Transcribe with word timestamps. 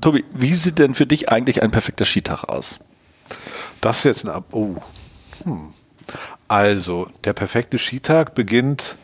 Tobi, 0.00 0.24
wie 0.32 0.54
sieht 0.54 0.78
denn 0.78 0.94
für 0.94 1.06
dich 1.06 1.28
eigentlich 1.28 1.60
ein 1.60 1.72
perfekter 1.72 2.04
Skitag 2.04 2.44
aus? 2.44 2.78
Das 3.80 3.98
ist 3.98 4.04
jetzt 4.04 4.24
ein. 4.24 4.30
Ab 4.30 4.44
oh. 4.52 4.76
Hm. 5.42 5.72
Also, 6.46 7.08
der 7.24 7.32
perfekte 7.32 7.78
Skitag 7.78 8.34
beginnt 8.34 8.96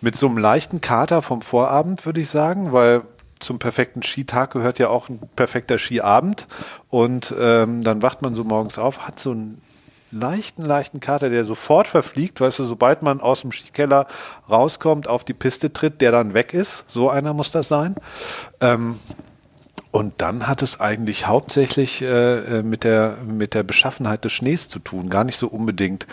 mit 0.00 0.16
so 0.16 0.26
einem 0.26 0.38
leichten 0.38 0.80
Kater 0.80 1.22
vom 1.22 1.40
Vorabend, 1.40 2.04
würde 2.04 2.20
ich 2.20 2.30
sagen, 2.30 2.72
weil 2.72 3.02
zum 3.38 3.60
perfekten 3.60 4.02
Skitag 4.02 4.52
gehört 4.52 4.78
ja 4.80 4.88
auch 4.88 5.08
ein 5.08 5.20
perfekter 5.36 5.78
Skiabend. 5.78 6.48
Und 6.88 7.32
ähm, 7.38 7.82
dann 7.82 8.02
wacht 8.02 8.20
man 8.20 8.34
so 8.34 8.42
morgens 8.42 8.76
auf, 8.76 9.06
hat 9.06 9.20
so 9.20 9.30
einen 9.30 9.62
leichten, 10.10 10.64
leichten 10.64 10.98
Kater, 10.98 11.30
der 11.30 11.44
sofort 11.44 11.86
verfliegt, 11.86 12.40
weißt 12.40 12.58
du, 12.58 12.64
sobald 12.64 13.02
man 13.02 13.20
aus 13.20 13.42
dem 13.42 13.52
Skikeller 13.52 14.08
rauskommt, 14.50 15.06
auf 15.06 15.22
die 15.22 15.32
Piste 15.32 15.72
tritt, 15.72 16.00
der 16.00 16.10
dann 16.10 16.34
weg 16.34 16.52
ist. 16.54 16.84
So 16.88 17.08
einer 17.08 17.32
muss 17.32 17.52
das 17.52 17.68
sein. 17.68 17.94
Ähm, 18.60 18.98
und 19.92 20.14
dann 20.18 20.46
hat 20.46 20.62
es 20.62 20.78
eigentlich 20.78 21.26
hauptsächlich 21.26 22.02
äh, 22.02 22.58
äh, 22.58 22.62
mit, 22.62 22.84
der, 22.84 23.18
mit 23.24 23.54
der 23.54 23.64
Beschaffenheit 23.64 24.24
des 24.24 24.32
Schnees 24.32 24.68
zu 24.68 24.78
tun. 24.78 25.10
Gar 25.10 25.24
nicht 25.24 25.36
so 25.36 25.48
unbedingt 25.48 26.06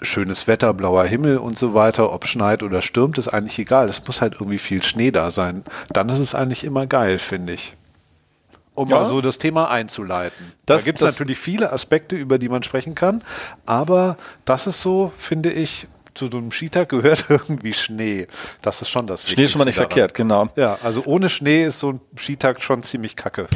schönes 0.00 0.46
Wetter, 0.46 0.72
blauer 0.74 1.04
Himmel 1.04 1.38
und 1.38 1.58
so 1.58 1.74
weiter. 1.74 2.12
Ob 2.12 2.26
schneit 2.26 2.62
oder 2.62 2.82
stürmt, 2.82 3.18
ist 3.18 3.28
eigentlich 3.28 3.58
egal. 3.58 3.88
Es 3.88 4.06
muss 4.06 4.20
halt 4.20 4.34
irgendwie 4.34 4.58
viel 4.58 4.82
Schnee 4.82 5.10
da 5.10 5.30
sein. 5.30 5.64
Dann 5.88 6.08
ist 6.08 6.20
es 6.20 6.34
eigentlich 6.34 6.62
immer 6.62 6.86
geil, 6.86 7.18
finde 7.18 7.54
ich. 7.54 7.74
Um 8.74 8.86
ja. 8.88 9.00
mal 9.00 9.08
so 9.08 9.20
das 9.20 9.38
Thema 9.38 9.70
einzuleiten. 9.70 10.52
Das, 10.66 10.82
da 10.82 10.86
gibt 10.86 11.02
es 11.02 11.12
natürlich 11.12 11.38
viele 11.38 11.72
Aspekte, 11.72 12.14
über 12.14 12.38
die 12.38 12.50
man 12.50 12.62
sprechen 12.62 12.94
kann. 12.94 13.24
Aber 13.64 14.18
das 14.44 14.66
ist 14.66 14.82
so, 14.82 15.12
finde 15.16 15.50
ich, 15.50 15.88
zu 16.16 16.28
so 16.30 16.38
einem 16.38 16.50
Skitag 16.50 16.88
gehört 16.88 17.26
irgendwie 17.28 17.72
Schnee. 17.72 18.26
Das 18.62 18.82
ist 18.82 18.88
schon 18.88 19.06
das 19.06 19.28
Schnee 19.28 19.44
ist 19.44 19.52
schon 19.52 19.60
mal 19.60 19.64
nicht 19.64 19.78
daran. 19.78 19.90
verkehrt, 19.90 20.14
genau. 20.14 20.48
Ja, 20.56 20.78
also 20.82 21.02
ohne 21.04 21.28
Schnee 21.28 21.64
ist 21.64 21.80
so 21.80 21.92
ein 21.92 22.00
Skitag 22.16 22.62
schon 22.62 22.82
ziemlich 22.82 23.16
kacke. 23.16 23.46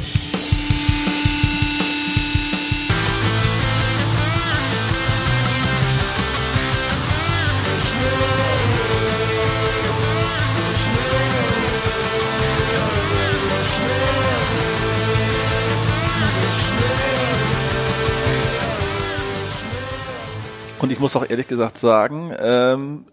Muss 21.01 21.15
auch 21.15 21.29
ehrlich 21.29 21.47
gesagt 21.47 21.77
sagen, 21.77 22.33
ähm, 22.39 23.05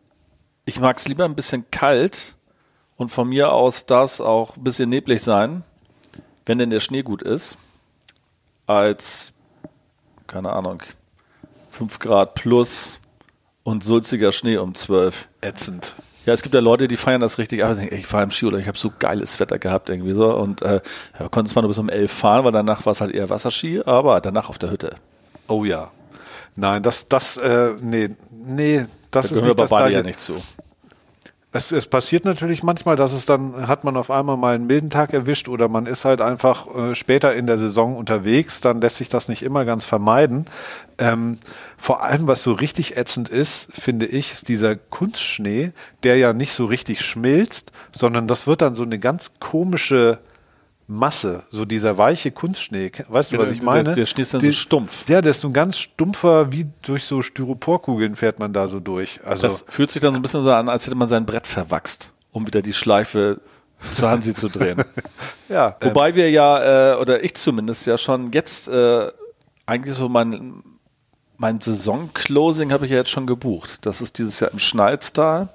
ich 0.65 0.79
mag 0.79 0.97
es 0.99 1.09
lieber 1.09 1.25
ein 1.25 1.35
bisschen 1.35 1.71
kalt 1.71 2.37
und 2.97 3.09
von 3.09 3.29
mir 3.29 3.53
aus 3.53 3.87
darf 3.87 4.05
es 4.05 4.21
auch 4.21 4.57
ein 4.57 4.65
bisschen 4.65 4.89
neblig 4.89 5.23
sein, 5.23 5.65
wenn 6.47 6.59
denn 6.59 6.71
der 6.71 6.81
Schnee 6.81 7.03
gut 7.03 7.23
ist, 7.23 7.59
als, 8.67 9.33
keine 10.27 10.53
Ahnung, 10.53 10.83
5 11.71 11.99
Grad 11.99 12.35
plus 12.35 12.99
und 13.63 13.85
sulziger 13.85 14.33
Schnee 14.33 14.57
um 14.57 14.75
12. 14.75 15.29
Ätzend. 15.41 15.95
Ja, 16.27 16.35
es 16.35 16.43
gibt 16.43 16.55
ja 16.55 16.61
Leute, 16.61 16.89
die 16.89 16.97
feiern 16.97 17.21
das 17.21 17.39
richtig. 17.39 17.65
Aber 17.65 17.79
ich 17.81 18.07
fahre 18.07 18.25
im 18.25 18.31
Skiurlaub, 18.31 18.61
ich 18.61 18.69
habe 18.69 18.77
so 18.77 18.93
geiles 18.99 19.41
Wetter 19.41 19.59
gehabt 19.59 19.89
irgendwie 19.89 20.13
so 20.13 20.35
und 20.35 20.61
äh, 20.61 20.81
ja, 21.19 21.29
konnte 21.29 21.49
es 21.49 21.55
mal 21.55 21.63
nur 21.63 21.71
bis 21.71 21.79
um 21.79 21.89
11 21.89 22.13
fahren, 22.13 22.45
weil 22.45 22.53
danach 22.53 22.85
war 22.85 22.93
es 22.93 23.01
halt 23.01 23.15
eher 23.15 23.31
Wasserski, 23.31 23.81
aber 23.85 24.21
danach 24.21 24.51
auf 24.51 24.59
der 24.59 24.71
Hütte. 24.71 24.97
Oh 25.47 25.65
ja. 25.65 25.91
Nein, 26.59 26.83
das, 26.83 27.07
das, 27.07 27.37
äh, 27.37 27.75
nee, 27.81 28.11
nee, 28.33 28.87
das 29.13 29.29
da 29.29 29.35
ist 29.37 29.43
nicht 29.43 29.61
das 29.61 29.71
beide 29.71 29.95
ja 29.95 30.03
nicht 30.03 30.19
zu. 30.19 30.43
Es, 31.53 31.71
es 31.71 31.87
passiert 31.87 32.25
natürlich 32.25 32.65
manchmal, 32.65 32.97
dass 32.97 33.13
es 33.13 33.27
dann, 33.27 33.69
hat 33.69 33.85
man 33.85 33.97
auf 33.97 34.11
einmal 34.11 34.37
mal 34.37 34.57
einen 34.57 34.67
milden 34.67 34.91
Tag 34.91 35.15
erwischt 35.15 35.49
oder 35.49 35.69
man 35.69 35.87
ist 35.87 36.05
halt 36.05 36.21
einfach 36.21 36.67
äh, 36.75 36.95
später 36.97 37.33
in 37.33 37.47
der 37.47 37.59
Saison 37.59 37.97
unterwegs, 37.97 38.61
dann 38.61 38.81
lässt 38.81 38.97
sich 38.97 39.09
das 39.09 39.29
nicht 39.29 39.45
immer 39.45 39.65
ganz 39.65 39.85
vermeiden. 39.85 40.47
Ähm, 40.99 41.39
vor 41.77 42.03
allem, 42.03 42.27
was 42.27 42.43
so 42.43 42.53
richtig 42.53 42.97
ätzend 42.97 43.29
ist, 43.29 43.73
finde 43.73 44.07
ich, 44.07 44.33
ist 44.33 44.49
dieser 44.49 44.75
Kunstschnee, 44.75 45.71
der 46.03 46.17
ja 46.17 46.33
nicht 46.33 46.53
so 46.53 46.67
richtig 46.67 47.03
schmilzt, 47.03 47.71
sondern 47.93 48.27
das 48.27 48.49
wird 48.49 48.63
dann 48.63 48.75
so 48.75 48.83
eine 48.83 48.99
ganz 48.99 49.31
komische, 49.39 50.19
Masse, 50.91 51.45
so 51.51 51.67
dieser 51.67 51.99
weiche 51.99 52.31
Kunstschnee. 52.31 52.91
Weißt 53.09 53.33
du, 53.33 53.39
was 53.39 53.51
ich 53.51 53.61
meine? 53.61 53.85
Der, 53.85 53.95
der 53.95 54.07
Schnee 54.07 54.23
ist 54.23 54.33
dann 54.33 54.41
die, 54.41 54.47
so 54.47 54.53
stumpf. 54.55 55.07
Ja, 55.07 55.21
der 55.21 55.33
ist 55.33 55.43
so 55.43 55.49
ein 55.49 55.53
ganz 55.53 55.79
stumpfer, 55.79 56.51
wie 56.51 56.67
durch 56.81 57.05
so 57.05 57.21
Styroporkugeln 57.21 58.17
fährt 58.17 58.39
man 58.39 58.55
da 58.55 58.69
so 58.69 58.81
durch. 58.81 59.21
Also 59.23 59.43
das 59.43 59.67
fühlt 59.69 59.91
sich 59.91 60.01
dann 60.01 60.15
so 60.15 60.19
ein 60.19 60.23
bisschen 60.23 60.43
so 60.43 60.51
an, 60.51 60.71
als 60.71 60.87
hätte 60.87 60.97
man 60.97 61.11
sein 61.11 61.27
Brett 61.27 61.47
verwachst, 61.47 62.15
um 62.33 62.47
wieder 62.47 62.63
die 62.63 62.73
Schleife 62.73 63.43
zu 63.93 64.09
Hansi 64.09 64.33
zu 64.33 64.49
drehen. 64.49 64.83
ja. 65.51 65.77
Wobei 65.83 66.09
ähm, 66.09 66.15
wir 66.17 66.31
ja, 66.31 66.95
äh, 66.95 66.97
oder 66.97 67.23
ich 67.23 67.35
zumindest 67.35 67.87
ja 67.87 67.99
schon 67.99 68.33
jetzt 68.33 68.69
äh, 68.69 69.13
eigentlich 69.67 69.95
so 69.95 70.09
mein, 70.09 70.63
mein 71.37 71.61
Saison-Closing 71.61 72.73
habe 72.73 72.87
ich 72.87 72.93
ja 72.93 72.97
jetzt 72.97 73.11
schon 73.11 73.27
gebucht. 73.27 73.85
Das 73.85 74.01
ist 74.01 74.17
dieses 74.17 74.41
Jahr 74.41 74.53
im 74.53 74.59
Schnalztal. 74.59 75.51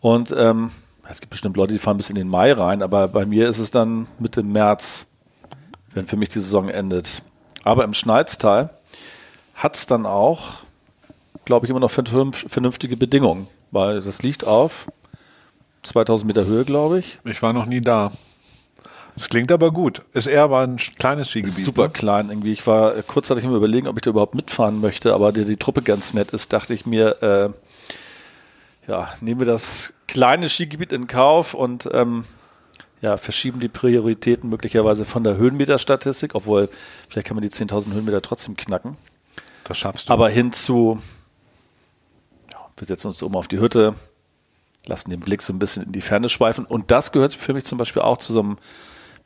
Und 0.00 0.34
ähm, 0.34 0.70
es 1.08 1.20
gibt 1.20 1.30
bestimmt 1.30 1.56
Leute, 1.56 1.72
die 1.72 1.78
fahren 1.78 1.96
bis 1.96 2.10
in 2.10 2.16
den 2.16 2.28
Mai 2.28 2.52
rein, 2.52 2.82
aber 2.82 3.08
bei 3.08 3.24
mir 3.24 3.48
ist 3.48 3.58
es 3.58 3.70
dann 3.70 4.06
Mitte 4.18 4.42
März, 4.42 5.06
wenn 5.94 6.06
für 6.06 6.16
mich 6.16 6.28
die 6.28 6.40
Saison 6.40 6.68
endet. 6.68 7.22
Aber 7.64 7.84
im 7.84 7.94
Schneiztal 7.94 8.70
hat 9.54 9.74
es 9.74 9.86
dann 9.86 10.06
auch, 10.06 10.58
glaube 11.44 11.66
ich, 11.66 11.70
immer 11.70 11.80
noch 11.80 11.90
vernünftige 11.90 12.96
Bedingungen, 12.96 13.48
weil 13.70 14.00
das 14.02 14.22
liegt 14.22 14.46
auf 14.46 14.86
2000 15.82 16.26
Meter 16.26 16.44
Höhe, 16.44 16.64
glaube 16.64 16.98
ich. 16.98 17.18
Ich 17.24 17.42
war 17.42 17.52
noch 17.52 17.66
nie 17.66 17.80
da. 17.80 18.12
Das 19.14 19.28
klingt 19.28 19.50
aber 19.50 19.72
gut. 19.72 20.02
Ist 20.12 20.26
eher 20.26 20.44
aber 20.44 20.60
ein 20.60 20.76
kleines 20.76 21.30
Skigebiet. 21.30 21.56
Super 21.56 21.84
ne? 21.84 21.90
klein 21.90 22.28
irgendwie. 22.28 22.52
Ich 22.52 22.64
war 22.66 23.02
kurzzeitig 23.02 23.44
immer 23.44 23.56
überlegen, 23.56 23.88
ob 23.88 23.96
ich 23.96 24.02
da 24.02 24.10
überhaupt 24.10 24.36
mitfahren 24.36 24.80
möchte, 24.80 25.12
aber 25.12 25.32
die, 25.32 25.44
die 25.44 25.56
Truppe 25.56 25.82
ganz 25.82 26.14
nett 26.14 26.30
ist, 26.30 26.52
dachte 26.52 26.72
ich 26.72 26.86
mir, 26.86 27.20
äh, 27.22 27.67
ja, 28.88 29.12
nehmen 29.20 29.40
wir 29.40 29.46
das 29.46 29.92
kleine 30.08 30.48
Skigebiet 30.48 30.92
in 30.92 31.06
Kauf 31.06 31.54
und 31.54 31.88
ähm, 31.92 32.24
ja, 33.00 33.16
verschieben 33.16 33.60
die 33.60 33.68
Prioritäten 33.68 34.48
möglicherweise 34.48 35.04
von 35.04 35.22
der 35.22 35.36
Höhenmeterstatistik, 35.36 36.34
obwohl 36.34 36.68
vielleicht 37.08 37.26
kann 37.28 37.36
man 37.36 37.42
die 37.42 37.50
10.000 37.50 37.92
Höhenmeter 37.92 38.22
trotzdem 38.22 38.56
knacken. 38.56 38.96
Das 39.64 39.78
schaffst 39.78 40.08
du. 40.08 40.12
Aber 40.12 40.28
hin 40.30 40.52
zu, 40.52 41.00
ja, 42.50 42.58
wir 42.76 42.86
setzen 42.86 43.08
uns 43.08 43.22
oben 43.22 43.36
auf 43.36 43.46
die 43.46 43.60
Hütte, 43.60 43.94
lassen 44.86 45.10
den 45.10 45.20
Blick 45.20 45.42
so 45.42 45.52
ein 45.52 45.58
bisschen 45.58 45.84
in 45.84 45.92
die 45.92 46.00
Ferne 46.00 46.30
schweifen 46.30 46.64
und 46.64 46.90
das 46.90 47.12
gehört 47.12 47.34
für 47.34 47.52
mich 47.52 47.66
zum 47.66 47.78
Beispiel 47.78 48.02
auch 48.02 48.16
zu 48.16 48.32
so 48.32 48.40
einem 48.40 48.58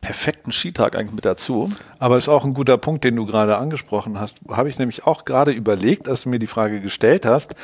perfekten 0.00 0.50
Skitag 0.50 0.96
eigentlich 0.96 1.14
mit 1.14 1.24
dazu. 1.24 1.70
Aber 2.00 2.18
ist 2.18 2.28
auch 2.28 2.44
ein 2.44 2.54
guter 2.54 2.76
Punkt, 2.76 3.04
den 3.04 3.14
du 3.14 3.24
gerade 3.24 3.56
angesprochen 3.56 4.18
hast. 4.18 4.38
Habe 4.48 4.68
ich 4.68 4.76
nämlich 4.76 5.06
auch 5.06 5.24
gerade 5.24 5.52
überlegt, 5.52 6.08
als 6.08 6.24
du 6.24 6.28
mir 6.28 6.40
die 6.40 6.48
Frage 6.48 6.80
gestellt 6.80 7.24
hast 7.24 7.54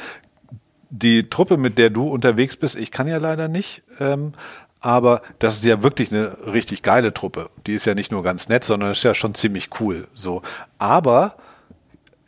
die 0.91 1.29
Truppe, 1.29 1.57
mit 1.57 1.79
der 1.79 1.91
du 1.91 2.09
unterwegs 2.09 2.57
bist, 2.57 2.75
ich 2.75 2.91
kann 2.91 3.09
ja 3.09 3.19
leider 3.19 3.49
nicht, 3.49 3.83
ähm, 4.01 4.33
aber 4.81 5.23
das 5.39 5.57
ist 5.57 5.65
ja 5.65 5.83
wirklich 5.83 6.13
eine 6.13 6.37
richtig 6.53 6.83
geile 6.83 7.13
Truppe. 7.13 7.51
Die 7.67 7.75
ist 7.75 7.85
ja 7.85 7.95
nicht 7.95 8.13
nur 8.13 8.23
ganz 8.23 8.49
nett, 8.49 8.65
sondern 8.65 8.93
ist 8.93 9.03
ja 9.03 9.15
schon 9.15 9.35
ziemlich 9.35 9.71
cool. 9.81 10.07
So, 10.15 10.43
aber 10.79 11.35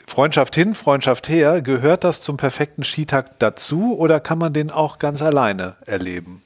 Freundschaft 0.06 0.56
hin, 0.56 0.74
Freundschaft 0.74 1.28
her, 1.28 1.62
gehört 1.62 2.02
das 2.02 2.22
zum 2.22 2.36
perfekten 2.36 2.82
Skitag 2.82 3.38
dazu 3.38 3.96
oder 3.96 4.18
kann 4.18 4.38
man 4.38 4.52
den 4.52 4.70
auch 4.70 4.98
ganz 4.98 5.22
alleine 5.22 5.76
erleben? 5.86 6.42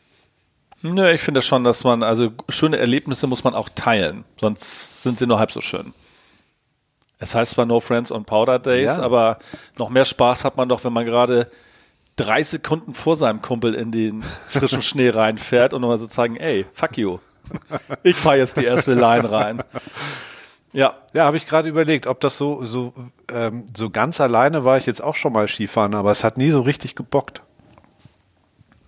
Nö, 0.82 1.10
ich 1.10 1.22
finde 1.22 1.41
schon, 1.41 1.64
dass 1.64 1.82
man, 1.82 2.02
also 2.02 2.31
schöne 2.50 2.76
Erlebnisse 2.76 3.26
muss 3.26 3.42
man 3.42 3.54
auch 3.54 3.70
teilen, 3.75 4.25
sonst 4.38 5.02
sind 5.02 5.19
sie 5.19 5.26
nur 5.26 5.38
halb 5.38 5.50
so 5.50 5.62
schön. 5.62 5.94
Es 7.19 7.34
heißt 7.34 7.52
zwar 7.52 7.64
No 7.64 7.81
Friends 7.81 8.12
on 8.12 8.26
Powder 8.26 8.58
Days, 8.58 8.98
ja. 8.98 9.02
aber 9.02 9.38
noch 9.78 9.88
mehr 9.88 10.04
Spaß 10.04 10.44
hat 10.44 10.58
man 10.58 10.69
doch, 10.69 10.84
wenn 10.84 10.92
man 10.92 11.06
gerade 11.06 11.50
drei 12.16 12.42
Sekunden 12.42 12.94
vor 12.94 13.16
seinem 13.16 13.42
Kumpel 13.42 13.75
in 13.75 13.91
den 13.92 14.22
frischen 14.22 14.82
Schnee 14.82 15.10
reinfährt 15.10 15.75
und 15.75 15.80
nochmal 15.80 15.98
so 15.98 16.06
zeigen, 16.06 16.36
ey, 16.36 16.66
fuck 16.72 16.97
you. 16.97 17.19
Ich 18.02 18.16
fahre 18.16 18.38
jetzt 18.38 18.56
die 18.56 18.64
erste 18.64 18.94
Line 18.94 19.30
rein. 19.30 19.62
Ja. 20.72 20.94
Ja, 21.12 21.25
habe 21.25 21.37
ich 21.37 21.46
gerade 21.46 21.69
überlegt, 21.69 22.06
ob 22.06 22.20
das 22.20 22.37
so, 22.37 22.64
so, 22.64 22.93
ähm, 23.32 23.66
so 23.76 23.90
ganz 23.90 24.20
alleine 24.20 24.64
war 24.64 24.76
ich 24.76 24.87
jetzt 24.87 25.02
auch 25.02 25.14
schon 25.14 25.32
mal 25.32 25.46
Skifahren, 25.46 25.94
aber 25.94 26.11
es 26.11 26.25
hat 26.25 26.37
nie 26.37 26.50
so 26.50 26.62
richtig 26.62 26.96
gebockt. 26.96 27.43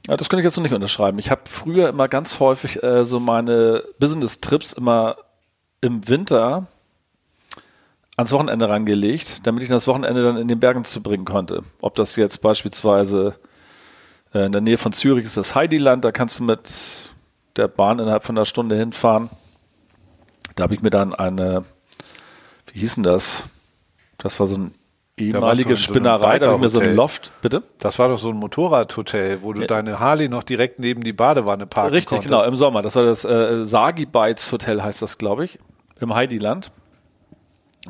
Ja, 0.08 0.16
das 0.16 0.28
könnte 0.28 0.40
ich 0.40 0.44
jetzt 0.44 0.56
noch 0.56 0.62
nicht 0.62 0.74
unterschreiben. 0.74 1.18
Ich 1.18 1.30
habe 1.30 1.42
früher 1.48 1.88
immer 1.88 2.08
ganz 2.08 2.40
häufig 2.40 2.82
äh, 2.82 3.04
so 3.04 3.20
meine 3.20 3.84
Business-Trips 3.98 4.72
immer 4.72 5.16
im 5.80 6.08
Winter 6.08 6.66
ans 8.16 8.32
Wochenende 8.32 8.68
rangelegt, 8.68 9.46
damit 9.46 9.62
ich 9.62 9.68
das 9.68 9.86
Wochenende 9.86 10.22
dann 10.22 10.36
in 10.38 10.48
den 10.48 10.58
Bergen 10.58 10.84
zu 10.84 11.02
bringen 11.02 11.24
konnte. 11.24 11.62
Ob 11.80 11.96
das 11.96 12.16
jetzt 12.16 12.40
beispielsweise 12.40 13.34
äh, 14.32 14.46
in 14.46 14.52
der 14.52 14.62
Nähe 14.62 14.78
von 14.78 14.92
Zürich 14.92 15.24
ist 15.24 15.36
das 15.36 15.54
Heidiland, 15.54 16.04
da 16.04 16.12
kannst 16.12 16.40
du 16.40 16.44
mit 16.44 17.10
der 17.56 17.68
Bahn 17.68 17.98
innerhalb 17.98 18.24
von 18.24 18.36
einer 18.36 18.46
Stunde 18.46 18.76
hinfahren. 18.76 19.30
Da 20.54 20.64
habe 20.64 20.74
ich 20.74 20.82
mir 20.82 20.90
dann 20.90 21.14
eine, 21.14 21.64
wie 22.72 22.80
hieß 22.80 22.94
denn 22.94 23.04
das? 23.04 23.46
Das 24.16 24.40
war 24.40 24.46
so 24.46 24.56
ein 24.56 24.74
ehemalige 25.18 25.76
Spinnerei, 25.76 26.38
da 26.38 26.46
habe 26.46 26.56
ich 26.56 26.62
mir 26.62 26.68
so 26.70 26.80
ein 26.80 26.94
Loft, 26.94 27.32
bitte? 27.42 27.62
Das 27.78 27.98
war 27.98 28.08
doch 28.08 28.16
so 28.16 28.30
ein 28.30 28.36
Motorradhotel, 28.36 29.42
wo 29.42 29.52
du 29.52 29.62
ja. 29.62 29.66
deine 29.66 30.00
Harley 30.00 30.30
noch 30.30 30.42
direkt 30.42 30.78
neben 30.78 31.04
die 31.04 31.12
Badewanne 31.12 31.66
parken 31.66 31.92
Richtig, 31.92 32.08
konntest. 32.08 32.30
genau, 32.30 32.44
im 32.44 32.56
Sommer. 32.56 32.80
Das 32.80 32.96
war 32.96 33.04
das 33.04 33.24
äh, 33.24 33.62
Sagi 33.64 34.06
Bites 34.06 34.52
Hotel 34.52 34.82
heißt 34.82 35.02
das, 35.02 35.18
glaube 35.18 35.44
ich. 35.44 35.58
im 36.00 36.14
Heidiland. 36.14 36.72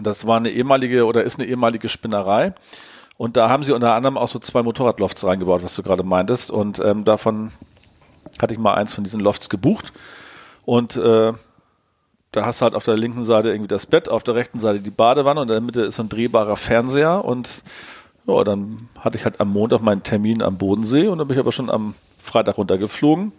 Das 0.02 0.26
war 0.26 0.36
eine 0.36 0.50
ehemalige 0.50 1.06
oder 1.06 1.24
ist 1.24 1.38
eine 1.38 1.48
ehemalige 1.48 1.88
Spinnerei. 1.88 2.54
Und 3.18 3.36
da 3.36 3.48
haben 3.48 3.62
sie 3.62 3.72
unter 3.72 3.94
anderem 3.94 4.18
auch 4.18 4.28
so 4.28 4.38
zwei 4.38 4.62
Motorradlofts 4.62 5.24
reingebaut, 5.24 5.62
was 5.62 5.74
du 5.74 5.82
gerade 5.82 6.02
meintest. 6.02 6.50
Und 6.50 6.80
ähm, 6.80 7.04
davon 7.04 7.52
hatte 8.40 8.52
ich 8.52 8.60
mal 8.60 8.74
eins 8.74 8.94
von 8.94 9.04
diesen 9.04 9.20
Lofts 9.20 9.48
gebucht. 9.48 9.92
Und 10.64 10.96
äh, 10.96 11.32
da 12.32 12.44
hast 12.44 12.60
du 12.60 12.64
halt 12.64 12.74
auf 12.74 12.84
der 12.84 12.98
linken 12.98 13.22
Seite 13.22 13.50
irgendwie 13.50 13.68
das 13.68 13.86
Bett, 13.86 14.08
auf 14.10 14.22
der 14.22 14.34
rechten 14.34 14.60
Seite 14.60 14.80
die 14.80 14.90
Badewanne 14.90 15.40
und 15.40 15.48
in 15.48 15.54
der 15.54 15.60
Mitte 15.62 15.82
ist 15.82 15.96
so 15.96 16.02
ein 16.02 16.10
drehbarer 16.10 16.56
Fernseher. 16.56 17.24
Und 17.24 17.62
ja, 18.26 18.44
dann 18.44 18.88
hatte 18.98 19.16
ich 19.16 19.24
halt 19.24 19.40
am 19.40 19.52
Montag 19.52 19.80
meinen 19.80 20.02
Termin 20.02 20.42
am 20.42 20.58
Bodensee 20.58 21.06
und 21.06 21.18
dann 21.18 21.28
bin 21.28 21.36
ich 21.36 21.40
aber 21.40 21.52
schon 21.52 21.70
am 21.70 21.94
Freitag 22.18 22.58
runtergeflogen, 22.58 23.32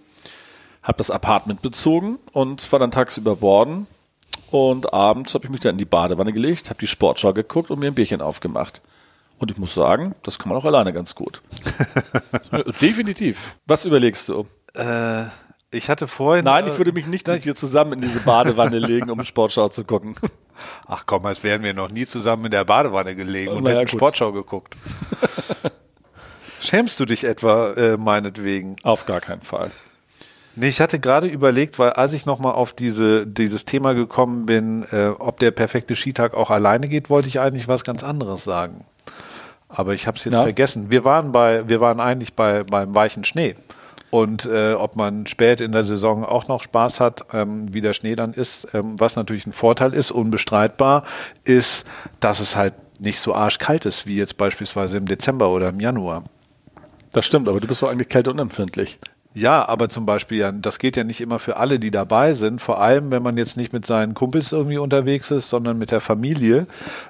habe 0.81 0.97
das 0.97 1.11
Apartment 1.11 1.61
bezogen 1.61 2.17
und 2.31 2.71
war 2.71 2.79
dann 2.79 2.91
tagsüber 2.91 3.35
borden. 3.35 3.85
Und 4.51 4.93
abends 4.93 5.33
habe 5.33 5.45
ich 5.45 5.51
mich 5.51 5.59
dann 5.61 5.73
in 5.73 5.77
die 5.77 5.85
Badewanne 5.85 6.31
gelegt, 6.33 6.69
habe 6.69 6.79
die 6.79 6.87
Sportschau 6.87 7.33
geguckt 7.33 7.69
und 7.69 7.79
mir 7.79 7.87
ein 7.87 7.95
Bierchen 7.95 8.21
aufgemacht. 8.21 8.81
Und 9.39 9.51
ich 9.51 9.57
muss 9.57 9.73
sagen, 9.73 10.15
das 10.23 10.39
kann 10.39 10.49
man 10.49 10.57
auch 10.57 10.65
alleine 10.65 10.93
ganz 10.93 11.13
gut. 11.13 11.41
Definitiv. 12.81 13.55
Was 13.67 13.85
überlegst 13.85 14.29
du? 14.29 14.47
Äh, 14.73 15.25
ich 15.69 15.89
hatte 15.89 16.07
vorhin. 16.07 16.45
Nein, 16.45 16.67
ich 16.67 16.77
würde 16.77 16.91
mich 16.93 17.07
nicht 17.07 17.27
mit 17.27 17.45
dir 17.45 17.53
zusammen 17.53 17.93
in 17.93 18.01
diese 18.01 18.19
Badewanne 18.21 18.79
legen, 18.79 19.09
um 19.09 19.23
Sportschau 19.25 19.69
zu 19.69 19.83
gucken. 19.83 20.15
Ach 20.87 21.03
komm, 21.05 21.25
als 21.25 21.43
wären 21.43 21.61
wir 21.61 21.73
noch 21.73 21.91
nie 21.91 22.05
zusammen 22.07 22.45
in 22.45 22.51
der 22.51 22.65
Badewanne 22.65 23.15
gelegen 23.15 23.51
und 23.51 23.63
Naja, 23.63 23.79
hätten 23.79 23.91
gut. 23.91 23.99
Sportschau 23.99 24.31
geguckt. 24.31 24.75
Schämst 26.61 26.99
du 26.99 27.05
dich 27.05 27.23
etwa 27.23 27.73
äh, 27.73 27.97
meinetwegen? 27.97 28.75
Auf 28.83 29.05
gar 29.05 29.21
keinen 29.21 29.41
Fall. 29.41 29.71
Nee, 30.59 30.69
ich 30.69 30.81
hatte 30.81 30.99
gerade 30.99 31.27
überlegt, 31.27 31.77
weil 31.77 31.91
als 31.91 32.13
ich 32.13 32.25
nochmal 32.25 32.53
auf 32.53 32.73
diese, 32.73 33.27
dieses 33.27 33.63
Thema 33.63 33.93
gekommen 33.93 34.47
bin, 34.47 34.83
äh, 34.91 35.09
ob 35.09 35.37
der 35.39 35.51
perfekte 35.51 35.95
Skitag 35.95 36.33
auch 36.33 36.49
alleine 36.49 36.87
geht, 36.87 37.11
wollte 37.11 37.27
ich 37.27 37.39
eigentlich 37.39 37.67
was 37.67 37.83
ganz 37.83 38.03
anderes 38.03 38.43
sagen. 38.43 38.83
Aber 39.69 39.93
ich 39.93 40.07
habe 40.07 40.17
es 40.17 40.23
jetzt 40.23 40.33
Ja. 40.33 40.41
vergessen. 40.41 40.89
Wir 40.89 41.03
waren 41.03 41.31
bei, 41.31 41.69
wir 41.69 41.79
waren 41.79 41.99
eigentlich 41.99 42.33
bei 42.33 42.63
beim 42.63 42.95
weichen 42.95 43.23
Schnee. 43.23 43.55
Und 44.09 44.45
äh, 44.45 44.73
ob 44.73 44.95
man 44.95 45.27
spät 45.27 45.61
in 45.61 45.73
der 45.73 45.83
Saison 45.83 46.25
auch 46.25 46.47
noch 46.47 46.63
Spaß 46.63 47.01
hat, 47.01 47.25
ähm, 47.33 47.71
wie 47.73 47.81
der 47.81 47.93
Schnee 47.93 48.15
dann 48.15 48.33
ist, 48.33 48.67
ähm, 48.73 48.99
was 48.99 49.15
natürlich 49.15 49.45
ein 49.45 49.53
Vorteil 49.53 49.93
ist, 49.93 50.09
unbestreitbar, 50.11 51.03
ist, 51.43 51.85
dass 52.19 52.39
es 52.39 52.55
halt 52.55 52.73
nicht 52.99 53.19
so 53.19 53.35
arschkalt 53.35 53.85
ist, 53.85 54.07
wie 54.07 54.15
jetzt 54.15 54.37
beispielsweise 54.37 54.97
im 54.97 55.05
Dezember 55.05 55.49
oder 55.49 55.69
im 55.69 55.79
Januar. 55.79 56.23
Das 57.11 57.25
stimmt, 57.25 57.47
aber 57.47 57.59
du 57.59 57.67
bist 57.67 57.83
doch 57.83 57.89
eigentlich 57.89 58.09
kälteunempfindlich. 58.09 58.97
Ja, 59.37 59.69
aber 59.69 59.87
zum 59.87 60.07
Beispiel, 60.07 60.51
das 60.61 60.79
geht 60.79 60.97
ja 60.97 61.03
nicht 61.03 61.21
immer 61.21 61.37
für 61.37 61.57
alle, 61.57 61.77
die 61.77 61.91
dabei 61.91 62.33
sind. 62.33 62.59
Vor 62.59 62.81
allem, 62.81 63.11
wenn 63.11 63.21
man 63.21 63.37
jetzt 63.37 63.55
nicht 63.55 63.71
mit 63.71 63.85
seinen 63.85 64.15
Kumpels 64.15 64.51
irgendwie 64.51 64.79
unterwegs 64.79 65.29
ist, 65.29 65.49
sondern 65.49 65.77
mit 65.77 65.91
der 65.91 66.01
Familie 66.01 66.65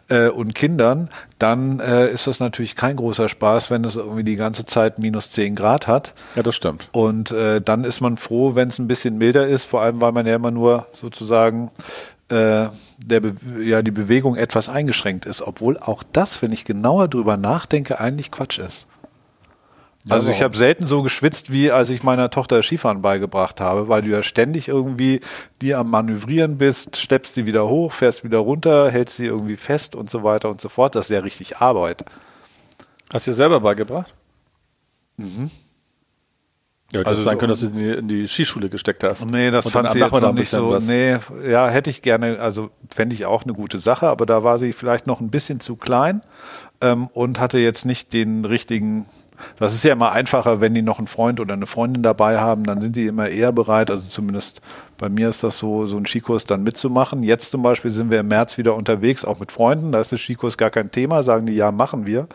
äh, 0.10 0.28
und 0.28 0.54
Kindern, 0.54 1.10
dann 1.40 1.80
äh, 1.80 2.12
ist 2.12 2.28
das 2.28 2.42
natürlich 2.42 2.76
kein 2.76 2.98
großer 2.98 3.30
Spaß, 3.30 3.72
wenn 3.72 3.86
es 3.86 3.96
irgendwie 3.96 4.26
die 4.26 4.36
ganze 4.36 4.66
Zeit 4.66 5.00
minus 5.00 5.32
10 5.32 5.56
Grad 5.56 5.88
hat. 5.88 6.14
Ja, 6.36 6.44
das 6.44 6.54
stimmt. 6.54 6.90
Und 6.92 7.32
äh, 7.32 7.62
dann 7.62 7.86
ist 7.86 8.02
man 8.02 8.18
froh, 8.18 8.56
wenn 8.56 8.68
es 8.68 8.78
ein 8.78 8.90
bisschen 8.90 9.18
milder 9.18 9.48
ist, 9.48 9.64
vor 9.64 9.82
allem 9.82 10.02
weil 10.02 10.12
man 10.12 10.28
ja 10.28 10.36
immer 10.36 10.52
nur 10.52 10.88
sozusagen 11.00 11.72
äh, 12.28 12.68
der 12.98 13.22
ja 13.62 13.82
die 13.82 13.92
Bewegung 13.92 14.36
etwas 14.36 14.68
eingeschränkt 14.68 15.26
ist, 15.26 15.42
obwohl 15.42 15.78
auch 15.78 16.04
das, 16.12 16.42
wenn 16.42 16.52
ich 16.52 16.66
genauer 16.66 17.08
drüber 17.08 17.38
nachdenke, 17.38 18.02
eigentlich 18.02 18.32
Quatsch 18.32 18.60
ist. 18.60 18.86
Also 20.10 20.30
ich 20.30 20.42
habe 20.42 20.56
selten 20.58 20.88
so 20.88 21.02
geschwitzt, 21.04 21.52
wie 21.52 21.72
als 21.72 21.90
ich 21.90 22.04
meiner 22.04 22.30
Tochter 22.30 22.62
Skifahren 22.64 23.02
beigebracht 23.02 23.60
habe, 23.62 23.88
weil 23.90 24.02
du 24.02 24.10
ja 24.10 24.24
ständig 24.24 24.68
irgendwie 24.68 25.22
die 25.62 25.74
am 25.76 25.90
Manövrieren 25.90 26.58
bist, 26.58 26.98
schleppst 26.98 27.34
sie 27.34 27.46
wieder 27.46 27.68
hoch, 27.68 27.92
fährst 27.94 28.24
wieder 28.24 28.38
runter, 28.40 28.90
hältst 28.92 29.18
sie 29.18 29.26
irgendwie 29.26 29.58
fest 29.58 29.96
und 29.96 30.10
so 30.10 30.24
weiter 30.24 30.50
und 30.50 30.62
so 30.62 30.70
fort. 30.70 30.96
Das 30.96 31.10
ist 31.10 31.14
ja 31.16 31.20
richtig 31.22 31.58
Arbeit. 31.58 32.06
Hast 33.14 33.28
du 33.28 33.32
dir 33.32 33.36
selber 33.36 33.60
beigebracht? 33.62 34.14
Ja, 35.18 37.00
hätte 37.00 37.08
Also 37.10 37.22
sein 37.24 37.34
so- 37.34 37.40
können, 37.40 37.50
dass 37.50 37.60
du 37.60 37.68
in 37.68 37.76
die, 37.78 37.90
in 37.92 38.08
die 38.08 38.28
Skischule 38.28 38.70
gesteckt 38.70 39.04
hast. 39.04 39.26
Nee, 39.26 39.52
das 39.52 39.66
Und 39.66 39.72
fand 39.74 39.92
sie 39.92 40.00
jetzt 40.00 40.12
noch 40.12 40.34
nicht 40.34 40.50
so. 40.50 40.72
was. 40.72 40.88
Nee, 40.88 41.18
ja, 41.46 41.68
hätte 41.70 41.90
ich 41.90 42.02
gerne, 42.02 42.40
also 42.40 42.70
fände 42.90 43.14
ich 43.16 43.26
auch 43.26 43.44
eine 43.44 43.54
gute 43.54 43.80
Sache, 43.80 44.08
aber 44.08 44.26
da 44.26 44.44
war 44.44 44.58
sie 44.58 44.72
vielleicht 44.74 45.06
noch 45.08 45.20
ein 45.20 45.30
bisschen 45.30 45.60
zu 45.60 45.76
klein 45.76 46.22
ähm, 46.82 47.08
und 47.08 47.40
hatte 47.40 47.58
jetzt 47.58 47.86
nicht 47.86 48.14
den 48.14 48.46
richtigen. 48.46 49.06
Das 49.60 49.74
ist 49.74 49.84
ja 49.84 49.94
immer 49.94 50.12
einfacher, 50.12 50.62
wenn 50.62 50.74
die 50.74 50.82
noch 50.82 50.98
einen 50.98 51.08
Freund 51.08 51.40
oder 51.40 51.54
eine 51.54 51.66
Freundin 51.66 52.04
dabei 52.04 52.40
haben, 52.40 52.64
dann 52.64 52.82
sind 52.82 52.96
die 52.96 53.08
immer 53.08 53.30
eher 53.30 53.52
bereit, 53.52 53.90
also 53.90 54.04
zumindest 54.08 54.62
bei 54.98 55.10
mir 55.10 55.30
ist 55.30 55.44
das 55.44 55.60
so, 55.60 55.86
so 55.86 55.96
einen 55.96 56.06
Skikurs 56.06 56.46
dann 56.46 56.64
mitzumachen. 56.64 57.22
Jetzt 57.24 57.52
zum 57.52 57.62
Beispiel 57.62 57.92
sind 57.92 58.10
wir 58.10 58.20
im 58.20 58.28
März 58.28 58.58
wieder 58.58 58.76
unterwegs, 58.76 59.26
auch 59.26 59.40
mit 59.40 59.52
Freunden, 59.52 59.92
da 59.92 60.00
ist 60.00 60.12
der 60.12 60.18
Skikurs 60.18 60.58
gar 60.58 60.70
kein 60.70 60.92
Thema, 60.92 61.24
sagen 61.24 61.46
die, 61.46 61.54
ja, 61.54 61.72
machen 61.72 62.06
wir. 62.06 62.28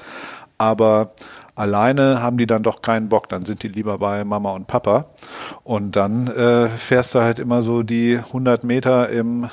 Aber 0.58 1.12
alleine 1.56 2.22
haben 2.22 2.36
die 2.36 2.46
dann 2.46 2.62
doch 2.62 2.82
keinen 2.82 3.08
Bock, 3.08 3.28
dann 3.28 3.44
sind 3.44 3.62
die 3.62 3.68
lieber 3.68 3.96
bei 3.96 4.24
Mama 4.24 4.52
und 4.52 4.66
Papa. 4.66 5.06
Und 5.64 5.96
dann 5.96 6.28
äh, 6.28 6.68
fährst 6.68 7.14
du 7.14 7.20
halt 7.20 7.38
immer 7.38 7.62
so 7.62 7.82
die 7.82 8.16
100 8.16 8.64
Meter 8.64 9.08
im 9.08 9.50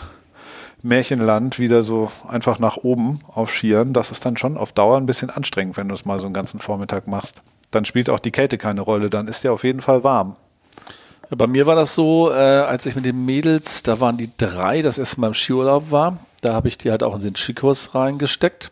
Märchenland 0.81 1.59
wieder 1.59 1.83
so 1.83 2.11
einfach 2.27 2.59
nach 2.59 2.77
oben 2.77 3.21
auf 3.27 3.51
Skiern. 3.51 3.93
Das 3.93 4.11
ist 4.11 4.25
dann 4.25 4.37
schon 4.37 4.57
auf 4.57 4.71
Dauer 4.71 4.97
ein 4.97 5.05
bisschen 5.05 5.29
anstrengend, 5.29 5.77
wenn 5.77 5.87
du 5.87 5.95
es 5.95 6.05
mal 6.05 6.19
so 6.19 6.25
einen 6.25 6.33
ganzen 6.33 6.59
Vormittag 6.59 7.07
machst. 7.07 7.41
Dann 7.71 7.85
spielt 7.85 8.09
auch 8.09 8.19
die 8.19 8.31
Kälte 8.31 8.57
keine 8.57 8.81
Rolle, 8.81 9.09
dann 9.09 9.27
ist 9.27 9.43
ja 9.43 9.51
auf 9.51 9.63
jeden 9.63 9.81
Fall 9.81 10.03
warm. 10.03 10.35
Bei 11.29 11.45
mir 11.45 11.67
war 11.67 11.75
das 11.75 11.93
so, 11.93 12.31
äh, 12.31 12.33
als 12.33 12.87
ich 12.87 12.95
mit 12.95 13.05
den 13.05 13.23
Mädels, 13.23 13.83
da 13.83 13.99
waren 13.99 14.17
die 14.17 14.31
drei, 14.37 14.81
das 14.81 14.97
erste 14.97 15.21
Mal 15.21 15.27
im 15.27 15.33
Skiurlaub 15.35 15.91
war, 15.91 16.17
da 16.41 16.53
habe 16.53 16.67
ich 16.67 16.77
die 16.77 16.89
halt 16.89 17.03
auch 17.03 17.15
in 17.15 17.21
den 17.21 17.35
Skikurs 17.35 17.93
reingesteckt. 17.93 18.71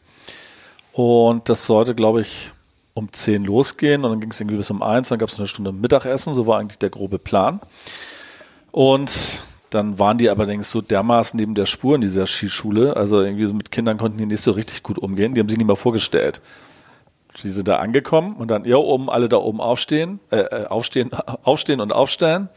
Und 0.91 1.47
das 1.49 1.65
sollte, 1.65 1.93
glaube 1.93 2.21
ich, 2.21 2.51
um 2.95 3.13
10 3.13 3.43
losgehen 3.43 4.03
und 4.03 4.11
dann 4.11 4.19
ging 4.19 4.31
es 4.31 4.39
irgendwie 4.39 4.57
bis 4.57 4.71
um 4.71 4.81
1, 4.81 5.09
dann 5.09 5.19
gab 5.19 5.29
es 5.29 5.37
eine 5.37 5.47
Stunde 5.47 5.71
Mittagessen, 5.71 6.33
so 6.33 6.47
war 6.47 6.59
eigentlich 6.59 6.79
der 6.79 6.89
grobe 6.89 7.19
Plan. 7.19 7.59
Und 8.71 9.43
dann 9.69 9.99
waren 9.99 10.17
die 10.17 10.29
allerdings 10.29 10.71
so 10.71 10.81
dermaßen 10.81 11.37
neben 11.37 11.55
der 11.55 11.65
Spur 11.65 11.95
in 11.95 12.01
dieser 12.01 12.25
Skischule, 12.25 12.95
also 12.95 13.21
irgendwie 13.21 13.45
so 13.45 13.53
mit 13.53 13.71
Kindern 13.71 13.97
konnten 13.97 14.17
die 14.17 14.25
nicht 14.25 14.41
so 14.41 14.51
richtig 14.51 14.83
gut 14.83 14.97
umgehen, 14.97 15.33
die 15.33 15.41
haben 15.41 15.49
sich 15.49 15.57
nicht 15.57 15.67
mal 15.67 15.75
vorgestellt. 15.75 16.41
Die 17.43 17.51
sind 17.51 17.67
da 17.67 17.77
angekommen 17.77 18.35
und 18.35 18.47
dann, 18.49 18.65
ja, 18.65 18.77
oben, 18.77 19.09
alle 19.09 19.29
da 19.29 19.37
oben 19.37 19.61
aufstehen, 19.61 20.19
äh, 20.31 20.39
äh, 20.39 20.65
aufstehen, 20.65 21.11
aufstehen 21.43 21.81
und 21.81 21.93
aufstellen. 21.93 22.49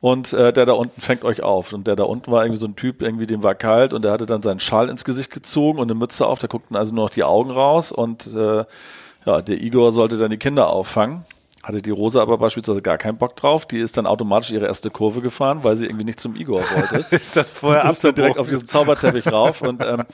Und 0.00 0.32
äh, 0.32 0.52
der 0.52 0.64
da 0.64 0.72
unten 0.72 1.00
fängt 1.00 1.24
euch 1.24 1.42
auf. 1.42 1.72
Und 1.72 1.86
der 1.86 1.96
da 1.96 2.04
unten 2.04 2.30
war 2.30 2.44
irgendwie 2.44 2.60
so 2.60 2.66
ein 2.66 2.76
Typ, 2.76 3.02
irgendwie 3.02 3.26
dem 3.26 3.42
war 3.42 3.54
kalt 3.54 3.92
und 3.92 4.02
der 4.02 4.12
hatte 4.12 4.26
dann 4.26 4.42
seinen 4.42 4.60
Schal 4.60 4.88
ins 4.88 5.04
Gesicht 5.04 5.30
gezogen 5.30 5.78
und 5.78 5.90
eine 5.90 5.98
Mütze 5.98 6.26
auf, 6.26 6.38
da 6.38 6.46
guckten 6.46 6.76
also 6.76 6.94
nur 6.94 7.04
noch 7.04 7.10
die 7.10 7.24
Augen 7.24 7.50
raus 7.50 7.92
und 7.92 8.26
äh, 8.32 8.64
ja, 9.26 9.42
der 9.42 9.60
Igor 9.60 9.92
sollte 9.92 10.16
dann 10.16 10.30
die 10.30 10.38
Kinder 10.38 10.70
auffangen. 10.70 11.24
Hatte 11.62 11.82
die 11.82 11.90
Rosa 11.90 12.22
aber 12.22 12.38
beispielsweise 12.38 12.80
gar 12.80 12.96
keinen 12.96 13.18
Bock 13.18 13.36
drauf. 13.36 13.66
Die 13.66 13.78
ist 13.78 13.98
dann 13.98 14.06
automatisch 14.06 14.50
ihre 14.50 14.66
erste 14.66 14.90
Kurve 14.90 15.20
gefahren, 15.20 15.60
weil 15.62 15.76
sie 15.76 15.86
irgendwie 15.86 16.04
nicht 16.04 16.18
zum 16.18 16.34
Igor 16.34 16.62
wollte. 16.62 17.04
Ist 17.14 17.36
das 17.36 17.50
vorher 17.50 17.88
ist 17.90 18.02
dann 18.02 18.14
direkt 18.14 18.38
auf 18.38 18.48
diesen 18.48 18.66
Zauberteppich 18.66 19.30
rauf. 19.30 19.60
Und, 19.60 19.82
ähm, 19.84 20.04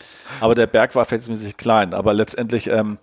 aber 0.41 0.57
der 0.57 0.67
Berg 0.67 0.97
war 0.97 1.05
verhältnismäßig 1.05 1.57
klein. 1.57 1.95
Aber 1.95 2.15
letztendlich, 2.15 2.67
ähm, 2.69 2.99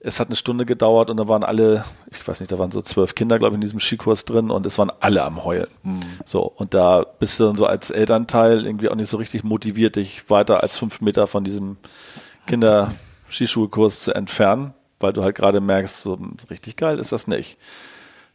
es 0.00 0.20
hat 0.20 0.28
eine 0.28 0.36
Stunde 0.36 0.66
gedauert 0.66 1.10
und 1.10 1.16
da 1.16 1.26
waren 1.26 1.42
alle, 1.42 1.84
ich 2.10 2.26
weiß 2.26 2.40
nicht, 2.40 2.52
da 2.52 2.58
waren 2.58 2.70
so 2.70 2.82
zwölf 2.82 3.14
Kinder, 3.14 3.38
glaube 3.38 3.54
ich, 3.54 3.56
in 3.56 3.60
diesem 3.62 3.80
Skikurs 3.80 4.24
drin 4.24 4.50
und 4.50 4.66
es 4.66 4.78
waren 4.78 4.92
alle 5.00 5.24
am 5.24 5.42
Heulen. 5.44 5.68
So, 6.24 6.42
und 6.42 6.74
da 6.74 7.04
bist 7.18 7.40
du 7.40 7.44
dann 7.44 7.56
so 7.56 7.66
als 7.66 7.90
Elternteil 7.90 8.66
irgendwie 8.66 8.88
auch 8.88 8.94
nicht 8.94 9.08
so 9.08 9.16
richtig 9.16 9.42
motiviert, 9.42 9.96
dich 9.96 10.28
weiter 10.30 10.62
als 10.62 10.76
fünf 10.76 11.00
Meter 11.00 11.26
von 11.26 11.44
diesem 11.44 11.78
Kinder-Skischulkurs 12.46 14.02
zu 14.02 14.14
entfernen, 14.14 14.74
weil 15.00 15.12
du 15.12 15.22
halt 15.22 15.36
gerade 15.36 15.60
merkst, 15.60 16.02
so 16.02 16.18
richtig 16.50 16.76
geil 16.76 16.98
ist 16.98 17.12
das 17.12 17.26
nicht. 17.26 17.58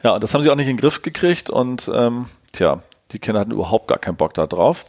Ja, 0.04 0.16
und 0.16 0.24
das 0.24 0.34
haben 0.34 0.42
sie 0.42 0.50
auch 0.50 0.56
nicht 0.56 0.68
in 0.68 0.78
den 0.78 0.82
Griff 0.82 1.02
gekriegt 1.02 1.50
und 1.50 1.90
ähm, 1.94 2.26
tja, 2.52 2.82
die 3.12 3.20
Kinder 3.20 3.40
hatten 3.40 3.52
überhaupt 3.52 3.88
gar 3.88 4.00
keinen 4.00 4.18
Bock 4.18 4.34
da 4.34 4.48
drauf. 4.48 4.86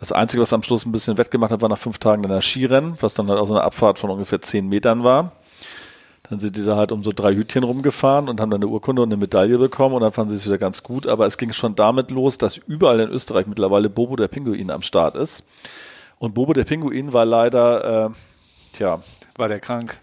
Das 0.00 0.12
Einzige, 0.12 0.42
was 0.42 0.52
am 0.52 0.62
Schluss 0.62 0.86
ein 0.86 0.92
bisschen 0.92 1.18
wettgemacht 1.18 1.50
hat, 1.50 1.60
war 1.60 1.68
nach 1.68 1.78
fünf 1.78 1.98
Tagen 1.98 2.22
dann 2.22 2.30
das 2.30 2.44
Skirennen, 2.44 2.96
was 3.00 3.14
dann 3.14 3.28
halt 3.28 3.40
auch 3.40 3.46
so 3.46 3.54
eine 3.54 3.64
Abfahrt 3.64 3.98
von 3.98 4.10
ungefähr 4.10 4.40
zehn 4.40 4.68
Metern 4.68 5.02
war. 5.02 5.32
Dann 6.30 6.38
sind 6.38 6.56
die 6.56 6.64
da 6.64 6.76
halt 6.76 6.92
um 6.92 7.02
so 7.02 7.10
drei 7.10 7.34
Hütchen 7.34 7.64
rumgefahren 7.64 8.28
und 8.28 8.40
haben 8.40 8.50
dann 8.50 8.62
eine 8.62 8.70
Urkunde 8.70 9.02
und 9.02 9.08
eine 9.08 9.16
Medaille 9.16 9.58
bekommen 9.58 9.94
und 9.94 10.02
dann 10.02 10.12
fanden 10.12 10.30
sie 10.30 10.36
es 10.36 10.46
wieder 10.46 10.58
ganz 10.58 10.82
gut. 10.82 11.06
Aber 11.06 11.26
es 11.26 11.38
ging 11.38 11.52
schon 11.52 11.74
damit 11.74 12.10
los, 12.10 12.38
dass 12.38 12.58
überall 12.58 13.00
in 13.00 13.08
Österreich 13.08 13.46
mittlerweile 13.46 13.88
Bobo 13.88 14.14
der 14.14 14.28
Pinguin 14.28 14.70
am 14.70 14.82
Start 14.82 15.16
ist. 15.16 15.44
Und 16.18 16.34
Bobo 16.34 16.52
der 16.52 16.64
Pinguin 16.64 17.12
war 17.12 17.24
leider, 17.24 18.06
äh, 18.06 18.10
tja, 18.76 19.00
War 19.36 19.48
der 19.48 19.60
krank? 19.60 19.98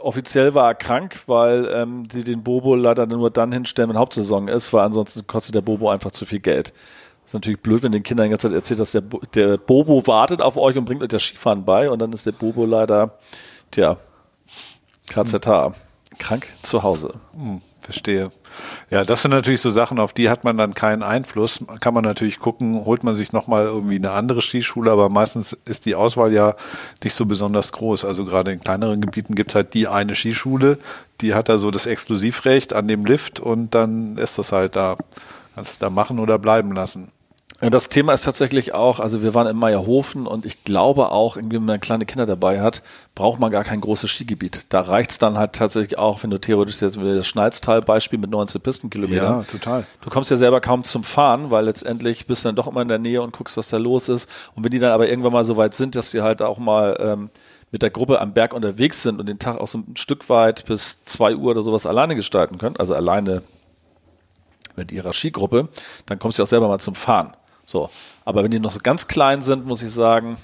Offiziell 0.00 0.54
war 0.54 0.68
er 0.68 0.74
krank, 0.74 1.20
weil 1.26 1.70
ähm, 1.74 2.08
sie 2.10 2.24
den 2.24 2.42
Bobo 2.42 2.74
leider 2.74 3.06
nur 3.06 3.30
dann 3.30 3.52
hinstellen, 3.52 3.90
wenn 3.90 3.98
Hauptsaison 3.98 4.48
ist, 4.48 4.72
weil 4.72 4.84
ansonsten 4.84 5.26
kostet 5.26 5.54
der 5.54 5.60
Bobo 5.60 5.88
einfach 5.88 6.10
zu 6.10 6.26
viel 6.26 6.40
Geld. 6.40 6.72
Ist 7.24 7.34
natürlich 7.34 7.60
blöd, 7.60 7.82
wenn 7.82 7.92
den 7.92 8.02
Kindern 8.02 8.24
die 8.24 8.30
ganze 8.30 8.48
Zeit 8.48 8.54
erzählt, 8.54 8.80
dass 8.80 8.92
der, 8.92 9.02
Bo 9.02 9.20
der 9.34 9.58
Bobo 9.58 10.06
wartet 10.06 10.40
auf 10.40 10.56
euch 10.56 10.76
und 10.76 10.84
bringt 10.84 11.02
euch 11.02 11.08
das 11.08 11.22
Skifahren 11.22 11.64
bei 11.64 11.90
und 11.90 12.00
dann 12.00 12.12
ist 12.12 12.26
der 12.26 12.32
Bobo 12.32 12.64
leider, 12.64 13.18
tja, 13.70 13.98
KZH, 15.10 15.74
krank 16.18 16.48
zu 16.62 16.82
Hause. 16.82 17.14
Verstehe. 17.88 18.30
Ja, 18.90 19.02
das 19.02 19.22
sind 19.22 19.30
natürlich 19.30 19.62
so 19.62 19.70
Sachen, 19.70 19.98
auf 19.98 20.12
die 20.12 20.28
hat 20.28 20.44
man 20.44 20.58
dann 20.58 20.74
keinen 20.74 21.02
Einfluss. 21.02 21.64
Kann 21.80 21.94
man 21.94 22.04
natürlich 22.04 22.38
gucken, 22.38 22.84
holt 22.84 23.02
man 23.02 23.14
sich 23.14 23.32
nochmal 23.32 23.64
irgendwie 23.64 23.96
eine 23.96 24.10
andere 24.10 24.42
Skischule, 24.42 24.90
aber 24.90 25.08
meistens 25.08 25.56
ist 25.64 25.86
die 25.86 25.94
Auswahl 25.94 26.30
ja 26.30 26.54
nicht 27.02 27.14
so 27.14 27.24
besonders 27.24 27.72
groß. 27.72 28.04
Also 28.04 28.26
gerade 28.26 28.52
in 28.52 28.60
kleineren 28.60 29.00
Gebieten 29.00 29.34
gibt 29.34 29.52
es 29.52 29.54
halt 29.54 29.72
die 29.72 29.88
eine 29.88 30.14
Skischule, 30.14 30.76
die 31.22 31.32
hat 31.32 31.48
da 31.48 31.56
so 31.56 31.70
das 31.70 31.86
Exklusivrecht 31.86 32.74
an 32.74 32.88
dem 32.88 33.06
Lift 33.06 33.40
und 33.40 33.74
dann 33.74 34.18
ist 34.18 34.36
das 34.36 34.52
halt 34.52 34.76
da. 34.76 34.98
Kannst 35.54 35.76
du 35.76 35.86
da 35.86 35.88
machen 35.88 36.18
oder 36.18 36.38
bleiben 36.38 36.72
lassen. 36.72 37.10
Ja, 37.60 37.70
das 37.70 37.88
Thema 37.88 38.12
ist 38.12 38.22
tatsächlich 38.22 38.72
auch, 38.72 39.00
also 39.00 39.24
wir 39.24 39.34
waren 39.34 39.48
in 39.48 39.56
Meierhofen 39.56 40.28
und 40.28 40.46
ich 40.46 40.62
glaube 40.62 41.10
auch, 41.10 41.36
wenn 41.36 41.64
man 41.64 41.80
kleine 41.80 42.06
Kinder 42.06 42.24
dabei 42.24 42.60
hat, 42.60 42.84
braucht 43.16 43.40
man 43.40 43.50
gar 43.50 43.64
kein 43.64 43.80
großes 43.80 44.08
Skigebiet. 44.08 44.66
Da 44.68 44.82
reicht 44.82 45.10
es 45.10 45.18
dann 45.18 45.36
halt 45.36 45.54
tatsächlich 45.54 45.98
auch, 45.98 46.22
wenn 46.22 46.30
du 46.30 46.38
theoretisch 46.38 46.80
jetzt 46.80 46.96
das 46.96 47.26
Schneiztal-Beispiel 47.26 48.20
mit 48.20 48.30
19 48.30 48.60
Pistenkilometern. 48.60 49.38
Ja, 49.38 49.42
total. 49.42 49.86
Du 50.02 50.08
kommst 50.08 50.30
ja 50.30 50.36
selber 50.36 50.60
kaum 50.60 50.84
zum 50.84 51.02
Fahren, 51.02 51.50
weil 51.50 51.64
letztendlich 51.64 52.28
bist 52.28 52.44
du 52.44 52.50
dann 52.50 52.56
doch 52.56 52.68
immer 52.68 52.82
in 52.82 52.88
der 52.88 53.00
Nähe 53.00 53.22
und 53.22 53.32
guckst, 53.32 53.56
was 53.56 53.70
da 53.70 53.76
los 53.76 54.08
ist. 54.08 54.30
Und 54.54 54.62
wenn 54.62 54.70
die 54.70 54.78
dann 54.78 54.92
aber 54.92 55.08
irgendwann 55.08 55.32
mal 55.32 55.42
so 55.42 55.56
weit 55.56 55.74
sind, 55.74 55.96
dass 55.96 56.12
die 56.12 56.22
halt 56.22 56.42
auch 56.42 56.58
mal 56.58 56.96
ähm, 57.00 57.30
mit 57.72 57.82
der 57.82 57.90
Gruppe 57.90 58.20
am 58.20 58.34
Berg 58.34 58.54
unterwegs 58.54 59.02
sind 59.02 59.18
und 59.18 59.26
den 59.26 59.40
Tag 59.40 59.58
auch 59.58 59.66
so 59.66 59.78
ein 59.78 59.96
Stück 59.96 60.28
weit 60.28 60.64
bis 60.66 61.04
zwei 61.04 61.34
Uhr 61.34 61.50
oder 61.50 61.62
sowas 61.62 61.86
alleine 61.86 62.14
gestalten 62.14 62.56
können, 62.58 62.76
also 62.76 62.94
alleine 62.94 63.42
mit 64.76 64.92
ihrer 64.92 65.12
Skigruppe, 65.12 65.68
dann 66.06 66.20
kommst 66.20 66.38
du 66.38 66.44
auch 66.44 66.46
selber 66.46 66.68
mal 66.68 66.78
zum 66.78 66.94
Fahren. 66.94 67.34
So. 67.68 67.90
Aber 68.24 68.42
wenn 68.42 68.50
die 68.50 68.60
noch 68.60 68.70
so 68.70 68.80
ganz 68.82 69.08
klein 69.08 69.42
sind, 69.42 69.66
muss 69.66 69.82
ich 69.82 69.92
sagen, 69.92 70.38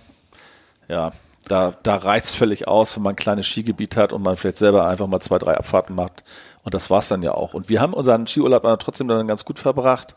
ja, 0.89 1.13
da, 1.49 1.73
da 1.83 1.97
reicht 1.97 2.27
es 2.27 2.35
völlig 2.35 2.69
aus, 2.69 2.97
wenn 2.97 3.03
man 3.03 3.15
ein 3.15 3.17
kleines 3.17 3.47
Skigebiet 3.47 3.97
hat 3.97 4.13
und 4.13 4.23
man 4.23 4.37
vielleicht 4.37 4.59
selber 4.59 4.87
einfach 4.87 5.07
mal 5.07 5.21
zwei, 5.21 5.39
drei 5.39 5.57
Abfahrten 5.57 5.97
macht. 5.97 6.23
Und 6.65 6.75
das 6.75 6.91
war's 6.91 7.09
dann 7.09 7.23
ja 7.23 7.33
auch. 7.33 7.55
Und 7.55 7.71
wir 7.71 7.81
haben 7.81 7.95
unseren 7.95 8.27
Skiurlaub 8.27 8.63
dann 8.65 8.79
trotzdem 8.79 9.09
dann 9.09 9.27
ganz 9.27 9.47
gut 9.47 9.59
verbracht, 9.59 10.17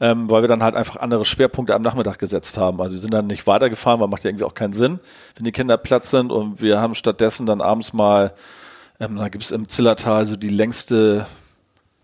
ähm, 0.00 0.30
weil 0.30 0.42
wir 0.42 0.48
dann 0.48 0.62
halt 0.62 0.74
einfach 0.74 0.96
andere 0.96 1.24
Schwerpunkte 1.24 1.74
am 1.74 1.80
Nachmittag 1.80 2.18
gesetzt 2.18 2.58
haben. 2.58 2.78
Also 2.78 2.92
wir 2.92 3.00
sind 3.00 3.14
dann 3.14 3.26
nicht 3.26 3.46
weitergefahren, 3.46 4.00
weil 4.00 4.08
macht 4.08 4.24
ja 4.24 4.28
irgendwie 4.28 4.44
auch 4.44 4.54
keinen 4.54 4.74
Sinn, 4.74 5.00
wenn 5.36 5.44
die 5.46 5.52
Kinder 5.52 5.78
Platz 5.78 6.10
sind. 6.10 6.30
Und 6.30 6.60
wir 6.60 6.78
haben 6.78 6.94
stattdessen 6.94 7.46
dann 7.46 7.62
abends 7.62 7.94
mal, 7.94 8.34
ähm, 9.00 9.16
da 9.16 9.30
gibt 9.30 9.44
es 9.44 9.50
im 9.50 9.70
Zillertal 9.70 10.26
so 10.26 10.36
die 10.36 10.50
längste 10.50 11.24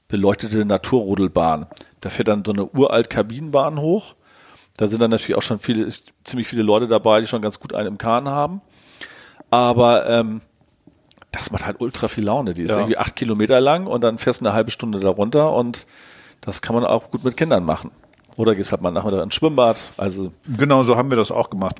beleuchtete 0.08 0.64
Naturrodelbahn. 0.64 1.66
Da 2.00 2.08
fährt 2.08 2.28
dann 2.28 2.42
so 2.42 2.52
eine 2.52 2.64
uralt 2.64 3.10
Kabinenbahn 3.10 3.78
hoch 3.78 4.14
da 4.80 4.88
sind 4.88 5.00
dann 5.00 5.10
natürlich 5.10 5.36
auch 5.36 5.42
schon 5.42 5.58
viele, 5.58 5.88
ziemlich 6.24 6.48
viele 6.48 6.62
Leute 6.62 6.88
dabei, 6.88 7.20
die 7.20 7.26
schon 7.26 7.42
ganz 7.42 7.60
gut 7.60 7.74
einen 7.74 7.86
im 7.86 7.98
Kahn 7.98 8.30
haben. 8.30 8.62
Aber 9.50 10.08
ähm, 10.08 10.40
das 11.32 11.50
macht 11.50 11.66
halt 11.66 11.82
ultra 11.82 12.08
viel 12.08 12.24
Laune. 12.24 12.54
Die 12.54 12.62
ist 12.62 12.70
ja. 12.70 12.78
irgendwie 12.78 12.96
acht 12.96 13.14
Kilometer 13.14 13.60
lang 13.60 13.86
und 13.86 14.02
dann 14.02 14.16
fährst 14.16 14.40
du 14.40 14.46
eine 14.46 14.54
halbe 14.54 14.70
Stunde 14.70 14.98
darunter 14.98 15.52
und 15.52 15.86
das 16.40 16.62
kann 16.62 16.74
man 16.74 16.86
auch 16.86 17.10
gut 17.10 17.24
mit 17.24 17.36
Kindern 17.36 17.62
machen. 17.62 17.90
Oder 18.36 18.54
gehst 18.54 18.72
halt 18.72 18.80
mal 18.80 18.90
nachmittag 18.90 19.22
ins 19.22 19.34
Schwimmbad. 19.34 19.92
Also 19.98 20.32
genau 20.56 20.82
so 20.82 20.96
haben 20.96 21.10
wir 21.10 21.18
das 21.18 21.30
auch 21.30 21.50
gemacht. 21.50 21.76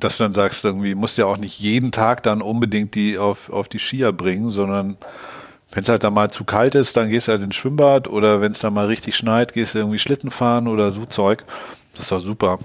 Dass 0.00 0.16
du 0.16 0.22
dann 0.22 0.32
sagst, 0.32 0.64
irgendwie 0.64 0.94
musst 0.94 1.18
du 1.18 1.22
ja 1.22 1.28
auch 1.28 1.36
nicht 1.36 1.60
jeden 1.60 1.92
Tag 1.92 2.22
dann 2.22 2.40
unbedingt 2.40 2.94
die 2.94 3.18
auf, 3.18 3.50
auf 3.50 3.68
die 3.68 3.78
Skier 3.78 4.12
bringen, 4.12 4.48
sondern 4.48 4.96
wenn 5.72 5.82
es 5.82 5.90
halt 5.90 6.04
dann 6.04 6.14
mal 6.14 6.30
zu 6.30 6.44
kalt 6.44 6.74
ist, 6.74 6.96
dann 6.96 7.10
gehst 7.10 7.28
du 7.28 7.32
halt 7.32 7.42
ins 7.42 7.56
Schwimmbad 7.56 8.08
oder 8.08 8.40
wenn 8.40 8.52
es 8.52 8.60
dann 8.60 8.72
mal 8.72 8.86
richtig 8.86 9.14
schneit, 9.14 9.52
gehst 9.52 9.74
du 9.74 9.78
irgendwie 9.80 9.98
Schlitten 9.98 10.30
fahren 10.30 10.68
oder 10.68 10.90
so 10.90 11.04
Zeug. 11.04 11.44
Das 11.98 12.04
ist 12.04 12.12
doch 12.12 12.20
super. 12.20 12.58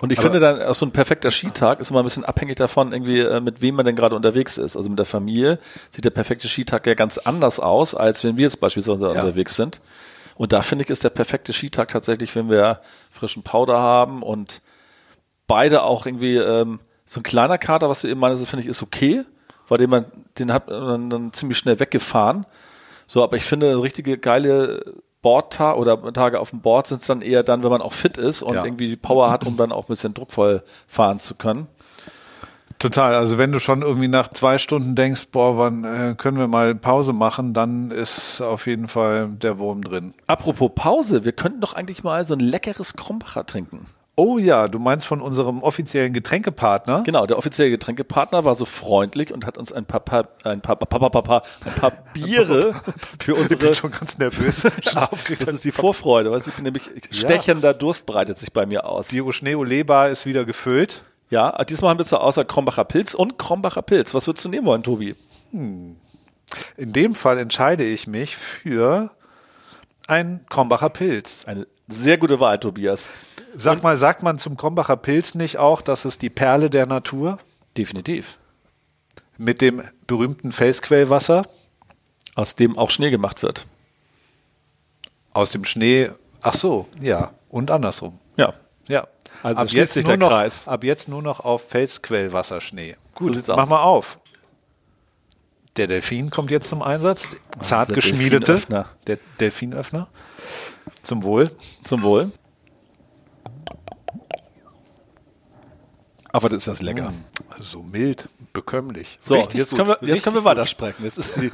Und 0.00 0.12
ich 0.12 0.18
Aber 0.18 0.32
finde 0.32 0.40
dann 0.40 0.60
auch 0.62 0.74
so 0.74 0.84
ein 0.84 0.90
perfekter 0.90 1.30
Skitag 1.30 1.80
ist 1.80 1.90
immer 1.90 2.00
ein 2.00 2.04
bisschen 2.04 2.24
abhängig 2.24 2.56
davon, 2.56 2.92
irgendwie, 2.92 3.20
äh, 3.20 3.40
mit 3.40 3.62
wem 3.62 3.76
man 3.76 3.86
denn 3.86 3.96
gerade 3.96 4.16
unterwegs 4.16 4.58
ist. 4.58 4.76
Also 4.76 4.90
mit 4.90 4.98
der 4.98 5.06
Familie 5.06 5.58
sieht 5.90 6.04
der 6.04 6.10
perfekte 6.10 6.48
Skitag 6.48 6.86
ja 6.86 6.94
ganz 6.94 7.18
anders 7.18 7.60
aus, 7.60 7.94
als 7.94 8.24
wenn 8.24 8.36
wir 8.36 8.42
jetzt 8.42 8.60
beispielsweise 8.60 9.06
ja. 9.06 9.12
unterwegs 9.12 9.54
sind. 9.54 9.80
Und 10.34 10.52
da 10.52 10.62
finde 10.62 10.84
ich, 10.84 10.90
ist 10.90 11.04
der 11.04 11.10
perfekte 11.10 11.52
Skitag 11.52 11.88
tatsächlich, 11.88 12.34
wenn 12.34 12.50
wir 12.50 12.80
frischen 13.12 13.44
Powder 13.44 13.78
haben 13.78 14.22
und 14.22 14.60
beide 15.46 15.84
auch 15.84 16.06
irgendwie, 16.06 16.36
ähm, 16.36 16.80
so 17.04 17.20
ein 17.20 17.22
kleiner 17.22 17.58
Kater, 17.58 17.88
was 17.88 18.02
du 18.02 18.08
eben 18.08 18.20
meinst, 18.20 18.46
finde 18.48 18.62
ich, 18.62 18.68
ist 18.68 18.82
okay, 18.82 19.22
weil 19.68 19.78
den 19.78 19.90
man, 19.90 20.06
den 20.38 20.52
hat 20.52 20.68
man 20.68 21.08
dann 21.08 21.32
ziemlich 21.32 21.58
schnell 21.58 21.78
weggefahren. 21.78 22.46
So, 23.06 23.22
aber 23.22 23.36
ich 23.36 23.44
finde, 23.44 23.70
eine 23.70 23.82
richtige 23.82 24.18
geile 24.18 24.94
Bordtag 25.24 25.78
oder 25.78 26.12
Tage 26.12 26.38
auf 26.38 26.50
dem 26.50 26.60
Board 26.60 26.86
sind 26.86 27.00
es 27.00 27.06
dann 27.06 27.22
eher 27.22 27.42
dann, 27.42 27.62
wenn 27.62 27.70
man 27.70 27.80
auch 27.80 27.94
fit 27.94 28.18
ist 28.18 28.42
und 28.42 28.54
ja. 28.54 28.64
irgendwie 28.64 28.88
die 28.88 28.96
Power 28.96 29.30
hat, 29.30 29.46
um 29.46 29.56
dann 29.56 29.72
auch 29.72 29.84
ein 29.84 29.88
bisschen 29.88 30.12
druckvoll 30.12 30.62
fahren 30.86 31.18
zu 31.18 31.34
können. 31.34 31.66
Total. 32.78 33.14
Also 33.14 33.38
wenn 33.38 33.50
du 33.50 33.58
schon 33.58 33.80
irgendwie 33.80 34.08
nach 34.08 34.28
zwei 34.28 34.58
Stunden 34.58 34.94
denkst, 34.94 35.28
boah, 35.32 35.56
wann 35.56 35.84
äh, 35.84 36.14
können 36.14 36.36
wir 36.36 36.46
mal 36.46 36.74
Pause 36.74 37.14
machen, 37.14 37.54
dann 37.54 37.90
ist 37.90 38.42
auf 38.42 38.66
jeden 38.66 38.88
Fall 38.88 39.28
der 39.28 39.56
Wurm 39.58 39.82
drin. 39.82 40.12
Apropos 40.26 40.70
Pause, 40.74 41.24
wir 41.24 41.32
könnten 41.32 41.62
doch 41.62 41.72
eigentlich 41.72 42.04
mal 42.04 42.26
so 42.26 42.34
ein 42.34 42.40
leckeres 42.40 42.94
Krombacher 42.94 43.46
trinken. 43.46 43.86
Oh 44.16 44.38
ja, 44.38 44.68
du 44.68 44.78
meinst 44.78 45.06
von 45.06 45.20
unserem 45.20 45.62
offiziellen 45.62 46.12
Getränkepartner? 46.12 47.02
Genau, 47.02 47.26
der 47.26 47.36
offizielle 47.36 47.70
Getränkepartner 47.70 48.44
war 48.44 48.54
so 48.54 48.64
freundlich 48.64 49.34
und 49.34 49.44
hat 49.44 49.58
uns 49.58 49.72
ein 49.72 49.86
paar, 49.86 50.00
paar 50.00 50.28
ein 50.44 50.60
paar, 50.60 50.76
paar, 50.76 51.10
paar, 51.10 51.22
paar, 51.22 51.42
ein 51.64 51.74
paar 51.74 51.90
Biere 52.12 52.74
für 53.18 53.34
unsere. 53.34 53.54
Ich 53.54 53.58
bin 53.58 53.74
schon 53.74 53.90
ganz 53.90 54.16
nervös. 54.18 54.62
das 54.94 55.48
ist 55.48 55.64
die 55.64 55.72
Vorfreude, 55.72 56.30
weil 56.30 56.40
ich 56.40 56.52
bin 56.52 56.62
nämlich 56.62 56.88
stechender 57.10 57.70
ja. 57.70 57.74
Durst 57.74 58.06
breitet 58.06 58.38
sich 58.38 58.52
bei 58.52 58.66
mir 58.66 58.86
aus. 58.86 59.08
Diro 59.08 59.32
Schneeolebar 59.32 60.10
ist 60.10 60.26
wieder 60.26 60.44
gefüllt. 60.44 61.02
Ja, 61.30 61.64
diesmal 61.64 61.90
haben 61.90 61.98
wir 61.98 62.04
zur 62.04 62.22
Außer 62.22 62.44
Krombacher 62.44 62.84
Pilz 62.84 63.14
und 63.14 63.36
Krombacher 63.36 63.82
Pilz. 63.82 64.14
Was 64.14 64.28
würdest 64.28 64.44
du 64.44 64.48
nehmen 64.48 64.66
wollen, 64.66 64.84
Tobi? 64.84 65.16
Hm. 65.50 65.96
In 66.76 66.92
dem 66.92 67.16
Fall 67.16 67.38
entscheide 67.38 67.82
ich 67.82 68.06
mich 68.06 68.36
für 68.36 69.10
ein 70.06 70.44
Krombacher 70.48 70.90
Pilz. 70.90 71.46
Eine 71.46 71.66
sehr 71.88 72.16
gute 72.18 72.38
Wahl, 72.38 72.60
Tobias. 72.60 73.10
Sag 73.56 73.82
mal, 73.82 73.96
sagt 73.96 74.22
man 74.22 74.38
zum 74.38 74.56
Krombacher 74.56 74.96
Pilz 74.96 75.34
nicht 75.34 75.58
auch, 75.58 75.80
das 75.80 76.04
ist 76.04 76.22
die 76.22 76.30
Perle 76.30 76.70
der 76.70 76.86
Natur? 76.86 77.38
Definitiv. 77.76 78.38
Mit 79.38 79.60
dem 79.60 79.82
berühmten 80.06 80.52
Felsquellwasser? 80.52 81.42
Aus 82.34 82.56
dem 82.56 82.76
auch 82.76 82.90
Schnee 82.90 83.10
gemacht 83.10 83.42
wird. 83.42 83.66
Aus 85.32 85.50
dem 85.50 85.64
Schnee, 85.64 86.10
ach 86.42 86.54
so, 86.54 86.88
ja. 87.00 87.32
Und 87.48 87.70
andersrum. 87.70 88.18
Ja. 88.36 88.54
Ja. 88.86 89.06
Also 89.42 89.62
ab 89.62 89.68
jetzt 89.70 89.92
sich 89.94 90.04
der 90.04 90.16
noch, 90.16 90.28
Kreis. 90.28 90.68
Ab 90.68 90.84
jetzt 90.84 91.08
nur 91.08 91.22
noch 91.22 91.40
auf 91.40 91.68
Felsquellwasserschnee. 91.68 92.96
Gut, 93.14 93.44
so 93.44 93.54
mach 93.54 93.68
mal 93.68 93.82
auf. 93.82 94.18
Der 95.76 95.86
Delfin 95.88 96.30
kommt 96.30 96.50
jetzt 96.50 96.68
zum 96.68 96.82
Einsatz. 96.82 97.28
Zart 97.60 97.88
der 97.88 97.96
geschmiedete. 97.96 98.44
Delfinöffner. 98.44 98.88
Der 99.06 99.18
Delfinöffner. 99.40 100.08
Zum 101.02 101.22
Wohl. 101.24 101.50
Zum 101.82 102.02
Wohl. 102.02 102.32
Aber 106.34 106.48
das 106.48 106.62
ist 106.62 106.68
das 106.68 106.82
lecker. 106.82 107.10
Mm, 107.10 107.62
so 107.62 107.82
mild, 107.82 108.28
bekömmlich. 108.52 109.18
So, 109.20 109.36
Richtig 109.36 109.58
jetzt, 109.58 109.76
können 109.76 109.88
wir, 109.88 109.98
jetzt 110.02 110.24
können 110.24 110.34
wir 110.34 110.44
weitersprechen. 110.44 111.04
Jetzt 111.04 111.18
ist 111.18 111.36
die, 111.36 111.50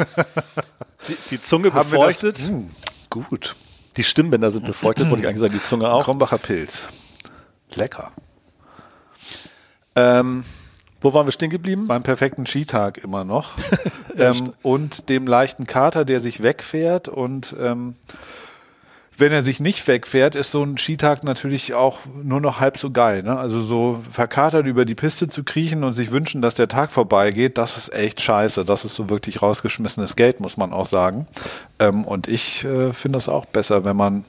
die, 1.09 1.17
die 1.31 1.43
Zunge 1.43 1.73
Haben 1.73 1.91
befeuchtet. 1.91 2.39
Das, 2.39 2.49
mm, 2.49 2.71
gut. 3.11 3.57
Die 3.99 4.05
Stimmbänder 4.05 4.51
sind 4.51 4.65
befeuchtet, 4.65 5.11
wollte 5.11 5.23
ich 5.23 5.29
eigentlich 5.29 5.41
sagen, 5.41 5.53
die 5.53 5.63
Zunge 5.63 5.91
auch. 5.91 6.05
Krombacher 6.05 6.39
Pilz. 6.39 6.89
Lecker. 7.75 8.11
Ähm, 9.95 10.45
wo 11.03 11.13
waren 11.13 11.27
wir 11.27 11.33
stehen 11.33 11.51
geblieben? 11.51 11.87
Beim 11.87 12.03
perfekten 12.03 12.47
Skitag 12.47 12.99
immer 13.05 13.25
noch. 13.25 13.57
ähm, 14.17 14.53
und 14.63 15.09
dem 15.09 15.27
leichten 15.27 15.67
Kater, 15.67 16.05
der 16.07 16.21
sich 16.21 16.43
wegfährt 16.43 17.09
und 17.09 17.55
ähm, 17.59 17.97
wenn 19.21 19.33
er 19.33 19.43
sich 19.43 19.61
nicht 19.61 19.87
wegfährt, 19.87 20.35
ist 20.35 20.51
so 20.51 20.63
ein 20.63 20.79
Skitag 20.79 21.23
natürlich 21.23 21.75
auch 21.75 21.99
nur 22.23 22.41
noch 22.41 22.59
halb 22.59 22.79
so 22.79 22.91
geil. 22.91 23.23
Ne? 23.23 23.39
Also 23.39 23.61
so 23.61 24.01
verkatert 24.11 24.67
über 24.67 24.85
die 24.85 24.95
Piste 24.95 25.29
zu 25.29 25.45
kriechen 25.45 25.85
und 25.85 25.93
sich 25.93 26.11
wünschen, 26.11 26.43
dass 26.43 26.55
der 26.55 26.69
Tag 26.69 26.91
vorbeigeht, 26.91 27.59
das 27.59 27.77
ist 27.77 27.93
echt 27.93 28.21
scheiße. 28.21 28.65
Das 28.65 28.85
ist 28.85 28.95
so 28.95 29.09
wirklich 29.11 29.43
rausgeschmissenes 29.43 30.17
Geld, 30.17 30.41
muss 30.41 30.57
man 30.57 30.73
auch 30.73 30.87
sagen. 30.87 31.27
Ähm, 31.79 32.05
und 32.05 32.27
ich 32.27 32.65
äh, 32.65 32.93
finde 32.93 33.19
es 33.19 33.29
auch 33.29 33.45
besser, 33.45 33.85
wenn 33.85 33.97
man 33.97 34.25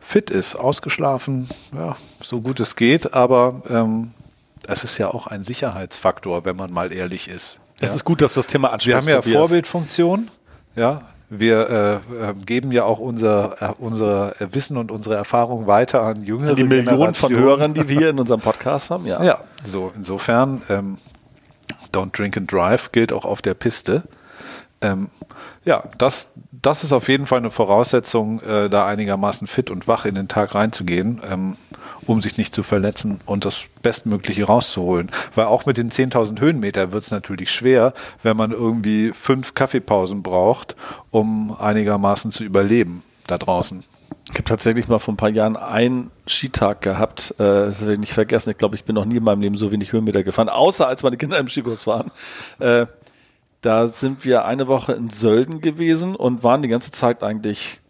fit 0.00 0.30
ist, 0.30 0.54
ausgeschlafen, 0.54 1.48
ja, 1.74 1.96
so 2.22 2.40
gut 2.40 2.60
es 2.60 2.76
geht, 2.76 3.14
aber 3.14 3.62
ähm, 3.68 4.12
es 4.68 4.84
ist 4.84 4.98
ja 4.98 5.08
auch 5.08 5.26
ein 5.26 5.42
Sicherheitsfaktor, 5.42 6.44
wenn 6.44 6.56
man 6.56 6.72
mal 6.72 6.92
ehrlich 6.92 7.28
ist. 7.28 7.60
Es 7.80 7.90
ja? 7.90 7.96
ist 7.96 8.04
gut, 8.04 8.22
dass 8.22 8.34
du 8.34 8.40
das 8.40 8.46
Thema 8.46 8.72
ansprichst. 8.72 9.06
Wir 9.06 9.16
haben 9.16 9.24
ja 9.24 9.40
Vorbildfunktion, 9.40 10.30
ja, 10.76 11.00
wir 11.28 12.02
äh, 12.10 12.34
geben 12.44 12.70
ja 12.70 12.84
auch 12.84 12.98
unser, 12.98 13.56
äh, 13.60 13.74
unser 13.78 14.34
Wissen 14.38 14.76
und 14.76 14.90
unsere 14.90 15.16
Erfahrung 15.16 15.66
weiter 15.66 16.02
an 16.02 16.22
jüngere 16.22 16.54
Die 16.54 16.64
Millionen 16.64 17.14
von 17.14 17.34
Hörern, 17.34 17.74
die 17.74 17.88
wir 17.88 18.10
in 18.10 18.20
unserem 18.20 18.40
Podcast 18.40 18.90
haben, 18.90 19.06
ja. 19.06 19.22
Ja, 19.22 19.40
so 19.64 19.92
insofern 19.96 20.62
ähm, 20.68 20.98
Don't 21.92 22.16
Drink 22.16 22.36
and 22.36 22.50
Drive 22.50 22.92
gilt 22.92 23.12
auch 23.12 23.24
auf 23.24 23.42
der 23.42 23.54
Piste. 23.54 24.04
Ähm, 24.80 25.10
ja, 25.64 25.84
das, 25.98 26.28
das 26.52 26.84
ist 26.84 26.92
auf 26.92 27.08
jeden 27.08 27.26
Fall 27.26 27.38
eine 27.38 27.50
Voraussetzung, 27.50 28.40
äh, 28.42 28.70
da 28.70 28.86
einigermaßen 28.86 29.46
fit 29.48 29.70
und 29.70 29.88
wach 29.88 30.04
in 30.04 30.14
den 30.14 30.28
Tag 30.28 30.54
reinzugehen. 30.54 31.20
Ähm, 31.28 31.56
um 32.06 32.22
sich 32.22 32.38
nicht 32.38 32.54
zu 32.54 32.62
verletzen 32.62 33.20
und 33.26 33.44
das 33.44 33.64
Bestmögliche 33.82 34.44
rauszuholen. 34.44 35.10
Weil 35.34 35.46
auch 35.46 35.66
mit 35.66 35.76
den 35.76 35.90
10.000 35.90 36.40
Höhenmeter 36.40 36.92
wird 36.92 37.04
es 37.04 37.10
natürlich 37.10 37.50
schwer, 37.50 37.92
wenn 38.22 38.36
man 38.36 38.52
irgendwie 38.52 39.12
fünf 39.12 39.54
Kaffeepausen 39.54 40.22
braucht, 40.22 40.76
um 41.10 41.56
einigermaßen 41.58 42.30
zu 42.30 42.44
überleben 42.44 43.02
da 43.26 43.38
draußen. 43.38 43.84
Ich 44.28 44.34
habe 44.34 44.44
tatsächlich 44.44 44.88
mal 44.88 44.98
vor 44.98 45.14
ein 45.14 45.16
paar 45.16 45.30
Jahren 45.30 45.56
einen 45.56 46.10
Skitag 46.26 46.80
gehabt. 46.80 47.34
Äh, 47.38 47.44
das 47.44 47.80
werde 47.80 47.94
ich 47.94 48.00
nicht 48.00 48.12
vergessen. 48.12 48.50
Ich 48.50 48.58
glaube, 48.58 48.74
ich 48.74 48.84
bin 48.84 48.94
noch 48.94 49.04
nie 49.04 49.16
in 49.16 49.24
meinem 49.24 49.40
Leben 49.40 49.56
so 49.56 49.70
wenig 49.70 49.92
Höhenmeter 49.92 50.24
gefahren, 50.24 50.48
außer 50.48 50.86
als 50.88 51.02
meine 51.02 51.16
Kinder 51.16 51.38
im 51.38 51.48
Skikurs 51.48 51.86
waren. 51.86 52.10
Äh, 52.58 52.86
da 53.60 53.88
sind 53.88 54.24
wir 54.24 54.44
eine 54.44 54.66
Woche 54.66 54.92
in 54.92 55.10
Sölden 55.10 55.60
gewesen 55.60 56.14
und 56.14 56.44
waren 56.44 56.62
die 56.62 56.68
ganze 56.68 56.92
Zeit 56.92 57.22
eigentlich 57.22 57.80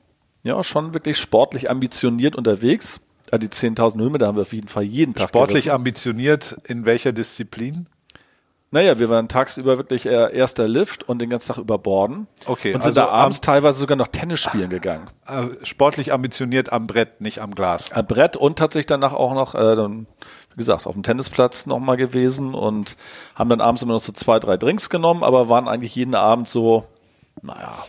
ja 0.42 0.62
schon 0.62 0.94
wirklich 0.94 1.18
sportlich 1.18 1.68
ambitioniert 1.70 2.36
unterwegs. 2.36 3.05
Ja, 3.30 3.38
die 3.38 3.48
10.000 3.48 3.98
Höhenmeter 3.98 4.26
haben 4.26 4.36
wir 4.36 4.42
auf 4.42 4.52
jeden 4.52 4.68
Fall 4.68 4.84
jeden 4.84 5.14
Tag 5.14 5.28
Sportlich 5.28 5.64
gerissen. 5.64 5.70
ambitioniert 5.70 6.56
in 6.64 6.86
welcher 6.86 7.12
Disziplin? 7.12 7.86
Naja, 8.72 8.98
wir 8.98 9.08
waren 9.08 9.28
tagsüber 9.28 9.78
wirklich 9.78 10.06
eher 10.06 10.32
erster 10.32 10.66
Lift 10.66 11.08
und 11.08 11.20
den 11.20 11.30
ganzen 11.30 11.54
Tag 11.54 11.58
über 11.58 11.78
Borden. 11.78 12.26
Okay. 12.46 12.74
Und 12.74 12.82
sind 12.82 12.98
also 12.98 13.00
da 13.00 13.08
abends 13.08 13.40
teilweise 13.40 13.78
sogar 13.78 13.96
noch 13.96 14.08
Tennis 14.08 14.40
spielen 14.40 14.68
gegangen. 14.70 15.08
Äh, 15.26 15.64
sportlich 15.64 16.12
ambitioniert 16.12 16.72
am 16.72 16.86
Brett, 16.86 17.20
nicht 17.20 17.40
am 17.40 17.54
Glas. 17.54 17.92
Am 17.92 18.06
Brett 18.06 18.36
und 18.36 18.58
tatsächlich 18.58 18.86
danach 18.86 19.12
auch 19.12 19.34
noch, 19.34 19.54
äh, 19.54 19.76
dann, 19.76 20.06
wie 20.50 20.56
gesagt, 20.56 20.86
auf 20.86 20.94
dem 20.94 21.04
Tennisplatz 21.04 21.66
nochmal 21.66 21.96
gewesen 21.96 22.54
und 22.54 22.96
haben 23.36 23.48
dann 23.48 23.60
abends 23.60 23.82
immer 23.82 23.94
noch 23.94 24.00
so 24.00 24.12
zwei, 24.12 24.40
drei 24.40 24.56
Drinks 24.56 24.90
genommen, 24.90 25.22
aber 25.22 25.48
waren 25.48 25.68
eigentlich 25.68 25.94
jeden 25.94 26.16
Abend 26.16 26.48
so, 26.48 26.84
naja, 27.42 27.86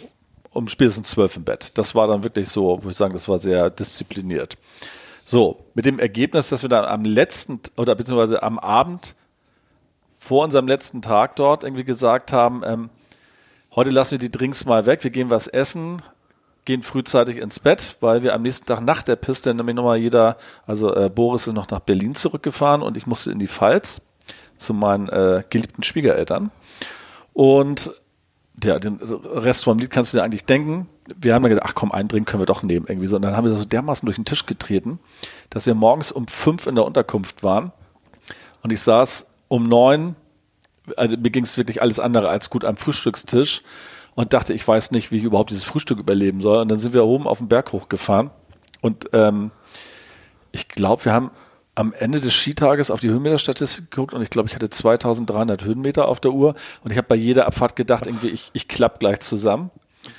um 0.53 0.67
spätestens 0.67 1.09
zwölf 1.09 1.35
im 1.37 1.43
Bett. 1.43 1.77
Das 1.77 1.95
war 1.95 2.07
dann 2.07 2.23
wirklich 2.23 2.49
so, 2.49 2.79
wo 2.83 2.89
ich 2.89 2.95
sagen, 2.95 3.13
das 3.13 3.27
war 3.27 3.39
sehr 3.39 3.71
diszipliniert. 3.71 4.57
So, 5.29 5.65
mit 5.73 5.83
dem 5.83 5.99
Ergebnis, 5.99 6.47
dass 6.47 6.61
wir 6.61 6.69
dann 6.69 6.85
am 6.85 7.03
letzten 7.03 7.59
oder 7.75 7.95
beziehungsweise 7.95 8.43
am 8.43 8.57
Abend 8.57 9.17
vor 10.17 10.45
unserem 10.45 10.69
letzten 10.69 11.01
Tag 11.01 11.35
dort 11.35 11.65
irgendwie 11.65 11.83
gesagt 11.83 12.31
haben, 12.31 12.61
ähm, 12.63 12.89
heute 13.75 13.89
lassen 13.89 14.11
wir 14.11 14.19
die 14.19 14.31
Drinks 14.31 14.63
mal 14.63 14.85
weg, 14.85 15.03
wir 15.03 15.11
gehen 15.11 15.29
was 15.29 15.49
essen, 15.49 16.01
gehen 16.63 16.81
frühzeitig 16.81 17.39
ins 17.39 17.59
Bett, 17.59 17.97
weil 17.99 18.23
wir 18.23 18.33
am 18.33 18.41
nächsten 18.41 18.67
Tag 18.67 18.79
nach 18.79 19.01
der 19.01 19.17
Piste 19.17 19.53
nämlich 19.53 19.75
nochmal 19.75 19.97
jeder, 19.97 20.37
also 20.65 20.95
äh, 20.95 21.09
Boris 21.09 21.45
ist 21.45 21.55
noch 21.55 21.69
nach 21.71 21.81
Berlin 21.81 22.15
zurückgefahren 22.15 22.81
und 22.81 22.95
ich 22.95 23.05
musste 23.05 23.29
in 23.29 23.39
die 23.39 23.47
Pfalz 23.47 24.07
zu 24.55 24.73
meinen 24.73 25.09
äh, 25.09 25.43
geliebten 25.49 25.83
Schwiegereltern. 25.83 26.51
Und 27.33 27.91
ja, 28.63 28.79
den 28.79 28.99
Rest 29.01 29.65
vom 29.65 29.77
Lied 29.77 29.91
kannst 29.91 30.13
du 30.13 30.17
dir 30.17 30.23
eigentlich 30.23 30.45
denken. 30.45 30.89
Wir 31.15 31.33
haben 31.33 31.43
dann 31.43 31.51
gedacht, 31.51 31.67
ach 31.69 31.75
komm, 31.75 31.91
einen 31.91 32.07
Drink 32.07 32.27
können 32.27 32.41
wir 32.41 32.47
doch 32.47 32.63
nehmen 32.63 32.87
irgendwie 32.87 33.07
so. 33.07 33.15
Und 33.15 33.21
dann 33.21 33.37
haben 33.37 33.45
wir 33.45 33.55
so 33.55 33.65
dermaßen 33.65 34.05
durch 34.05 34.15
den 34.15 34.25
Tisch 34.25 34.45
getreten, 34.45 34.99
dass 35.49 35.65
wir 35.67 35.75
morgens 35.75 36.11
um 36.11 36.27
fünf 36.27 36.65
in 36.65 36.75
der 36.75 36.85
Unterkunft 36.85 37.43
waren. 37.43 37.71
Und 38.63 38.71
ich 38.71 38.81
saß 38.81 39.29
um 39.47 39.63
neun, 39.67 40.15
also 40.95 41.17
mir 41.17 41.29
ging 41.29 41.43
es 41.43 41.57
wirklich 41.57 41.81
alles 41.81 41.99
andere 41.99 42.29
als 42.29 42.49
gut 42.49 42.65
am 42.65 42.77
Frühstückstisch 42.77 43.61
und 44.15 44.33
dachte, 44.33 44.53
ich 44.53 44.67
weiß 44.67 44.91
nicht, 44.91 45.11
wie 45.11 45.17
ich 45.17 45.23
überhaupt 45.23 45.51
dieses 45.51 45.63
Frühstück 45.63 45.99
überleben 45.99 46.41
soll. 46.41 46.61
Und 46.61 46.69
dann 46.69 46.79
sind 46.79 46.93
wir 46.93 47.05
oben 47.05 47.27
auf 47.27 47.37
den 47.37 47.47
Berg 47.47 47.71
hochgefahren 47.71 48.31
und 48.81 49.09
ähm, 49.13 49.51
ich 50.51 50.67
glaube, 50.69 51.05
wir 51.05 51.13
haben 51.13 51.31
am 51.77 51.93
Ende 51.93 52.19
des 52.19 52.33
Skitages 52.33 52.89
auf 52.89 53.01
die 53.01 53.09
Höhenmeterstatistik 53.09 53.91
geguckt 53.91 54.15
und 54.15 54.23
ich 54.23 54.31
glaube, 54.31 54.49
ich 54.49 54.55
hatte 54.55 54.67
2300 54.67 55.63
Höhenmeter 55.63 56.07
auf 56.07 56.19
der 56.19 56.31
Uhr 56.31 56.55
und 56.83 56.89
ich 56.89 56.97
habe 56.97 57.07
bei 57.07 57.15
jeder 57.15 57.45
Abfahrt 57.45 57.75
gedacht, 57.75 58.07
irgendwie, 58.07 58.29
ich, 58.29 58.49
ich 58.53 58.67
klapp 58.67 58.99
gleich 58.99 59.19
zusammen. 59.19 59.69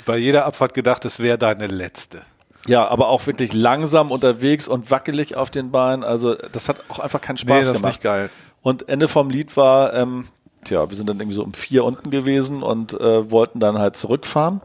Bei 0.06 0.16
jeder 0.16 0.44
Abfahrt 0.44 0.72
gedacht, 0.74 1.04
es 1.04 1.18
wäre 1.18 1.36
deine 1.36 1.66
letzte. 1.66 2.22
Ja, 2.68 2.86
aber 2.86 3.08
auch 3.08 3.26
wirklich 3.26 3.54
langsam 3.54 4.12
unterwegs 4.12 4.68
und 4.68 4.92
wackelig 4.92 5.34
auf 5.34 5.50
den 5.50 5.72
Beinen. 5.72 6.04
Also 6.04 6.34
das 6.34 6.68
hat 6.68 6.82
auch 6.90 7.00
einfach 7.00 7.20
keinen 7.20 7.38
Spaß 7.38 7.48
nee, 7.48 7.60
das 7.60 7.76
gemacht. 7.76 7.90
Ist 7.90 7.96
nicht 7.96 8.02
geil. 8.04 8.30
Und 8.62 8.88
Ende 8.88 9.08
vom 9.08 9.28
Lied 9.28 9.56
war, 9.56 9.94
ähm, 9.94 10.28
tja, 10.62 10.88
wir 10.88 10.96
sind 10.96 11.08
dann 11.08 11.18
irgendwie 11.18 11.36
so 11.36 11.42
um 11.42 11.54
vier 11.54 11.84
unten 11.84 12.10
gewesen 12.10 12.62
und 12.62 12.94
äh, 12.94 13.30
wollten 13.32 13.58
dann 13.58 13.78
halt 13.78 13.96
zurückfahren. 13.96 14.60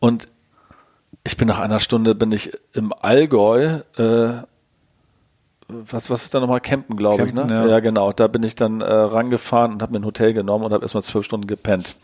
Und 0.00 0.26
ich 1.22 1.36
bin 1.36 1.46
nach 1.46 1.60
einer 1.60 1.78
Stunde 1.78 2.16
bin 2.16 2.32
ich 2.32 2.50
im 2.72 2.92
Allgäu, 2.92 3.80
äh, 3.96 4.49
was, 5.90 6.10
was 6.10 6.22
ist 6.22 6.34
da 6.34 6.40
nochmal? 6.40 6.60
Campen, 6.60 6.96
glaube 6.96 7.24
ich, 7.26 7.34
ne? 7.34 7.46
Ja. 7.48 7.66
ja. 7.66 7.80
genau. 7.80 8.12
Da 8.12 8.26
bin 8.26 8.42
ich 8.42 8.54
dann 8.54 8.80
äh, 8.80 8.92
rangefahren 8.92 9.72
und 9.72 9.82
habe 9.82 9.92
mir 9.92 10.00
ein 10.00 10.04
Hotel 10.04 10.32
genommen 10.32 10.64
und 10.64 10.72
habe 10.72 10.84
erstmal 10.84 11.02
zwölf 11.02 11.24
Stunden 11.24 11.46
gepennt. 11.46 11.96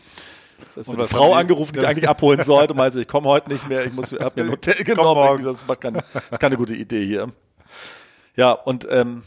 Da 0.75 0.81
ist 0.81 0.89
eine 0.89 1.05
Frau 1.05 1.33
angerufen, 1.33 1.73
die 1.73 1.79
ich 1.79 1.87
eigentlich 1.87 2.09
abholen 2.09 2.41
sollte 2.43 2.73
und 2.73 2.77
meinte, 2.77 2.99
ich 2.99 3.07
komme 3.07 3.27
heute 3.27 3.51
nicht 3.51 3.67
mehr, 3.69 3.85
ich 3.85 3.93
muss, 3.93 4.11
habe 4.11 4.41
mir 4.41 4.47
ein 4.47 4.51
Hotel 4.51 4.75
genommen. 4.83 5.43
Das, 5.43 5.67
macht 5.67 5.81
keine, 5.81 6.03
das 6.13 6.29
ist 6.31 6.39
keine 6.39 6.57
gute 6.57 6.75
Idee 6.75 7.05
hier. 7.05 7.31
Ja, 8.35 8.51
und 8.51 8.87
ähm, 8.89 9.23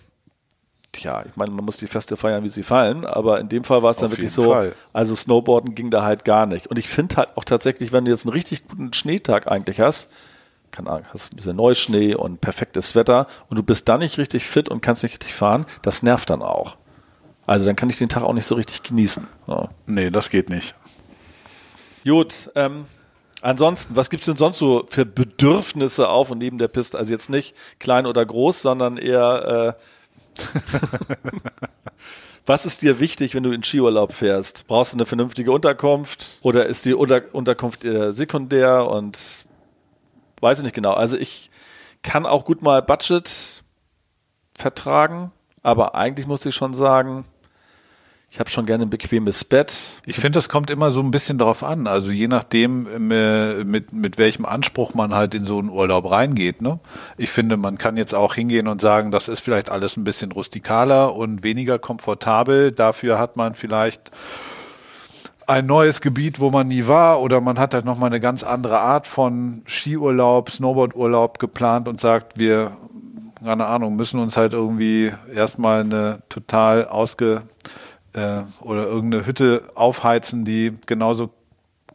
ja, 0.96 1.24
ich 1.24 1.36
meine, 1.36 1.52
man 1.52 1.64
muss 1.64 1.78
die 1.78 1.86
Feste 1.86 2.16
feiern, 2.16 2.42
wie 2.42 2.48
sie 2.48 2.62
fallen, 2.62 3.04
aber 3.04 3.40
in 3.40 3.48
dem 3.48 3.64
Fall 3.64 3.82
war 3.82 3.90
es 3.90 3.98
dann 3.98 4.06
Auf 4.06 4.12
wirklich 4.12 4.32
so, 4.32 4.52
Fall. 4.52 4.74
also 4.92 5.14
Snowboarden 5.14 5.74
ging 5.74 5.90
da 5.90 6.02
halt 6.02 6.24
gar 6.24 6.46
nicht. 6.46 6.66
Und 6.66 6.78
ich 6.78 6.88
finde 6.88 7.16
halt 7.16 7.36
auch 7.36 7.44
tatsächlich, 7.44 7.92
wenn 7.92 8.04
du 8.04 8.10
jetzt 8.10 8.26
einen 8.26 8.32
richtig 8.32 8.66
guten 8.68 8.92
Schneetag 8.92 9.46
eigentlich 9.46 9.80
hast, 9.80 10.10
kann, 10.70 10.86
hast 10.88 11.32
ein 11.32 11.36
bisschen 11.36 11.56
Neuschnee 11.56 12.14
und 12.14 12.40
perfektes 12.40 12.94
Wetter 12.94 13.26
und 13.48 13.58
du 13.58 13.62
bist 13.62 13.88
dann 13.88 14.00
nicht 14.00 14.18
richtig 14.18 14.44
fit 14.44 14.68
und 14.68 14.80
kannst 14.80 15.02
nicht 15.02 15.12
richtig 15.14 15.34
fahren, 15.34 15.66
das 15.82 16.02
nervt 16.02 16.30
dann 16.30 16.42
auch. 16.42 16.76
Also 17.46 17.66
dann 17.66 17.76
kann 17.76 17.90
ich 17.90 17.98
den 17.98 18.08
Tag 18.08 18.22
auch 18.22 18.32
nicht 18.32 18.46
so 18.46 18.54
richtig 18.54 18.82
genießen. 18.82 19.26
Ja. 19.46 19.68
Nee, 19.86 20.10
das 20.10 20.30
geht 20.30 20.50
nicht. 20.50 20.74
Gut, 22.04 22.50
ähm, 22.54 22.86
ansonsten, 23.42 23.96
was 23.96 24.08
gibt 24.10 24.22
es 24.22 24.26
denn 24.26 24.36
sonst 24.36 24.58
so 24.58 24.86
für 24.88 25.04
Bedürfnisse 25.04 26.08
auf 26.08 26.30
und 26.30 26.38
neben 26.38 26.58
der 26.58 26.68
Piste? 26.68 26.96
Also 26.96 27.12
jetzt 27.12 27.28
nicht 27.28 27.56
klein 27.78 28.06
oder 28.06 28.24
groß, 28.24 28.62
sondern 28.62 28.96
eher 28.96 29.76
äh, 29.76 29.82
Was 32.46 32.66
ist 32.66 32.82
dir 32.82 33.00
wichtig, 33.00 33.34
wenn 33.34 33.42
du 33.42 33.52
in 33.52 33.62
Skiurlaub 33.62 34.12
fährst? 34.12 34.66
Brauchst 34.66 34.92
du 34.92 34.96
eine 34.96 35.06
vernünftige 35.06 35.52
Unterkunft 35.52 36.40
oder 36.42 36.66
ist 36.66 36.84
die 36.84 36.94
Unter 36.94 37.22
Unterkunft 37.32 37.84
eher 37.84 38.12
sekundär 38.12 38.88
und 38.88 39.44
weiß 40.40 40.58
ich 40.58 40.64
nicht 40.64 40.74
genau. 40.74 40.92
Also 40.92 41.16
ich 41.16 41.50
kann 42.02 42.26
auch 42.26 42.44
gut 42.44 42.62
mal 42.62 42.82
Budget 42.82 43.62
vertragen, 44.54 45.32
aber 45.62 45.94
eigentlich 45.94 46.26
muss 46.26 46.44
ich 46.46 46.54
schon 46.54 46.74
sagen, 46.74 47.24
ich 48.32 48.38
habe 48.38 48.48
schon 48.48 48.64
gerne 48.64 48.84
ein 48.84 48.90
bequemes 48.90 49.42
Bett. 49.42 50.00
Ich 50.06 50.14
finde, 50.14 50.38
das 50.38 50.48
kommt 50.48 50.70
immer 50.70 50.92
so 50.92 51.00
ein 51.00 51.10
bisschen 51.10 51.36
darauf 51.36 51.64
an. 51.64 51.88
Also 51.88 52.12
je 52.12 52.28
nachdem, 52.28 53.10
äh, 53.10 53.64
mit, 53.64 53.92
mit 53.92 54.18
welchem 54.18 54.44
Anspruch 54.44 54.94
man 54.94 55.14
halt 55.14 55.34
in 55.34 55.44
so 55.44 55.58
einen 55.58 55.68
Urlaub 55.68 56.08
reingeht. 56.08 56.62
Ne? 56.62 56.78
Ich 57.16 57.30
finde, 57.30 57.56
man 57.56 57.76
kann 57.76 57.96
jetzt 57.96 58.14
auch 58.14 58.34
hingehen 58.34 58.68
und 58.68 58.80
sagen, 58.80 59.10
das 59.10 59.26
ist 59.26 59.40
vielleicht 59.40 59.68
alles 59.68 59.96
ein 59.96 60.04
bisschen 60.04 60.30
rustikaler 60.30 61.12
und 61.16 61.42
weniger 61.42 61.80
komfortabel. 61.80 62.70
Dafür 62.70 63.18
hat 63.18 63.36
man 63.36 63.54
vielleicht 63.54 64.12
ein 65.50 65.66
neues 65.66 66.00
Gebiet, 66.00 66.38
wo 66.38 66.50
man 66.50 66.68
nie 66.68 66.86
war, 66.86 67.20
oder 67.20 67.40
man 67.40 67.58
hat 67.58 67.74
halt 67.74 67.84
nochmal 67.84 68.08
eine 68.08 68.20
ganz 68.20 68.44
andere 68.44 68.78
Art 68.78 69.08
von 69.08 69.62
Skiurlaub, 69.66 70.48
Snowboardurlaub 70.48 71.40
geplant 71.40 71.88
und 71.88 72.00
sagt, 72.00 72.38
wir, 72.38 72.76
keine 73.44 73.66
Ahnung, 73.66 73.96
müssen 73.96 74.20
uns 74.20 74.36
halt 74.36 74.52
irgendwie 74.52 75.12
erstmal 75.34 75.80
eine 75.80 76.22
total 76.28 76.86
ausge 76.86 77.42
äh, 78.12 78.42
oder 78.60 78.86
irgendeine 78.86 79.26
Hütte 79.26 79.64
aufheizen, 79.74 80.44
die 80.44 80.72
genauso 80.86 81.30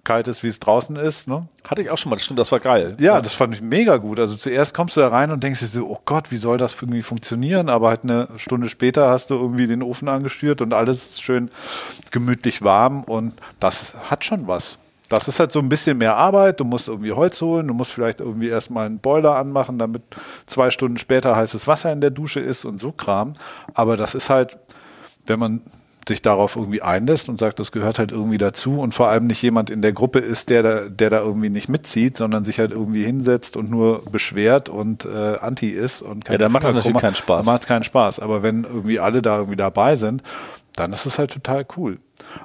kalt 0.06 0.28
ist, 0.30 0.44
wie 0.44 0.48
es 0.48 0.60
draußen 0.60 0.96
ist. 0.96 1.28
Ne? 1.28 1.48
Hatte 1.68 1.82
ich 1.82 1.90
auch 1.90 1.98
schon 1.98 2.12
mal, 2.12 2.16
das 2.16 2.24
stimmt, 2.24 2.40
das 2.40 2.52
war 2.52 2.62
geil. 2.62 2.96
Ja, 3.00 3.16
ja, 3.16 3.22
das 3.22 3.34
fand 3.34 3.54
ich 3.54 3.62
mega 3.62 3.98
gut. 3.98 4.20
Also 4.20 4.36
zuerst 4.36 4.74
kommst 4.74 4.96
du 4.96 5.02
da 5.02 5.10
rein 5.10 5.32
und 5.32 5.44
denkst 5.44 5.60
dir 5.60 5.66
so, 5.66 5.88
oh 5.88 6.00
Gott, 6.06 6.32
wie 6.32 6.38
soll 6.38 6.58
das 6.58 6.76
irgendwie 6.82 7.02
funktionieren? 7.02 7.68
Aber 7.68 7.90
halt 7.90 8.04
eine 8.04 8.30
Stunde 8.38 8.70
später 8.70 9.10
hast 9.10 9.30
du 9.30 9.36
irgendwie 9.36 9.68
den 9.68 9.84
Ofen 9.84 10.08
angestürzt 10.08 10.62
und 10.62 10.74
alles 10.74 10.98
ist 10.98 11.22
schön 11.22 11.50
gemütlich 12.12 12.62
warm 12.62 13.04
und 13.04 13.34
das 13.60 13.94
hat 14.10 14.24
schon 14.24 14.48
was. 14.48 14.78
Das 15.10 15.28
ist 15.28 15.40
halt 15.40 15.52
so 15.52 15.60
ein 15.60 15.70
bisschen 15.70 15.98
mehr 15.98 16.18
Arbeit. 16.18 16.60
Du 16.60 16.64
musst 16.64 16.88
irgendwie 16.88 17.12
Holz 17.12 17.40
holen, 17.42 17.68
du 17.68 17.74
musst 17.74 17.92
vielleicht 17.92 18.22
irgendwie 18.22 18.48
erstmal 18.48 18.88
einen 18.88 19.00
Boiler 19.00 19.36
anmachen, 19.36 19.78
damit 19.78 20.02
zwei 20.48 20.72
Stunden 20.72 20.98
später 20.98 21.36
heißes 21.36 21.68
Wasser 21.68 21.92
in 21.92 22.02
der 22.02 22.10
Dusche 22.10 22.40
ist 22.40 22.66
und 22.66 22.82
so 22.82 22.92
Kram. 22.92 23.34
Aber 23.74 23.98
das 23.98 24.16
ist 24.16 24.30
halt, 24.30 24.58
wenn 25.26 25.40
man 25.40 25.62
sich 26.08 26.22
darauf 26.22 26.56
irgendwie 26.56 26.82
einlässt 26.82 27.30
und 27.30 27.40
sagt, 27.40 27.60
das 27.60 27.72
gehört 27.72 28.00
halt 28.00 28.12
irgendwie 28.12 28.38
dazu 28.38 28.80
und 28.80 28.94
vor 28.94 29.10
allem 29.10 29.28
nicht 29.28 29.42
jemand 29.42 29.70
in 29.70 29.82
der 29.82 29.94
Gruppe 29.94 30.20
ist, 30.20 30.50
der 30.50 30.64
da, 30.64 30.82
der 30.90 31.10
da 31.10 31.20
irgendwie 31.20 31.50
nicht 31.50 31.70
mitzieht, 31.70 32.18
sondern 32.18 32.46
sich 32.46 32.60
halt 32.60 32.72
irgendwie 32.72 33.04
hinsetzt 33.04 33.58
und 33.58 33.72
nur 33.72 34.04
beschwert 34.12 34.70
und 34.70 35.06
äh, 35.06 35.38
anti 35.40 35.70
ist 35.70 36.02
und 36.02 36.26
kein 36.26 36.34
Ja, 36.34 36.38
dann 36.38 36.52
macht 36.52 36.64
das 36.64 36.74
natürlich 36.74 36.98
keinen 36.98 37.16
Spaß. 37.16 37.46
Macht 37.46 37.68
keinen 37.68 37.84
Spaß. 37.84 38.20
Aber 38.20 38.44
wenn 38.44 38.64
irgendwie 38.64 39.00
alle 39.00 39.22
da 39.22 39.38
irgendwie 39.38 39.58
dabei 39.58 39.96
sind, 39.96 40.22
dann 40.76 40.92
ist 40.94 41.06
es 41.06 41.18
halt 41.18 41.32
total 41.32 41.66
cool. 41.78 42.00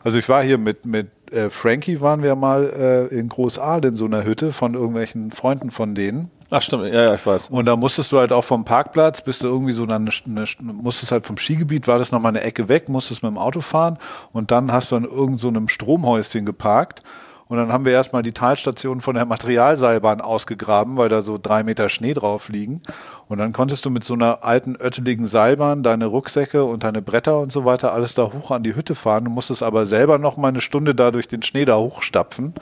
Also 0.05 0.19
ich 0.19 0.29
war 0.29 0.43
hier 0.43 0.59
mit, 0.59 0.87
mit 0.87 1.09
äh, 1.31 1.51
Frankie 1.51 2.01
waren 2.01 2.23
wir 2.23 2.35
mal 2.37 3.09
äh, 3.13 3.15
in 3.15 3.29
Groß 3.29 3.59
Aal 3.59 3.85
in 3.85 3.97
so 3.97 4.05
einer 4.05 4.25
Hütte 4.25 4.53
von 4.53 4.75
irgendwelchen 4.75 5.33
Freunden 5.33 5.71
von 5.71 5.95
denen 5.95 6.31
Ach 6.53 6.61
stimmt, 6.63 6.87
ja, 6.87 7.03
ja, 7.05 7.15
ich 7.15 7.25
weiß. 7.25 7.51
Und 7.51 7.67
da 7.67 7.77
musstest 7.77 8.11
du 8.11 8.19
halt 8.19 8.33
auch 8.33 8.43
vom 8.43 8.65
Parkplatz, 8.65 9.23
bist 9.23 9.43
du 9.43 9.47
irgendwie 9.47 9.73
so 9.73 9.87
dann, 9.87 10.11
eine, 10.27 10.45
musstest 10.61 11.13
halt 11.13 11.25
vom 11.25 11.37
Skigebiet, 11.39 11.87
war 11.87 11.99
das 11.99 12.11
nochmal 12.11 12.31
eine 12.31 12.41
Ecke 12.43 12.69
weg, 12.69 12.89
musstest 12.89 13.23
mit 13.23 13.31
dem 13.31 13.39
Auto 13.39 13.61
fahren 13.61 13.99
und 14.33 14.51
dann 14.51 14.73
hast 14.73 14.91
du 14.91 14.97
an 14.97 15.05
irgendeinem 15.05 15.69
so 15.69 15.69
Stromhäuschen 15.69 16.45
geparkt 16.47 17.03
Und 17.49 17.57
dann 17.57 17.73
haben 17.73 17.85
wir 17.85 17.93
erstmal 17.93 18.23
die 18.23 18.33
Talstation 18.33 19.01
von 19.01 19.17
der 19.17 19.27
Materialseilbahn 19.27 20.21
ausgegraben, 20.21 20.97
weil 20.97 21.09
da 21.09 21.23
so 21.23 21.39
drei 21.39 21.65
Meter 21.65 21.89
Schnee 21.89 22.15
drauf 22.15 22.49
liegen. 22.49 22.81
Und 23.29 23.39
dann 23.39 23.53
konntest 23.53 23.85
du 23.85 23.91
mit 23.91 24.05
so 24.05 24.15
einer 24.15 24.45
alten, 24.45 24.77
ötteligen 24.77 25.27
Seilbahn 25.29 25.83
deine 25.83 26.07
Rucksäcke 26.07 26.65
und 26.65 26.85
deine 26.85 27.03
Bretter 27.03 27.39
und 27.41 27.53
so 27.53 27.65
weiter 27.65 27.93
alles 27.93 28.15
da 28.15 28.33
hoch 28.33 28.51
an 28.53 28.63
die 28.63 28.77
Hütte 28.77 28.95
fahren. 28.97 29.25
Du 29.25 29.31
musstest 29.33 29.63
aber 29.65 29.87
selber 29.87 30.19
noch 30.19 30.37
mal 30.37 30.49
eine 30.49 30.61
Stunde 30.61 30.95
da 30.95 31.11
durch 31.11 31.29
den 31.29 31.43
Schnee 31.43 31.65
da 31.65 31.77
hochstapfen. 31.77 32.55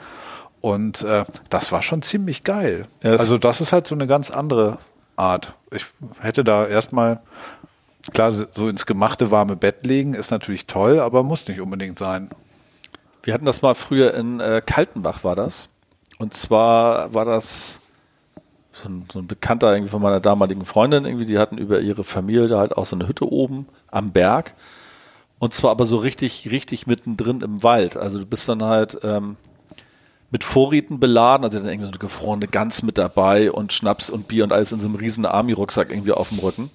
Und 0.61 1.03
äh, 1.03 1.25
das 1.49 1.71
war 1.71 1.81
schon 1.81 2.01
ziemlich 2.01 2.43
geil. 2.43 2.87
Das 3.01 3.21
also 3.21 3.37
das 3.37 3.61
ist 3.61 3.71
halt 3.71 3.87
so 3.87 3.95
eine 3.95 4.07
ganz 4.07 4.29
andere 4.29 4.77
Art. 5.15 5.53
Ich 5.71 5.85
hätte 6.19 6.43
da 6.43 6.65
erstmal, 6.65 7.21
klar, 8.13 8.31
so 8.31 8.67
ins 8.67 8.85
gemachte 8.85 9.31
warme 9.31 9.55
Bett 9.55 9.85
legen 9.85 10.13
ist 10.13 10.31
natürlich 10.31 10.67
toll, 10.67 10.99
aber 10.99 11.23
muss 11.23 11.47
nicht 11.47 11.61
unbedingt 11.61 11.99
sein. 11.99 12.29
Wir 13.23 13.33
hatten 13.33 13.45
das 13.45 13.61
mal 13.61 13.75
früher 13.75 14.13
in 14.13 14.39
äh, 14.39 14.61
Kaltenbach, 14.65 15.23
war 15.23 15.35
das. 15.35 15.69
Und 16.17 16.33
zwar 16.33 17.13
war 17.13 17.25
das 17.25 17.79
so 18.71 18.89
ein, 18.89 19.05
so 19.11 19.19
ein 19.19 19.27
Bekannter 19.27 19.73
irgendwie 19.73 19.91
von 19.91 20.01
meiner 20.01 20.19
damaligen 20.19 20.65
Freundin, 20.65 21.05
irgendwie, 21.05 21.25
die 21.25 21.37
hatten 21.37 21.57
über 21.57 21.79
ihre 21.79 22.03
Familie 22.03 22.47
da 22.47 22.59
halt 22.59 22.77
auch 22.77 22.85
so 22.85 22.95
eine 22.95 23.07
Hütte 23.07 23.31
oben 23.31 23.67
am 23.87 24.11
Berg. 24.11 24.55
Und 25.37 25.53
zwar 25.53 25.71
aber 25.71 25.85
so 25.85 25.97
richtig, 25.97 26.49
richtig 26.51 26.87
mittendrin 26.87 27.41
im 27.41 27.63
Wald. 27.63 27.95
Also 27.95 28.19
du 28.19 28.25
bist 28.25 28.47
dann 28.49 28.63
halt 28.63 28.99
ähm, 29.03 29.37
mit 30.31 30.43
Vorräten 30.43 30.99
beladen, 30.99 31.43
also 31.43 31.57
dann 31.57 31.67
irgendwie 31.67 31.85
so 31.85 31.91
eine 31.91 31.99
gefrorene 31.99 32.47
Gans 32.47 32.83
mit 32.83 32.97
dabei 32.97 33.51
und 33.51 33.73
Schnaps 33.73 34.09
und 34.09 34.27
Bier 34.27 34.43
und 34.43 34.51
alles 34.51 34.71
in 34.71 34.79
so 34.79 34.87
einem 34.87 34.95
riesen 34.95 35.25
Army-Rucksack 35.25 35.91
irgendwie 35.91 36.11
auf 36.11 36.29
dem 36.29 36.39
Rücken. 36.39 36.69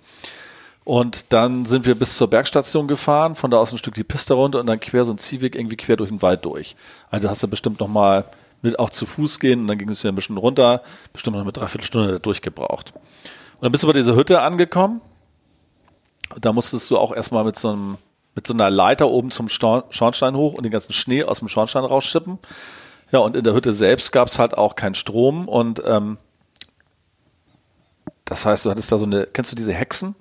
Und 0.85 1.33
dann 1.33 1.65
sind 1.65 1.87
wir 1.87 1.95
bis 1.95 2.17
zur 2.17 2.29
Bergstation 2.29 2.89
gefahren, 2.89 3.37
von 3.37 3.51
da 3.51 3.57
aus 3.57 3.73
ein 3.73 3.79
Stück 3.79 3.95
die 3.95 4.05
Piste 4.05 4.35
runter 4.35 4.61
und 4.61 4.67
dann 4.67 4.81
quer 4.81 5.05
so 5.05 5.13
ein 5.13 5.19
Ziehweg 5.19 5.55
irgendwie 5.55 5.77
quer 5.77 5.97
durch 5.97 6.11
den 6.11 6.21
Wald 6.21 6.45
durch. 6.45 6.77
Also 7.11 7.29
hast 7.31 7.43
du 7.43 7.49
bestimmt 7.49 7.81
noch 7.81 7.89
mal 7.89 8.27
mit 8.61 8.79
auch 8.79 8.91
zu 8.91 9.07
Fuß 9.07 9.41
gehen 9.41 9.61
und 9.61 9.69
dann 9.69 9.79
ging 9.79 9.89
es 9.89 10.03
wieder 10.03 10.13
ein 10.13 10.17
bisschen 10.17 10.37
runter, 10.37 10.83
bestimmt 11.13 11.37
noch 11.37 11.45
mit 11.45 11.57
dreiviertel 11.57 11.87
Stunde 11.87 12.13
da 12.13 12.19
durchgebraucht. 12.19 12.93
Und 12.95 13.63
dann 13.63 13.73
bist 13.73 13.85
du 13.85 13.87
bei 13.87 13.93
dieser 13.95 14.17
Hütte 14.17 14.41
angekommen. 14.41 15.01
Da 16.41 16.53
musstest 16.53 16.91
du 16.91 16.99
auch 16.99 17.15
erstmal 17.15 17.45
mit 17.45 17.59
so 17.59 17.69
einem 17.69 17.99
mit 18.35 18.49
so 18.49 18.53
einer 18.53 18.69
Leiter 18.69 19.09
oben 19.09 19.31
zum 19.31 19.49
Schornstein 19.49 20.35
hoch 20.35 20.55
und 20.55 20.65
den 20.65 20.73
ganzen 20.73 20.93
Schnee 20.93 21.23
aus 21.23 21.39
dem 21.39 21.47
Schornstein 21.47 21.85
rausschippen. 21.85 22.41
Ja, 23.13 23.21
und 23.21 23.37
in 23.37 23.45
der 23.45 23.55
Hütte 23.55 23.73
selbst 23.73 24.11
gab 24.13 24.29
es 24.29 24.39
halt 24.39 24.57
auch 24.59 24.75
keinen 24.75 24.95
Strom 24.95 25.49
und 25.49 25.83
ähm, 25.87 26.19
das 28.25 28.47
heißt, 28.47 28.65
du 28.65 28.71
hattest 28.71 28.91
da 28.91 28.99
so 28.99 29.05
eine, 29.05 29.27
kennst 29.27 29.53
du 29.53 29.57
diese 29.57 29.73
Hexen? 29.73 30.15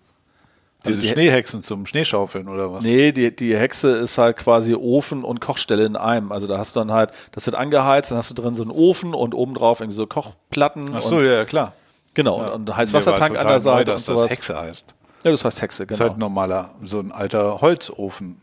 Diese 0.86 1.00
die- 1.02 1.08
Schneehexen 1.08 1.62
zum 1.62 1.86
Schneeschaufeln 1.86 2.50
oder 2.50 2.74
was? 2.74 2.84
Nee, 2.84 3.14
die, 3.14 3.34
die 3.34 3.56
Hexe 3.58 3.96
ist 3.96 4.18
halt 4.18 4.36
quasi 4.36 4.76
Ofen 4.76 5.24
und 5.24 5.40
Kochstelle 5.40 5.86
in 5.86 5.96
einem. 5.96 6.34
Also 6.34 6.46
da 6.46 6.58
hast 6.58 6.76
du 6.76 6.82
dann 6.82 6.92
halt, 6.92 7.12
das 7.32 7.46
wird 7.46 7.56
angeheizt, 7.56 8.12
dann 8.12 8.18
hast 8.18 8.30
du 8.32 8.36
drin 8.36 8.54
so 8.54 8.64
einen 8.64 8.72
Ofen 8.72 9.14
und 9.14 9.34
obendrauf 9.34 9.80
irgendwie 9.80 9.96
so 9.96 10.06
Kochplatten. 10.08 10.94
Ach 10.94 11.02
so, 11.02 11.18
und, 11.18 11.26
ja, 11.26 11.32
ja, 11.32 11.46
klar. 11.46 11.72
Genau, 12.14 12.42
Ja. 12.42 12.50
und 12.50 12.70
ein 12.70 12.76
Heißwassertank 12.76 13.38
an 13.38 13.48
der 13.48 13.58
total 13.58 13.58
neu, 13.58 13.60
Seite 13.60 13.92
dass 13.92 14.02
und 14.02 14.16
sowas. 14.18 14.30
das 14.30 14.38
Hexe 14.38 14.60
heißt. 14.60 14.86
Ja, 15.24 15.32
das 15.32 15.46
heißt 15.46 15.62
Hexe, 15.62 15.88
Das 15.88 15.88
genau. 15.88 15.96
ist 15.96 16.02
halt 16.10 16.18
ein 16.18 16.20
normaler, 16.20 16.70
so 16.84 17.00
ein 17.00 17.14
alter 17.14 17.62
Holzofen. 17.62 18.42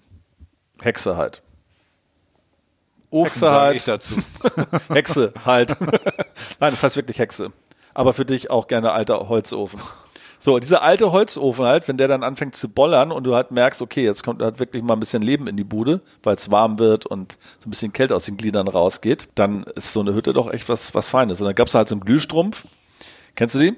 Hexe 0.81 1.19
halt. 1.19 1.43
Ofen 3.11 3.27
Hexe 3.31 3.51
halt. 3.51 3.77
ich 3.77 3.85
dazu. 3.85 4.15
Hexe 4.93 5.33
halt. 5.45 5.77
Nein, 5.81 6.71
das 6.71 6.83
heißt 6.83 6.97
wirklich 6.97 7.19
Hexe. 7.19 7.53
Aber 7.93 8.13
für 8.13 8.25
dich 8.25 8.51
auch 8.51 8.69
gerne 8.69 8.93
alter 8.93 9.29
Holzofen. 9.29 9.81
So, 10.43 10.59
dieser 10.59 10.83
alte 10.83 11.13
Holzofen 11.13 11.67
halt, 11.67 11.87
wenn 11.87 11.99
der 11.99 12.09
dann 12.09 12.23
anfängt 12.23 12.57
zu 12.57 12.71
bollern 12.71 13.13
und 13.13 13.25
du 13.25 13.35
halt 13.35 13.51
merkst, 13.51 13.83
okay, 13.83 14.03
jetzt 14.03 14.25
kommt 14.25 14.41
halt 14.41 14.59
wirklich 14.59 14.83
mal 14.83 14.95
ein 14.95 15.01
bisschen 15.01 15.21
Leben 15.21 15.47
in 15.47 15.57
die 15.59 15.65
Bude, 15.65 16.01
weil 16.23 16.35
es 16.35 16.51
warm 16.51 16.79
wird 16.79 17.05
und 17.05 17.37
so 17.59 17.69
ein 17.69 17.71
bisschen 17.71 17.93
Kälte 17.93 18.17
aus 18.17 18.25
den 18.25 18.39
Gliedern 18.39 18.67
rausgeht, 18.67 19.29
dann 19.35 19.65
ist 19.75 19.93
so 19.93 20.01
eine 20.01 20.15
Hütte 20.15 20.33
doch 20.33 20.51
echt 20.51 20.71
was, 20.71 20.95
was 20.95 21.11
Feines. 21.11 21.43
Und 21.43 21.47
dann 21.47 21.55
gab 21.55 21.69
es 21.69 21.75
halt 21.75 21.89
so 21.89 21.95
einen 21.95 22.05
Glühstrumpf. 22.05 22.65
Kennst 23.35 23.55
du 23.55 23.59
die? 23.59 23.77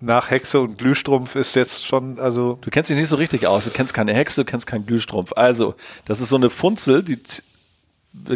Nach 0.00 0.30
Hexe 0.30 0.60
und 0.60 0.78
Glühstrumpf 0.78 1.34
ist 1.34 1.56
jetzt 1.56 1.84
schon, 1.84 2.18
also 2.18 2.56
Du 2.62 2.70
kennst 2.70 2.88
dich 2.88 2.96
nicht 2.96 3.08
so 3.08 3.16
richtig 3.16 3.46
aus. 3.46 3.66
Du 3.66 3.70
kennst 3.70 3.92
keine 3.92 4.14
Hexe, 4.14 4.42
du 4.42 4.44
kennst 4.46 4.66
keinen 4.66 4.86
Glühstrumpf. 4.86 5.32
Also, 5.36 5.74
das 6.06 6.22
ist 6.22 6.30
so 6.30 6.36
eine 6.36 6.48
Funzel, 6.48 7.02
die 7.02 7.18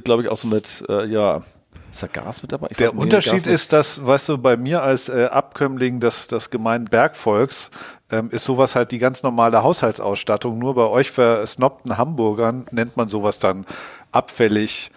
glaube 0.04 0.22
ich, 0.22 0.28
auch 0.28 0.36
so 0.36 0.48
mit, 0.48 0.84
äh, 0.88 1.06
ja, 1.06 1.42
ist 1.90 2.02
da 2.02 2.06
Gas 2.06 2.42
mit 2.42 2.52
dabei? 2.52 2.68
Ich 2.70 2.78
Der 2.78 2.96
Unterschied 2.96 3.46
ist, 3.46 3.72
dass, 3.72 4.04
weißt 4.04 4.30
du, 4.30 4.38
bei 4.38 4.56
mir 4.56 4.82
als 4.82 5.08
äh, 5.08 5.26
Abkömmling 5.30 6.00
des, 6.00 6.26
des 6.26 6.48
gemeinen 6.48 6.86
Bergvolks 6.86 7.70
ähm, 8.10 8.30
ist 8.30 8.44
sowas 8.44 8.74
halt 8.74 8.92
die 8.92 8.98
ganz 8.98 9.22
normale 9.22 9.62
Haushaltsausstattung. 9.62 10.58
Nur 10.58 10.74
bei 10.74 10.86
euch 10.86 11.10
versnobten 11.10 11.98
Hamburgern 11.98 12.66
nennt 12.70 12.96
man 12.96 13.08
sowas 13.08 13.38
dann 13.38 13.66
abfällig 14.10 14.90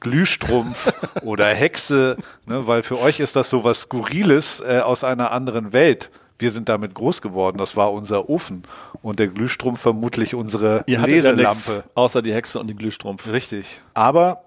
Glühstrumpf 0.00 0.92
oder 1.22 1.46
Hexe, 1.46 2.16
ne, 2.46 2.66
weil 2.66 2.82
für 2.82 2.98
euch 2.98 3.20
ist 3.20 3.36
das 3.36 3.48
sowas 3.48 3.82
Skurriles 3.82 4.60
äh, 4.60 4.80
aus 4.80 5.04
einer 5.04 5.30
anderen 5.30 5.72
Welt. 5.72 6.10
Wir 6.42 6.50
sind 6.50 6.68
damit 6.68 6.92
groß 6.94 7.22
geworden. 7.22 7.56
Das 7.56 7.76
war 7.76 7.92
unser 7.92 8.28
Ofen 8.28 8.64
und 9.00 9.18
der 9.18 9.28
Glühstrumpf 9.28 9.80
vermutlich 9.80 10.34
unsere 10.34 10.82
Ihr 10.86 10.98
ja 10.98 11.04
Leselampe. 11.06 11.44
nix, 11.44 11.82
außer 11.94 12.20
die 12.20 12.34
Hexe 12.34 12.58
und 12.60 12.68
den 12.68 12.76
Glühstrumpf. 12.76 13.28
Richtig. 13.30 13.80
Aber 13.94 14.42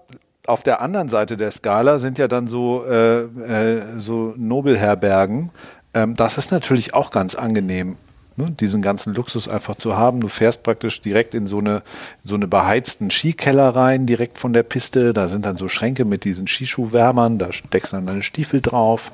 auf 0.46 0.62
der 0.62 0.80
anderen 0.80 1.08
Seite 1.08 1.36
der 1.36 1.50
Skala 1.50 1.98
sind 1.98 2.18
ja 2.18 2.28
dann 2.28 2.48
so, 2.48 2.84
äh, 2.84 3.22
äh, 3.22 3.82
so 3.98 4.34
Nobelherbergen. 4.36 5.50
Ähm, 5.94 6.14
das 6.14 6.38
ist 6.38 6.52
natürlich 6.52 6.94
auch 6.94 7.10
ganz 7.10 7.34
angenehm, 7.34 7.96
ne? 8.36 8.50
diesen 8.50 8.82
ganzen 8.82 9.14
Luxus 9.14 9.48
einfach 9.48 9.76
zu 9.76 9.96
haben. 9.96 10.20
Du 10.20 10.28
fährst 10.28 10.62
praktisch 10.62 11.00
direkt 11.00 11.34
in 11.34 11.46
so 11.46 11.58
eine, 11.58 11.82
so 12.24 12.34
eine 12.34 12.46
beheizten 12.46 13.10
Skikeller 13.10 13.74
rein, 13.74 14.06
direkt 14.06 14.38
von 14.38 14.52
der 14.52 14.62
Piste. 14.62 15.12
Da 15.12 15.28
sind 15.28 15.46
dann 15.46 15.56
so 15.56 15.68
Schränke 15.68 16.04
mit 16.04 16.24
diesen 16.24 16.46
Skischuhwärmern, 16.46 17.38
da 17.38 17.52
steckst 17.52 17.92
dann 17.92 18.06
deine 18.06 18.22
Stiefel 18.22 18.60
drauf. 18.60 19.12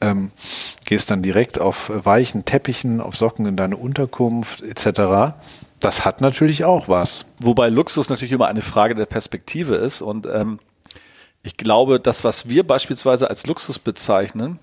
Ähm, 0.00 0.30
gehst 0.84 1.10
dann 1.10 1.22
direkt 1.22 1.60
auf 1.60 1.90
weichen 1.94 2.44
Teppichen, 2.44 3.00
auf 3.00 3.16
Socken 3.16 3.46
in 3.46 3.56
deine 3.56 3.76
Unterkunft 3.76 4.62
etc. 4.62 5.34
Das 5.78 6.04
hat 6.04 6.20
natürlich 6.20 6.64
auch 6.64 6.88
was. 6.88 7.24
Wobei 7.38 7.68
Luxus 7.68 8.08
natürlich 8.08 8.32
immer 8.32 8.48
eine 8.48 8.62
Frage 8.62 8.94
der 8.94 9.06
Perspektive 9.06 9.74
ist. 9.74 10.02
Und 10.02 10.26
ähm, 10.26 10.58
ich 11.42 11.56
glaube, 11.56 11.98
das, 11.98 12.24
was 12.24 12.48
wir 12.48 12.64
beispielsweise 12.66 13.28
als 13.28 13.46
Luxus 13.46 13.78
bezeichnen, 13.78 14.58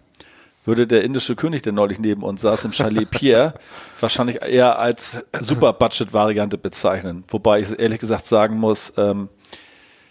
würde 0.65 0.87
der 0.87 1.03
indische 1.03 1.35
König, 1.35 1.61
der 1.61 1.73
neulich 1.73 1.99
neben 1.99 2.23
uns 2.23 2.41
saß, 2.41 2.65
im 2.65 2.73
Chalet 2.73 3.09
Pierre, 3.09 3.53
wahrscheinlich 3.99 4.41
eher 4.41 4.77
als 4.79 5.25
Super-Budget-Variante 5.39 6.57
bezeichnen. 6.57 7.23
Wobei 7.27 7.59
ich 7.59 7.79
ehrlich 7.79 7.99
gesagt 7.99 8.27
sagen 8.27 8.57
muss, 8.57 8.93
ähm, 8.97 9.29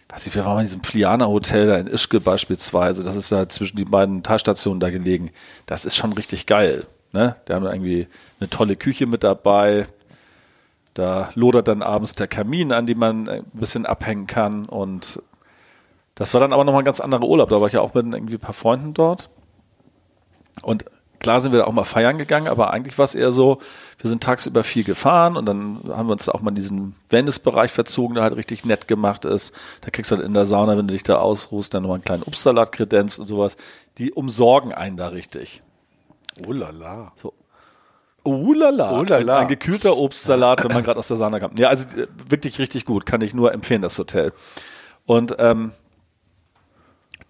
weiß 0.09 0.27
ich, 0.27 0.35
wir 0.35 0.45
waren 0.45 0.55
mal 0.55 0.61
in 0.61 0.67
diesem 0.67 0.83
Fliana-Hotel 0.83 1.67
da 1.67 1.77
in 1.79 1.87
Ischke 1.87 2.21
beispielsweise. 2.21 3.05
Das 3.05 3.17
ist 3.17 3.31
da 3.31 3.49
zwischen 3.49 3.77
die 3.77 3.85
beiden 3.85 4.23
Talstationen 4.23 4.81
da 4.81 4.91
gelegen. 4.91 5.31
Das 5.67 5.85
ist 5.85 5.97
schon 5.97 6.13
richtig 6.13 6.47
geil. 6.47 6.87
Ne? 7.13 7.37
Da 7.45 7.55
haben 7.55 7.65
wir 7.65 7.73
irgendwie 7.73 8.07
eine 8.41 8.49
tolle 8.51 8.77
Küche 8.77 9.07
mit 9.07 9.23
dabei. 9.23 9.87
Da 10.95 11.31
lodert 11.35 11.69
dann 11.69 11.83
abends 11.83 12.15
der 12.15 12.27
Kamin, 12.27 12.73
an 12.73 12.87
dem 12.87 12.99
man 12.99 13.29
ein 13.29 13.45
bisschen 13.53 13.87
abhängen 13.87 14.27
kann. 14.27 14.65
Und 14.67 15.23
das 16.15 16.35
war 16.35 16.41
dann 16.41 16.53
aber 16.53 16.65
nochmal 16.65 16.83
ein 16.83 16.87
ganz 16.87 17.01
anderer 17.01 17.25
Urlaub. 17.25 17.51
Da 17.51 17.61
war 17.61 17.69
ich 17.69 17.75
ja 17.75 17.81
auch 17.81 17.95
mit 17.95 18.07
irgendwie 18.07 18.35
ein 18.35 18.41
paar 18.41 18.55
Freunden 18.55 18.95
dort. 18.95 19.31
Und 20.62 20.85
klar 21.18 21.40
sind 21.40 21.53
wir 21.53 21.61
da 21.61 21.64
auch 21.66 21.73
mal 21.73 21.85
feiern 21.85 22.18
gegangen, 22.18 22.49
aber 22.49 22.73
eigentlich 22.73 22.99
war 22.99 23.05
es 23.05 23.14
eher 23.14 23.33
so, 23.33 23.59
wir 23.99 24.09
sind 24.09 24.23
tagsüber 24.23 24.62
viel 24.64 24.85
gefahren 24.85 25.37
und 25.37 25.47
dann 25.47 25.81
haben 25.88 26.09
wir 26.09 26.12
uns 26.12 26.29
auch 26.29 26.40
mal 26.40 26.51
in 26.51 26.55
diesen 26.55 26.94
Wellnessbereich 27.11 27.73
verzogen, 27.73 28.14
der 28.14 28.23
halt 28.23 28.37
richtig 28.37 28.64
nett 28.64 28.88
gemacht 28.88 29.25
ist. 29.25 29.55
Da 29.81 29.90
kriegst 29.90 30.11
du 30.11 30.16
halt 30.16 30.27
in 30.27 30.35
der 30.35 30.47
Sauna, 30.47 30.77
wenn 30.79 30.87
du 30.87 30.92
dich 30.92 31.03
da 31.03 31.16
ausruhst, 31.16 31.75
dann 31.75 31.83
nochmal 31.83 31.97
einen 31.97 32.05
kleinen 32.05 32.23
Obstsalat 32.23 32.73
kredenzt 32.73 33.18
und 33.18 33.27
sowas. 33.27 33.57
Die 33.99 34.12
umsorgen 34.12 34.73
einen 34.73 34.97
da 34.97 35.09
richtig. 35.09 35.62
Oh 36.47 36.53
la 36.53 36.71
la. 36.71 37.12
So. 37.16 37.33
Oh 38.25 38.53
la 38.53 38.71
la. 38.71 38.99
Oh 38.99 39.03
la 39.03 39.18
la. 39.18 39.38
Ein, 39.40 39.49
gekühlter 39.49 39.97
Obstsalat, 39.97 40.62
wenn 40.62 40.73
man 40.73 40.85
gerade 40.85 40.99
aus 40.99 41.09
der 41.09 41.16
Sauna 41.16 41.40
kam. 41.40 41.53
Ja, 41.57 41.68
also 41.68 41.88
äh, 41.97 42.07
wirklich 42.29 42.59
richtig 42.59 42.85
gut. 42.85 43.07
Kann 43.07 43.21
ich 43.23 43.35
nur 43.35 43.53
empfehlen, 43.53 43.83
das 43.83 43.99
Hotel. 43.99 44.33
Und 45.07 45.35
ähm, 45.38 45.73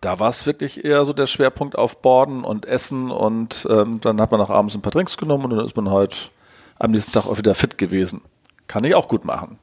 da 0.01 0.21
war 0.21 0.29
es 0.29 0.47
wirklich 0.47 0.85
eher 0.85 1.05
so 1.05 1.13
der 1.13 1.27
Schwerpunkt 1.27 1.77
auf 1.77 2.01
Borden 2.03 2.45
und 2.45 2.67
Essen 2.67 3.11
und 3.11 3.67
ähm, 3.69 4.01
dann 4.01 4.21
hat 4.21 4.31
man 4.31 4.41
auch 4.41 4.51
abends 4.51 4.75
ein 4.75 4.83
paar 4.83 4.93
Drinks 4.93 5.17
genommen 5.17 5.45
und 5.45 5.51
dann 5.51 5.65
ist 5.65 5.77
man 5.77 5.91
halt 5.91 6.31
am 6.79 6.93
nächsten 6.93 7.13
Tag 7.13 7.27
auch 7.27 7.39
wieder 7.39 7.55
fit 7.55 7.79
gewesen. 7.79 8.21
Kann 8.69 8.85
ich 8.85 8.95
auch 8.95 9.09
gut 9.09 9.25
machen. 9.25 9.59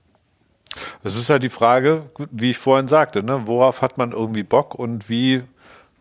Das 1.03 1.15
ist 1.15 1.29
halt 1.29 1.43
die 1.43 1.49
Frage, 1.49 2.09
wie 2.31 2.51
ich 2.51 2.57
vorhin 2.57 2.89
sagte, 2.89 3.23
ne? 3.23 3.43
worauf 3.45 3.81
hat 3.81 3.97
man 3.97 4.11
irgendwie 4.11 4.43
Bock 4.43 4.75
und 4.75 5.09
wie, 5.09 5.43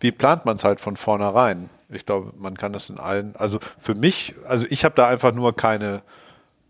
wie 0.00 0.10
plant 0.10 0.44
man 0.44 0.56
es 0.56 0.64
halt 0.64 0.80
von 0.80 0.96
vornherein? 0.96 1.70
Ich 1.88 2.06
glaube, 2.06 2.32
man 2.36 2.56
kann 2.56 2.72
das 2.72 2.90
in 2.90 2.98
allen, 2.98 3.36
also 3.36 3.60
für 3.78 3.94
mich, 3.94 4.34
also 4.48 4.66
ich 4.68 4.84
habe 4.84 4.96
da 4.96 5.06
einfach 5.06 5.32
nur 5.32 5.54
keine, 5.54 6.02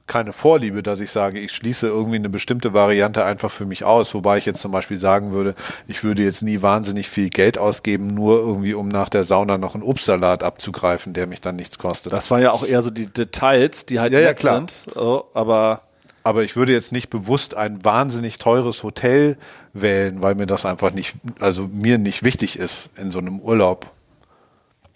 keine 0.06 0.32
Vorliebe, 0.34 0.82
dass 0.82 1.00
ich 1.00 1.10
sage, 1.10 1.40
ich 1.40 1.52
schließe 1.52 1.86
irgendwie 1.86 2.16
eine 2.16 2.28
bestimmte 2.28 2.74
Variante 2.74 3.24
einfach 3.24 3.50
für 3.50 3.64
mich 3.64 3.84
aus, 3.84 4.14
wobei 4.14 4.36
ich 4.38 4.44
jetzt 4.44 4.60
zum 4.60 4.70
Beispiel 4.70 4.98
sagen 4.98 5.32
würde, 5.32 5.54
ich 5.88 6.04
würde 6.04 6.22
jetzt 6.22 6.42
nie 6.42 6.60
wahnsinnig 6.60 7.08
viel 7.08 7.30
Geld 7.30 7.56
ausgeben, 7.56 8.08
nur 8.14 8.38
irgendwie 8.38 8.74
um 8.74 8.88
nach 8.88 9.08
der 9.08 9.24
Sauna 9.24 9.56
noch 9.56 9.74
einen 9.74 9.82
Obstsalat 9.82 10.42
abzugreifen, 10.42 11.14
der 11.14 11.26
mich 11.26 11.40
dann 11.40 11.56
nichts 11.56 11.78
kostet. 11.78 12.12
Das 12.12 12.30
waren 12.30 12.42
ja 12.42 12.50
auch 12.52 12.66
eher 12.66 12.82
so 12.82 12.90
die 12.90 13.06
Details, 13.06 13.86
die 13.86 13.98
halt 14.00 14.12
Ja, 14.12 14.20
ja, 14.20 14.28
nett 14.28 14.38
klar. 14.38 14.56
sind. 14.56 14.86
Oh, 14.96 15.24
aber 15.32 15.82
Aber 16.22 16.42
ich 16.42 16.54
würde 16.56 16.72
jetzt 16.72 16.92
nicht 16.92 17.08
bewusst 17.10 17.54
ein 17.54 17.84
wahnsinnig 17.84 18.38
teures 18.38 18.82
Hotel 18.82 19.36
wählen, 19.72 20.22
weil 20.22 20.34
mir 20.34 20.46
das 20.46 20.64
einfach 20.66 20.90
nicht, 20.92 21.16
also 21.40 21.68
mir 21.72 21.98
nicht 21.98 22.22
wichtig 22.22 22.58
ist 22.58 22.90
in 22.96 23.10
so 23.10 23.18
einem 23.18 23.40
Urlaub. 23.40 23.90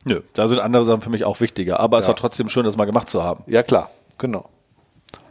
Nö, 0.04 0.20
da 0.34 0.48
sind 0.48 0.58
andere 0.60 0.84
Sachen 0.84 1.00
für 1.02 1.10
mich 1.10 1.24
auch 1.24 1.40
wichtiger. 1.40 1.80
Aber 1.80 1.98
es 1.98 2.04
Ja. 2.04 2.08
war 2.08 2.16
trotzdem 2.16 2.48
schön, 2.48 2.64
das 2.64 2.76
mal 2.76 2.84
gemacht 2.86 3.08
zu 3.10 3.22
haben. 3.22 3.42
Ja, 3.46 3.62
klar, 3.62 3.90
genau. 4.16 4.48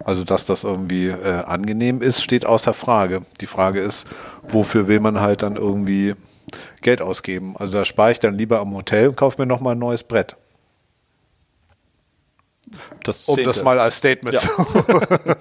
Also, 0.04 0.24
dass 0.24 0.46
das 0.46 0.64
irgendwie 0.64 1.08
äh, 1.08 1.44
angenehm 1.46 2.02
ist, 2.02 2.22
steht 2.22 2.46
außer 2.46 2.74
Frage. 2.74 3.22
Die 3.42 3.48
Frage 3.48 3.82
ist, 3.82 4.08
wofür 4.48 4.88
will 4.88 5.00
man 5.00 5.20
halt 5.20 5.44
dann 5.44 5.56
irgendwie 5.56 6.16
Geld 6.82 7.02
ausgeben? 7.02 7.56
Also, 7.58 7.78
da 7.78 7.86
spare 7.86 8.12
ich 8.12 8.20
dann 8.20 8.38
lieber 8.38 8.60
am 8.60 8.74
Hotel 8.74 9.10
und 9.10 9.18
kaufe 9.18 9.42
mir 9.42 9.46
nochmal 9.46 9.76
ein 9.76 9.80
neues 9.80 10.04
Brett. 10.04 10.36
Das 13.04 13.26
Um 13.26 13.38
das 13.44 13.64
mal 13.64 13.80
als 13.80 13.98
Statement 13.98 14.34
Ja. 14.36 14.40
zu 14.42 14.50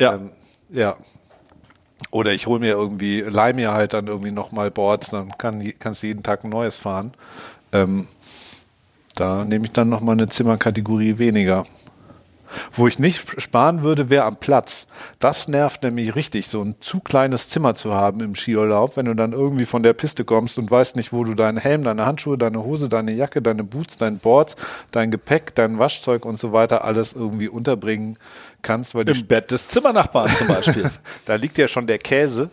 Ja, 0.00 0.14
Ähm, 0.14 0.30
ja. 0.70 0.96
Oder 2.10 2.32
ich 2.32 2.46
hole 2.46 2.60
mir 2.60 2.72
irgendwie, 2.72 3.20
leih 3.20 3.52
mir 3.52 3.72
halt 3.72 3.92
dann 3.92 4.06
irgendwie 4.06 4.30
nochmal 4.30 4.70
Boards, 4.70 5.10
dann 5.10 5.36
kann, 5.38 5.62
kannst 5.78 6.02
du 6.02 6.08
jeden 6.08 6.22
Tag 6.22 6.44
ein 6.44 6.50
neues 6.50 6.76
fahren. 6.76 7.12
Ähm, 7.72 8.08
da 9.14 9.44
nehme 9.44 9.66
ich 9.66 9.72
dann 9.72 9.88
nochmal 9.90 10.14
eine 10.14 10.28
Zimmerkategorie 10.28 11.18
weniger. 11.18 11.66
Wo 12.72 12.86
ich 12.86 12.98
nicht 12.98 13.40
sparen 13.40 13.82
würde, 13.82 14.10
wäre 14.10 14.24
am 14.24 14.36
Platz. 14.36 14.86
Das 15.18 15.48
nervt 15.48 15.82
nämlich 15.82 16.14
richtig, 16.14 16.48
so 16.48 16.62
ein 16.62 16.76
zu 16.80 17.00
kleines 17.00 17.48
Zimmer 17.48 17.74
zu 17.74 17.94
haben 17.94 18.20
im 18.20 18.34
Skiurlaub, 18.34 18.96
wenn 18.96 19.06
du 19.06 19.14
dann 19.14 19.32
irgendwie 19.32 19.66
von 19.66 19.82
der 19.82 19.92
Piste 19.92 20.24
kommst 20.24 20.58
und 20.58 20.70
weißt 20.70 20.96
nicht, 20.96 21.12
wo 21.12 21.24
du 21.24 21.34
deinen 21.34 21.58
Helm, 21.58 21.84
deine 21.84 22.06
Handschuhe, 22.06 22.38
deine 22.38 22.62
Hose, 22.62 22.88
deine 22.88 23.12
Jacke, 23.12 23.42
deine 23.42 23.64
Boots, 23.64 23.96
dein 23.96 24.18
Boards, 24.18 24.56
dein 24.90 25.10
Gepäck, 25.10 25.54
dein 25.54 25.78
Waschzeug 25.78 26.24
und 26.24 26.38
so 26.38 26.52
weiter 26.52 26.84
alles 26.84 27.12
irgendwie 27.12 27.48
unterbringen 27.48 28.18
kannst, 28.62 28.94
weil 28.94 29.08
im 29.08 29.26
Bett 29.26 29.50
des 29.50 29.68
Zimmernachbarn 29.68 30.34
zum 30.34 30.48
Beispiel. 30.48 30.90
da 31.24 31.36
liegt 31.36 31.58
ja 31.58 31.68
schon 31.68 31.86
der 31.86 31.98
Käse. 31.98 32.50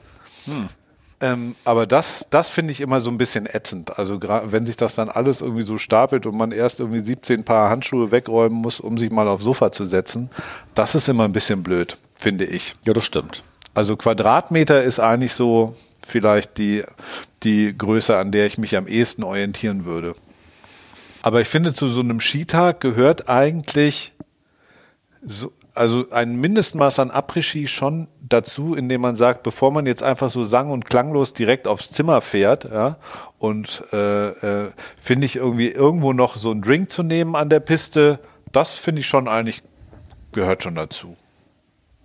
Ähm, 1.19 1.56
aber 1.63 1.88
das, 1.88 2.27
das 2.30 2.49
finde 2.49 2.71
ich 2.71 2.82
immer 2.82 2.99
so 2.99 3.10
ein 3.10 3.17
bisschen 3.17 3.47
ätzend. 3.47 3.97
Also 3.97 4.19
wenn 4.21 4.67
sich 4.67 4.75
das 4.75 4.93
dann 4.93 5.10
alles 5.10 5.41
irgendwie 5.41 5.63
so 5.63 5.77
stapelt 5.77 6.27
und 6.27 6.38
man 6.38 6.51
erst 6.51 6.80
irgendwie 6.80 6.99
17 6.99 7.43
Paar 7.43 7.71
Handschuhe 7.71 8.12
wegräumen 8.12 8.60
muss, 8.60 8.80
um 8.80 8.97
sich 8.97 9.10
mal 9.12 9.27
aufs 9.27 9.43
Sofa 9.43 9.71
zu 9.71 9.86
setzen, 9.86 10.30
das 10.75 10.93
ist 10.93 11.10
immer 11.10 11.25
ein 11.25 11.32
bisschen 11.32 11.63
blöd, 11.63 11.97
finde 12.17 12.45
ich. 12.45 12.75
ja, 12.86 12.93
das 12.93 13.03
stimmt. 13.03 13.43
Also 13.73 13.95
Quadratmeter 13.95 14.84
ist 14.84 14.99
eigentlich 14.99 15.34
so 15.34 15.75
vielleicht 16.06 16.58
die, 16.58 16.84
die 17.43 17.75
Größe, 17.75 18.15
an 18.17 18.32
der 18.32 18.45
ich 18.45 18.58
mich 18.58 18.75
am 18.75 18.88
ehesten 18.88 19.23
orientieren 19.23 19.86
würde. 19.86 20.15
Aber 21.23 21.41
ich 21.41 21.47
finde, 21.47 21.73
zu 21.73 21.88
so 21.88 21.99
einem 21.99 22.21
Skitag 22.21 22.80
gehört 22.80 23.27
eigentlich 23.27 24.13
so, 25.25 25.51
also 25.77 26.09
ein 26.11 26.35
Mindestmaß 26.35 26.99
an 26.99 27.11
Après-Ski 27.11 27.67
schon 27.67 28.07
dazu, 28.21 28.75
indem 28.75 29.01
man 29.01 29.15
sagt, 29.15 29.43
bevor 29.43 29.71
man 29.71 29.85
jetzt 29.85 30.03
einfach 30.03 30.29
so 30.29 30.43
sang- 30.43 30.71
und 30.71 30.85
klanglos 30.85 31.33
direkt 31.33 31.67
aufs 31.67 31.91
Zimmer 31.91 32.21
fährt, 32.21 32.65
ja, 32.65 32.97
und 33.39 33.83
äh, 33.93 34.27
äh, 34.29 34.71
finde 34.99 35.25
ich 35.25 35.35
irgendwie 35.35 35.69
irgendwo 35.69 36.13
noch 36.13 36.35
so 36.35 36.51
einen 36.51 36.61
Drink 36.61 36.91
zu 36.91 37.03
nehmen 37.03 37.35
an 37.35 37.49
der 37.49 37.59
Piste, 37.59 38.19
das 38.51 38.75
finde 38.75 39.01
ich 39.01 39.07
schon 39.07 39.27
eigentlich 39.27 39.63
gehört 40.31 40.63
schon 40.63 40.75
dazu. 40.75 41.15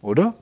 Oder? 0.00 0.34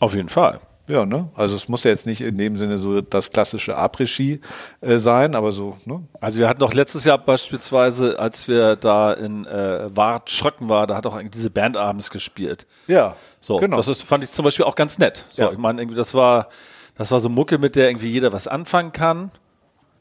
Auf 0.00 0.14
jeden 0.14 0.28
Fall. 0.28 0.60
Ja, 0.86 1.06
ne? 1.06 1.30
Also 1.34 1.56
es 1.56 1.66
muss 1.68 1.82
ja 1.84 1.90
jetzt 1.90 2.04
nicht 2.04 2.20
in 2.20 2.36
dem 2.36 2.56
Sinne 2.58 2.76
so 2.78 3.00
das 3.00 3.30
klassische 3.30 3.76
Après-Ski 3.78 4.40
äh, 4.82 4.96
sein, 4.98 5.34
aber 5.34 5.50
so, 5.52 5.78
ne? 5.86 6.02
Also 6.20 6.40
wir 6.40 6.48
hatten 6.48 6.60
doch 6.60 6.74
letztes 6.74 7.04
Jahr 7.04 7.16
beispielsweise, 7.16 8.18
als 8.18 8.48
wir 8.48 8.76
da 8.76 9.12
in 9.14 9.46
äh, 9.46 9.96
Wart 9.96 10.28
Schröcken 10.30 10.68
war, 10.68 10.86
da 10.86 10.96
hat 10.96 11.06
auch 11.06 11.14
eigentlich 11.14 11.30
diese 11.30 11.48
Band 11.50 11.76
abends 11.78 12.10
gespielt. 12.10 12.66
Ja, 12.86 13.16
So, 13.40 13.56
genau. 13.56 13.78
das 13.78 13.88
ist, 13.88 14.02
fand 14.02 14.24
ich 14.24 14.32
zum 14.32 14.44
Beispiel 14.44 14.66
auch 14.66 14.74
ganz 14.76 14.98
nett. 14.98 15.24
So, 15.30 15.42
Ja. 15.42 15.52
ich 15.52 15.58
meine, 15.58 15.80
irgendwie, 15.80 15.96
das 15.96 16.12
war, 16.12 16.48
das 16.96 17.10
war 17.10 17.18
so 17.20 17.28
Mucke, 17.30 17.56
mit 17.58 17.76
der 17.76 17.88
irgendwie 17.88 18.10
jeder 18.10 18.32
was 18.34 18.46
anfangen 18.46 18.92
kann. 18.92 19.30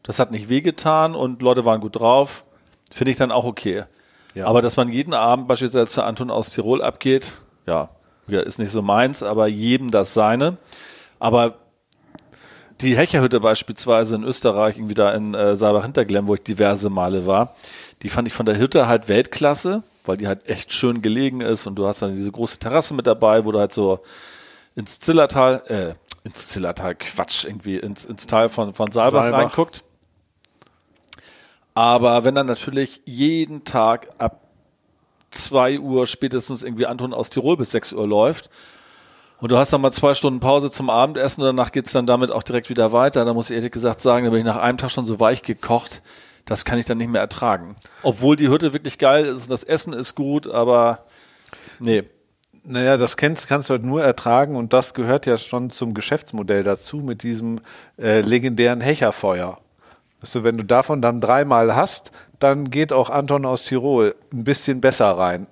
Das 0.04 0.20
hat 0.20 0.32
nicht 0.32 0.50
wehgetan 0.50 1.16
und 1.16 1.42
Leute 1.42 1.64
waren 1.64 1.80
gut 1.80 1.98
drauf. 1.98 2.44
Finde 2.92 3.12
ich 3.12 3.18
dann 3.18 3.32
auch 3.32 3.46
okay. 3.46 3.86
Ja. 4.36 4.48
Aber 4.48 4.62
dass 4.62 4.76
man 4.76 4.90
jeden 4.92 5.14
Abend 5.14 5.48
beispielsweise 5.48 5.88
zu 5.88 6.04
Anton 6.04 6.30
aus 6.30 6.50
Tirol 6.50 6.82
abgeht, 6.82 7.42
ja, 7.66 7.90
ja, 8.28 8.42
ist 8.42 8.60
nicht 8.60 8.72
so 8.72 8.82
meins, 8.82 9.24
aber 9.24 9.48
jedem 9.48 9.92
das 9.92 10.14
seine. 10.14 10.58
Aber 11.20 11.56
die 12.82 12.98
Hecherhütte 12.98 13.40
beispielsweise 13.40 14.16
in 14.16 14.24
Österreich, 14.24 14.78
irgendwie 14.78 14.94
da 14.94 15.14
in 15.14 15.34
äh, 15.34 15.56
Saalbach-Hinterglemm, 15.56 16.28
wo 16.28 16.36
ich 16.36 16.44
diverse 16.44 16.90
Male 16.90 17.26
war, 17.28 17.56
die 18.02 18.10
fand 18.10 18.28
ich 18.28 18.34
von 18.34 18.46
der 18.46 18.58
Hütte 18.58 18.88
halt 18.88 19.08
Weltklasse, 19.08 19.84
weil 20.06 20.18
die 20.18 20.28
halt 20.28 20.48
echt 20.48 20.74
schön 20.74 21.02
gelegen 21.02 21.42
ist 21.42 21.68
und 21.68 21.76
du 21.76 21.88
hast 21.88 22.02
dann 22.02 22.16
diese 22.16 22.32
große 22.32 22.60
Terrasse 22.60 22.94
mit 22.94 23.08
dabei, 23.08 23.46
wo 23.46 23.52
du 23.52 23.60
halt 23.60 23.72
so 23.72 24.00
ins 24.76 25.00
Zillertal, 25.00 25.64
äh, 25.68 26.28
ins 26.28 26.50
Zillertal, 26.50 26.96
Quatsch, 26.96 27.46
irgendwie 27.46 27.78
ins, 27.78 28.06
ins 28.06 28.28
Tal 28.28 28.50
von, 28.50 28.74
von 28.74 28.92
Saalbach, 28.92 29.24
Saalbach. 29.24 29.40
reinguckt. 29.40 29.84
Aber 31.76 32.24
wenn 32.24 32.36
dann 32.36 32.46
natürlich 32.46 33.02
jeden 33.06 33.64
Tag 33.64 34.10
ab 34.18 34.43
2 35.34 35.80
Uhr 35.80 36.08
spätestens 36.08 36.64
irgendwie 36.64 36.86
Anton 36.86 37.14
aus 37.14 37.30
Tirol 37.30 37.58
bis 37.58 37.72
6 37.72 37.94
Uhr 37.94 38.08
läuft 38.08 38.50
und 39.44 39.52
du 39.52 39.58
hast 39.58 39.74
dann 39.74 39.82
mal 39.82 39.92
zwei 39.92 40.14
Stunden 40.14 40.40
Pause 40.40 40.72
zum 40.72 40.90
Abendessen 40.90 41.42
und 41.42 41.48
danach 41.48 41.74
geht's 41.74 41.92
dann 41.92 42.06
damit 42.06 42.32
auch 42.32 42.44
direkt 42.44 42.70
wieder 42.70 42.94
weiter, 42.94 43.26
da 43.26 43.34
muss 43.34 43.50
ich 43.50 43.58
ehrlich 43.58 43.74
gesagt 43.74 44.00
sagen, 44.00 44.24
da 44.24 44.32
bin 44.32 44.40
ich 44.40 44.46
nach 44.46 44.56
einem 44.56 44.78
Tag 44.78 44.90
schon 44.90 45.04
so 45.04 45.20
weich 45.20 45.42
gekocht, 45.42 46.02
das 46.46 46.64
kann 46.64 46.80
ich 46.80 46.86
dann 46.86 46.98
nicht 46.98 47.10
mehr 47.10 47.20
ertragen. 47.20 47.76
Obwohl 48.04 48.38
die 48.38 48.48
Hütte 48.48 48.72
wirklich 48.72 48.98
geil 49.00 49.26
ist 49.26 49.44
und 49.44 49.52
das 49.52 49.66
Essen 49.66 49.92
ist 49.92 50.16
gut, 50.16 50.48
aber 50.48 51.00
nee. 51.80 52.04
Naja, 52.64 52.96
das 52.96 53.18
kennst, 53.18 53.50
kannst 53.50 53.68
du 53.70 53.74
halt 53.74 53.84
nur 53.84 54.02
ertragen 54.02 54.56
und 54.56 54.72
das 54.72 54.94
gehört 54.94 55.26
ja 55.26 55.38
schon 55.38 55.70
zum 55.72 55.94
Geschäftsmodell 55.94 56.64
dazu 56.64 57.00
mit 57.00 57.22
diesem 57.24 57.60
äh, 57.98 58.22
legendären 58.22 58.80
Hecherfeuer. 58.80 59.58
Weißt 60.22 60.36
du, 60.36 60.46
wenn 60.46 60.58
du 60.58 60.64
davon 60.64 61.02
dann 61.02 61.20
dreimal 61.20 61.76
hast, 61.76 62.14
dann 62.40 62.70
geht 62.70 62.92
auch 62.94 63.10
Anton 63.10 63.46
aus 63.46 63.64
Tirol 63.64 64.16
ein 64.34 64.44
bisschen 64.44 64.82
besser 64.82 65.18
rein. 65.18 65.48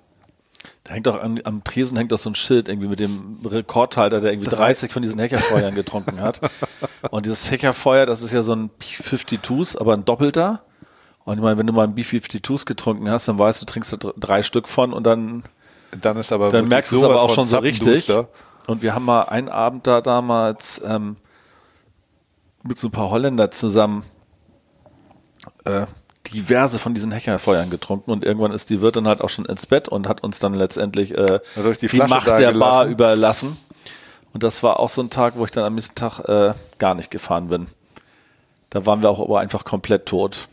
Da 0.84 0.94
hängt 0.94 1.06
doch 1.06 1.20
am, 1.20 1.38
am 1.44 1.64
Tresen 1.64 1.96
hängt 1.96 2.12
doch 2.12 2.18
so 2.18 2.30
ein 2.30 2.34
Schild 2.34 2.68
irgendwie 2.68 2.88
mit 2.88 3.00
dem 3.00 3.38
Rekordhalter, 3.44 4.20
der 4.20 4.32
irgendwie 4.32 4.50
30 4.50 4.92
von 4.92 5.02
diesen 5.02 5.18
Hecherfeuern 5.18 5.74
getrunken 5.74 6.20
hat. 6.20 6.40
Und 7.10 7.26
dieses 7.26 7.50
Hecherfeuer, 7.50 8.06
das 8.06 8.22
ist 8.22 8.32
ja 8.32 8.42
so 8.42 8.54
ein 8.54 8.68
B-52s, 8.68 9.78
aber 9.78 9.94
ein 9.94 10.04
doppelter. 10.04 10.62
Und 11.24 11.36
ich 11.38 11.42
meine, 11.42 11.56
wenn 11.58 11.66
du 11.66 11.72
mal 11.72 11.84
ein 11.84 11.94
B-52s 11.94 12.66
getrunken 12.66 13.08
hast, 13.10 13.28
dann 13.28 13.38
weißt 13.38 13.62
du, 13.62 13.66
trinkst 13.66 13.92
du 13.92 13.96
dr- 13.96 14.14
drei 14.18 14.42
Stück 14.42 14.68
von 14.68 14.92
und 14.92 15.04
dann, 15.04 15.44
Dann 16.00 16.16
ist 16.16 16.32
aber 16.32 16.50
dann 16.50 16.68
merkst 16.68 16.92
du 16.92 16.96
es 16.96 17.04
aber 17.04 17.22
auch 17.22 17.30
schon 17.34 17.46
so 17.46 17.58
richtig. 17.58 18.08
Und 18.66 18.82
wir 18.82 18.94
haben 18.94 19.04
mal 19.04 19.22
einen 19.22 19.48
Abend 19.48 19.86
da 19.86 20.00
damals 20.00 20.80
ähm, 20.84 21.16
mit 22.62 22.78
so 22.78 22.88
ein 22.88 22.92
paar 22.92 23.10
Holländer 23.10 23.50
zusammen 23.50 24.04
äh, 25.64 25.86
diverse 26.32 26.78
von 26.78 26.94
diesen 26.94 27.12
Hecherfeuern 27.12 27.70
getrunken 27.70 28.10
und 28.10 28.24
irgendwann 28.24 28.52
ist 28.52 28.70
die 28.70 28.80
Wirtin 28.80 29.06
halt 29.06 29.20
auch 29.20 29.30
schon 29.30 29.44
ins 29.44 29.66
Bett 29.66 29.88
und 29.88 30.08
hat 30.08 30.22
uns 30.22 30.38
dann 30.38 30.54
letztendlich 30.54 31.16
äh, 31.16 31.40
euch 31.62 31.78
die 31.78 31.88
die, 31.88 31.98
Macht 31.98 32.26
der 32.26 32.52
Bar 32.52 32.84
gelassen? 32.86 32.90
überlassen. 32.90 33.56
Und 34.32 34.42
das 34.42 34.62
war 34.62 34.80
auch 34.80 34.88
so 34.88 35.02
ein 35.02 35.10
Tag, 35.10 35.34
wo 35.36 35.44
ich 35.44 35.50
dann 35.50 35.64
am 35.64 35.74
nächsten 35.74 35.94
Tag 35.94 36.20
äh, 36.20 36.54
gar 36.78 36.94
nicht 36.94 37.10
gefahren 37.10 37.48
bin. 37.48 37.66
Da 38.70 38.86
waren 38.86 39.02
wir 39.02 39.10
auch 39.10 39.20
aber 39.20 39.40
einfach 39.40 39.64
komplett 39.64 40.06
tot. 40.06 40.48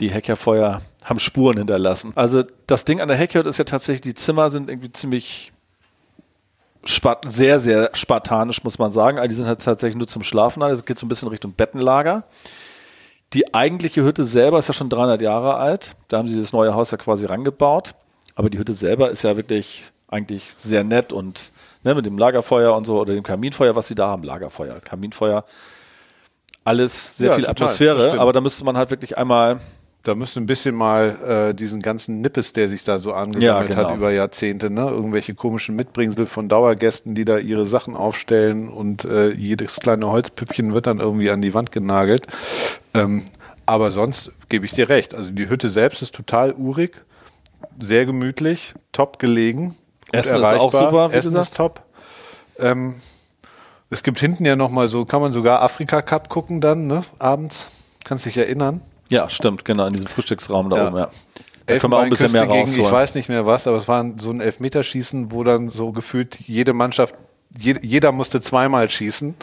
Die 0.00 0.10
Heckerfeuer 0.10 0.80
haben 1.04 1.20
Spuren 1.20 1.58
hinterlassen. 1.58 2.12
Also 2.16 2.42
das 2.66 2.84
Ding 2.84 3.00
an 3.00 3.08
der 3.08 3.16
Hecke 3.16 3.38
ist 3.40 3.58
ja 3.58 3.64
tatsächlich, 3.64 4.00
die 4.00 4.14
Zimmer 4.14 4.50
sind 4.50 4.68
irgendwie 4.68 4.90
ziemlich 4.90 5.52
sehr, 7.26 7.60
sehr 7.60 7.90
spartanisch, 7.94 8.64
muss 8.64 8.78
man 8.78 8.92
sagen. 8.92 9.18
Also 9.18 9.28
die 9.28 9.34
sind 9.34 9.46
halt 9.46 9.62
tatsächlich 9.62 9.96
nur 9.96 10.06
zum 10.06 10.22
Schlafen. 10.22 10.62
Es 10.62 10.84
geht 10.84 10.98
so 10.98 11.06
ein 11.06 11.08
bisschen 11.08 11.28
Richtung 11.28 11.52
Bettenlager. 11.52 12.24
Die 13.34 13.52
eigentliche 13.52 14.04
Hütte 14.04 14.24
selber 14.24 14.58
ist 14.58 14.68
ja 14.68 14.74
schon 14.74 14.88
300 14.88 15.20
Jahre 15.20 15.56
alt. 15.56 15.96
Da 16.08 16.18
haben 16.18 16.28
sie 16.28 16.38
das 16.38 16.52
neue 16.52 16.74
Haus 16.74 16.92
ja 16.92 16.98
quasi 16.98 17.26
rangebaut. 17.26 17.94
Aber 18.36 18.48
die 18.48 18.58
Hütte 18.58 18.74
selber 18.74 19.10
ist 19.10 19.24
ja 19.24 19.36
wirklich 19.36 19.92
eigentlich 20.08 20.54
sehr 20.54 20.84
nett 20.84 21.12
und 21.12 21.52
ne, 21.82 21.94
mit 21.94 22.06
dem 22.06 22.16
Lagerfeuer 22.16 22.74
und 22.76 22.84
so 22.84 23.00
oder 23.00 23.14
dem 23.14 23.24
Kaminfeuer, 23.24 23.74
was 23.74 23.88
sie 23.88 23.94
da 23.94 24.06
haben. 24.06 24.22
Lagerfeuer, 24.22 24.80
Kaminfeuer. 24.80 25.44
Alles 26.62 27.16
sehr 27.18 27.30
Ja, 27.30 27.34
viel 27.34 27.44
total, 27.44 27.66
Atmosphäre, 27.66 28.20
aber 28.20 28.32
da 28.32 28.40
müsste 28.40 28.64
man 28.64 28.76
halt 28.76 28.90
wirklich 28.90 29.18
einmal 29.18 29.60
Da 30.04 30.14
müsste 30.14 30.38
ein 30.38 30.44
bisschen 30.46 30.74
mal 30.74 31.48
äh, 31.50 31.54
diesen 31.54 31.80
ganzen 31.80 32.20
Nippes, 32.20 32.52
der 32.52 32.68
sich 32.68 32.84
da 32.84 32.98
so 32.98 33.14
angesammelt 33.14 33.70
Ja, 33.70 33.74
genau. 33.74 33.88
hat 33.88 33.96
über 33.96 34.12
Jahrzehnte, 34.12 34.68
ne? 34.68 34.82
Irgendwelche 34.82 35.34
komischen 35.34 35.76
Mitbringsel 35.76 36.26
von 36.26 36.46
Dauergästen, 36.46 37.14
die 37.14 37.24
da 37.24 37.38
ihre 37.38 37.64
Sachen 37.64 37.96
aufstellen 37.96 38.68
und 38.68 39.06
äh, 39.06 39.30
jedes 39.30 39.76
kleine 39.76 40.06
Holzpüppchen 40.08 40.74
wird 40.74 40.86
dann 40.86 41.00
irgendwie 41.00 41.30
an 41.30 41.40
die 41.40 41.54
Wand 41.54 41.72
genagelt. 41.72 42.26
Ähm, 42.92 43.22
aber 43.64 43.90
sonst 43.90 44.30
gebe 44.50 44.66
ich 44.66 44.72
dir 44.72 44.90
recht. 44.90 45.14
Also 45.14 45.30
die 45.30 45.48
Hütte 45.48 45.70
selbst 45.70 46.02
ist 46.02 46.14
total 46.14 46.52
urig, 46.52 47.02
sehr 47.80 48.04
gemütlich, 48.04 48.74
top 48.92 49.18
gelegen. 49.18 49.74
Essen 50.12 50.42
ist 50.42 50.52
auch 50.52 50.70
super, 50.70 51.12
wie 51.12 51.16
Essen 51.16 51.30
gesagt. 51.30 51.48
ist 51.48 51.56
top. 51.56 51.82
Ähm, 52.58 52.96
es 53.88 54.02
gibt 54.02 54.20
hinten 54.20 54.44
ja 54.44 54.54
nochmal 54.54 54.88
so, 54.88 55.06
kann 55.06 55.22
man 55.22 55.32
sogar 55.32 55.62
Afrika 55.62 56.02
Cup 56.02 56.28
gucken 56.28 56.60
dann, 56.60 56.86
ne? 56.86 57.02
Abends. 57.18 57.68
Kannst 58.04 58.26
dich 58.26 58.36
erinnern. 58.36 58.82
Ja, 59.10 59.28
stimmt, 59.28 59.64
genau, 59.64 59.86
in 59.86 59.92
diesem 59.92 60.08
Frühstücksraum 60.08 60.70
da 60.70 60.76
Ja. 60.76 60.88
oben, 60.88 60.96
ja. 60.98 61.10
Da 61.66 61.78
können 61.78 61.92
wir 61.92 61.98
auch 61.98 62.02
ein 62.02 62.10
bisschen 62.10 62.32
mehr 62.32 62.46
gegen, 62.46 62.60
rausholen. 62.60 62.84
Ich 62.86 62.92
weiß 62.92 63.14
nicht 63.14 63.28
mehr 63.28 63.46
was, 63.46 63.66
aber 63.66 63.78
es 63.78 63.88
war 63.88 64.04
so 64.18 64.30
ein 64.30 64.40
Elfmeterschießen, 64.40 65.32
wo 65.32 65.44
dann 65.44 65.70
so 65.70 65.92
gefühlt 65.92 66.38
jede 66.40 66.74
Mannschaft, 66.74 67.14
je, 67.58 67.76
jeder 67.82 68.12
musste 68.12 68.40
zweimal 68.42 68.90
schießen. 68.90 69.34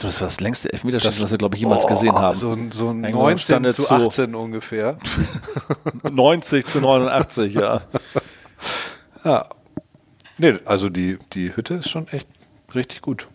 Das 0.00 0.20
war 0.20 0.28
das 0.28 0.38
längste 0.40 0.72
Elfmeterschießen, 0.72 1.22
was 1.22 1.30
wir, 1.30 1.38
glaube 1.38 1.56
ich, 1.56 1.62
jemals 1.62 1.86
gesehen 1.86 2.14
haben. 2.14 2.38
So, 2.38 2.52
ein- 2.52 2.70
so 2.72 2.90
ein 2.90 3.02
Irgendwo 3.04 3.22
19 3.22 3.38
stande 3.38 3.74
zu 3.74 3.82
zu- 3.86 3.94
18 3.94 4.34
ungefähr. 4.34 4.98
90 6.08 6.66
zu 6.66 6.80
89, 6.80 7.54
ja. 7.54 7.80
Ja. 9.24 9.48
Nee, 10.36 10.58
also 10.64 10.88
die, 10.88 11.18
die 11.32 11.54
Hütte 11.56 11.74
ist 11.74 11.88
schon 11.90 12.06
echt 12.08 12.28
richtig 12.74 13.02
gut. 13.02 13.26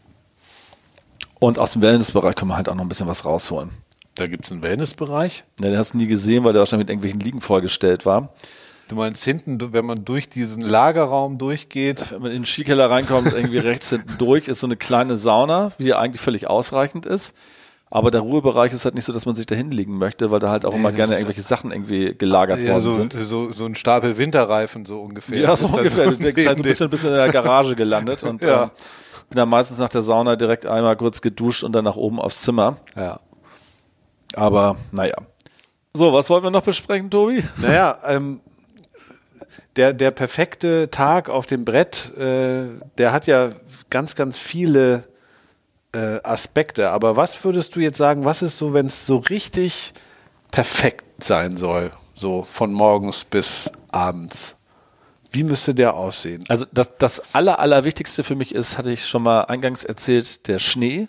Und 1.40 1.60
aus 1.60 1.74
dem 1.74 1.82
Wellnessbereich 1.82 2.36
können 2.36 2.52
wir 2.52 2.56
halt 2.56 2.70
auch 2.70 2.76
noch 2.76 2.84
ein 2.86 2.90
bisschen 2.90 3.08
was 3.08 3.26
rausholen. 3.26 3.72
Da 4.16 4.28
gibt 4.28 4.46
es 4.46 4.52
einen 4.52 4.64
Wellnessbereich. 4.64 5.44
Ne, 5.60 5.70
den 5.72 5.78
hast 5.78 5.94
du 5.94 5.98
nie 5.98 6.08
gesehen, 6.08 6.44
weil 6.44 6.54
der 6.54 6.60
wahrscheinlich 6.60 6.86
mit 6.86 6.90
irgendwelchen 6.92 7.20
Liegen 7.20 7.42
vollgestellt 7.42 8.06
war. 8.06 8.30
Du 8.90 8.96
meinst 8.96 9.24
hinten, 9.24 9.58
du- 9.58 9.74
wenn 9.74 9.86
man 9.86 10.06
durch 10.06 10.30
diesen 10.30 10.62
Lagerraum 10.62 11.38
durchgeht, 11.38 12.12
Wenn 12.12 12.22
man 12.22 12.32
in 12.32 12.40
den 12.42 12.46
Skikeller 12.46 12.90
reinkommt, 12.92 13.32
irgendwie 13.34 13.58
rechts 13.60 13.90
hinten 13.90 14.18
durch, 14.20 14.48
ist 14.48 14.60
so 14.60 14.68
eine 14.68 14.76
kleine 14.76 15.18
Sauna, 15.18 15.72
die 15.80 15.94
eigentlich 15.94 16.22
völlig 16.22 16.48
ausreichend 16.48 17.06
ist. 17.06 17.36
Aber 17.90 18.10
der 18.12 18.22
Ruhebereich 18.22 18.74
ist 18.74 18.86
halt 18.86 18.96
nicht 18.96 19.06
so, 19.06 19.14
dass 19.14 19.26
man 19.28 19.36
sich 19.36 19.46
da 19.46 19.54
hinlegen 19.56 19.98
möchte, 19.98 20.32
weil 20.32 20.40
da 20.40 20.50
halt 20.50 20.66
auch 20.66 20.74
immer 20.74 20.92
gerne 20.92 21.14
irgendwelche 21.14 21.42
Sachen 21.44 21.72
irgendwie 21.72 22.16
gelagert 22.16 22.60
ja, 22.60 22.72
worden 22.74 22.84
so, 22.84 22.92
sind. 22.92 23.14
so, 23.14 23.52
so 23.52 23.66
ein 23.66 23.76
Stapel 23.76 24.18
Winterreifen 24.18 24.86
so 24.86 25.00
ungefähr. 25.00 25.40
Ja, 25.40 25.56
so 25.56 25.68
ungefähr. 25.68 26.08
Du 26.10 26.16
denkst 26.18 26.46
halt, 26.48 26.58
du 26.60 26.64
bist 26.64 26.82
ein 26.82 26.90
bisschen 26.90 27.10
in 27.12 27.16
der 27.18 27.30
Garage 27.32 27.76
gelandet 27.76 28.24
und 28.24 28.42
Ja. 28.42 28.64
ähm, 28.64 28.70
bin 29.30 29.38
dann 29.38 29.50
meistens 29.50 29.78
nach 29.78 29.90
der 29.90 30.02
Sauna 30.02 30.36
direkt 30.36 30.66
einmal 30.66 30.98
kurz 30.98 31.22
geduscht 31.22 31.64
und 31.64 31.72
dann 31.74 31.84
nach 31.86 31.96
oben 31.96 32.20
aufs 32.20 32.42
Zimmer. 32.42 32.78
Ja. 32.96 33.20
Aber 34.34 34.78
naja. 34.92 35.16
So, 35.94 36.12
was 36.12 36.30
wollen 36.30 36.44
wir 36.44 36.52
noch 36.52 36.64
besprechen, 36.64 37.10
Tobi? 37.12 37.44
Naja, 37.58 38.00
ähm, 38.06 38.42
der, 39.76 39.94
der 39.94 40.12
perfekte 40.12 40.90
Tag 40.90 41.30
auf 41.30 41.46
dem 41.46 41.66
Brett, 41.66 42.16
äh, 42.18 42.66
der 42.98 43.12
hat 43.12 43.28
ja 43.28 43.52
ganz, 43.90 44.16
ganz 44.16 44.38
viele 44.38 45.04
äh, 45.94 46.20
Aspekte. 46.24 46.90
Aber 46.90 47.16
was 47.16 47.44
würdest 47.44 47.76
du 47.76 47.80
jetzt 47.80 47.98
sagen, 47.98 48.26
was 48.26 48.42
ist 48.42 48.58
so, 48.58 48.74
wenn 48.74 48.88
es 48.88 49.06
so 49.06 49.18
richtig 49.18 49.94
perfekt 50.52 51.24
sein 51.24 51.58
soll? 51.58 51.92
So 52.16 52.44
von 52.44 52.72
morgens 52.74 53.26
bis 53.26 53.70
abends. 53.92 54.56
Wie 55.32 55.44
müsste 55.44 55.74
der 55.74 55.96
aussehen? 55.96 56.44
Also 56.48 56.66
das, 56.72 56.92
das 57.00 57.34
Aller, 57.34 57.58
Allerwichtigste 57.60 58.24
für 58.24 58.36
mich 58.36 58.54
ist, 58.54 58.78
hatte 58.78 58.92
ich 58.92 59.08
schon 59.08 59.24
mal 59.24 59.42
eingangs 59.42 59.84
erzählt, 59.84 60.48
der 60.48 60.60
Schnee. 60.60 61.08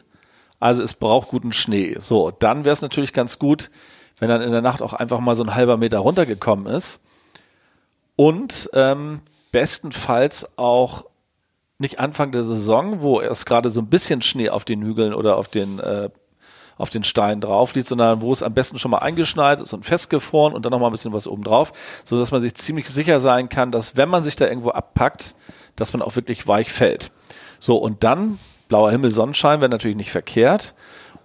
Also 0.64 0.82
es 0.82 0.94
braucht 0.94 1.28
guten 1.28 1.52
Schnee. 1.52 1.96
So, 1.98 2.30
dann 2.30 2.64
wäre 2.64 2.72
es 2.72 2.80
natürlich 2.80 3.12
ganz 3.12 3.38
gut, 3.38 3.70
wenn 4.18 4.30
dann 4.30 4.40
in 4.40 4.50
der 4.50 4.62
Nacht 4.62 4.80
auch 4.80 4.94
einfach 4.94 5.20
mal 5.20 5.34
so 5.34 5.44
ein 5.44 5.54
halber 5.54 5.76
Meter 5.76 5.98
runtergekommen 5.98 6.64
ist. 6.64 7.02
Und 8.16 8.70
ähm, 8.72 9.20
bestenfalls 9.52 10.48
auch 10.56 11.04
nicht 11.76 12.00
Anfang 12.00 12.32
der 12.32 12.42
Saison, 12.42 13.02
wo 13.02 13.20
erst 13.20 13.44
gerade 13.44 13.68
so 13.68 13.82
ein 13.82 13.88
bisschen 13.88 14.22
Schnee 14.22 14.48
auf 14.48 14.64
den 14.64 14.80
Hügeln 14.82 15.12
oder 15.12 15.36
auf 15.36 15.48
den 15.48 15.80
äh, 15.80 16.08
den 16.94 17.04
Steinen 17.04 17.42
drauf 17.42 17.74
liegt, 17.74 17.88
sondern 17.88 18.22
wo 18.22 18.32
es 18.32 18.42
am 18.42 18.54
besten 18.54 18.78
schon 18.78 18.90
mal 18.90 19.00
eingeschneit 19.00 19.60
ist 19.60 19.74
und 19.74 19.84
festgefroren 19.84 20.54
und 20.54 20.64
dann 20.64 20.70
noch 20.70 20.80
mal 20.80 20.86
ein 20.86 20.92
bisschen 20.92 21.12
was 21.12 21.28
oben 21.28 21.44
drauf, 21.44 21.74
so 22.04 22.18
dass 22.18 22.30
man 22.30 22.40
sich 22.40 22.54
ziemlich 22.54 22.88
sicher 22.88 23.20
sein 23.20 23.50
kann, 23.50 23.70
dass 23.70 23.98
wenn 23.98 24.08
man 24.08 24.24
sich 24.24 24.34
da 24.34 24.46
irgendwo 24.46 24.70
abpackt, 24.70 25.34
dass 25.76 25.92
man 25.92 26.00
auch 26.00 26.16
wirklich 26.16 26.48
weich 26.48 26.72
fällt. 26.72 27.10
So 27.58 27.76
und 27.76 28.02
dann 28.02 28.38
blauer 28.74 28.90
Himmel, 28.90 29.10
Sonnenschein 29.10 29.60
wäre 29.60 29.68
natürlich 29.68 29.96
nicht 29.96 30.10
verkehrt 30.10 30.74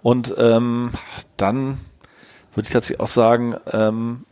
und 0.03 0.35
ähm, 0.37 0.91
dann 1.35 1.79
würde 2.53 2.67
ich 2.67 2.73
tatsächlich 2.73 2.99
auch 2.99 3.07
sagen, 3.07 3.55
ähm, 3.71 4.27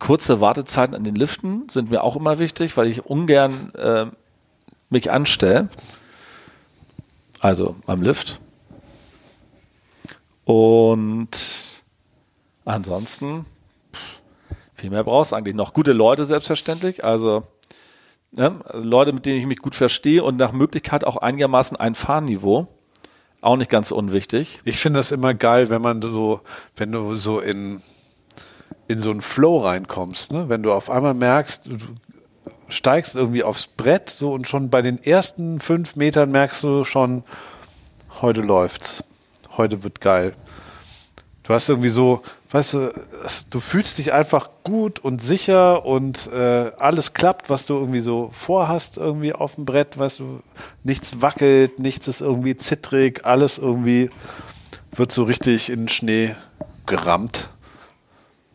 kurze 0.00 0.40
Wartezeiten 0.40 0.96
an 0.96 1.04
den 1.04 1.14
Liften 1.14 1.68
sind 1.68 1.88
mir 1.88 2.02
auch 2.02 2.16
immer 2.16 2.40
wichtig, 2.40 2.76
weil 2.76 2.88
ich 2.88 3.06
ungern 3.06 3.72
äh, 3.76 4.06
mich 4.90 5.12
anstelle. 5.12 5.68
Also 7.38 7.76
am 7.86 8.02
Lift. 8.02 8.40
Und 10.44 11.84
ansonsten, 12.64 13.46
viel 14.74 14.90
mehr 14.90 15.04
brauchst 15.04 15.30
du 15.30 15.36
eigentlich 15.36 15.54
noch. 15.54 15.72
Gute 15.72 15.92
Leute 15.92 16.24
selbstverständlich, 16.24 17.04
also 17.04 17.44
ne, 18.36 18.52
Leute, 18.72 19.12
mit 19.12 19.26
denen 19.26 19.38
ich 19.38 19.46
mich 19.46 19.58
gut 19.58 19.74
verstehe 19.74 20.22
und 20.22 20.36
nach 20.36 20.52
Möglichkeit 20.52 21.04
auch 21.04 21.16
einigermaßen 21.16 21.76
ein 21.76 21.94
Fahrniveau. 21.94 22.68
Auch 23.40 23.56
nicht 23.56 23.70
ganz 23.70 23.90
unwichtig. 23.90 24.60
Ich 24.64 24.78
finde 24.78 25.00
das 25.00 25.12
immer 25.12 25.34
geil, 25.34 25.70
wenn 25.70 25.82
man 25.82 26.00
so, 26.00 26.40
wenn 26.76 26.90
du 26.90 27.16
so 27.16 27.40
in, 27.40 27.82
in 28.88 29.00
so 29.00 29.10
einen 29.10 29.20
Flow 29.20 29.58
reinkommst, 29.58 30.32
ne? 30.32 30.48
wenn 30.48 30.62
du 30.62 30.72
auf 30.72 30.90
einmal 30.90 31.14
merkst, 31.14 31.66
du 31.66 31.76
steigst 32.68 33.14
irgendwie 33.14 33.44
aufs 33.44 33.66
Brett 33.66 34.10
so 34.10 34.32
und 34.32 34.48
schon 34.48 34.70
bei 34.70 34.82
den 34.82 35.02
ersten 35.02 35.60
fünf 35.60 35.96
Metern 35.96 36.30
merkst 36.30 36.62
du 36.64 36.84
schon, 36.84 37.24
heute 38.20 38.40
läuft's, 38.40 39.04
heute 39.56 39.84
wird 39.84 40.00
geil. 40.00 40.32
Du 41.46 41.54
hast 41.54 41.68
irgendwie 41.68 41.90
so, 41.90 42.22
weißt 42.50 42.74
du, 42.74 43.04
du 43.50 43.60
fühlst 43.60 43.98
dich 43.98 44.12
einfach 44.12 44.50
gut 44.64 44.98
und 44.98 45.22
sicher 45.22 45.86
und 45.86 46.26
äh, 46.32 46.72
alles 46.76 47.12
klappt, 47.12 47.50
was 47.50 47.66
du 47.66 47.74
irgendwie 47.74 48.00
so 48.00 48.30
vorhast, 48.32 48.96
irgendwie 48.96 49.32
auf 49.32 49.54
dem 49.54 49.64
Brett, 49.64 49.96
weißt 49.96 50.18
du, 50.18 50.40
nichts 50.82 51.22
wackelt, 51.22 51.78
nichts 51.78 52.08
ist 52.08 52.20
irgendwie 52.20 52.56
zittrig, 52.56 53.24
alles 53.24 53.58
irgendwie 53.58 54.10
wird 54.90 55.12
so 55.12 55.22
richtig 55.22 55.70
in 55.70 55.82
den 55.82 55.88
Schnee 55.88 56.34
gerammt. 56.84 57.48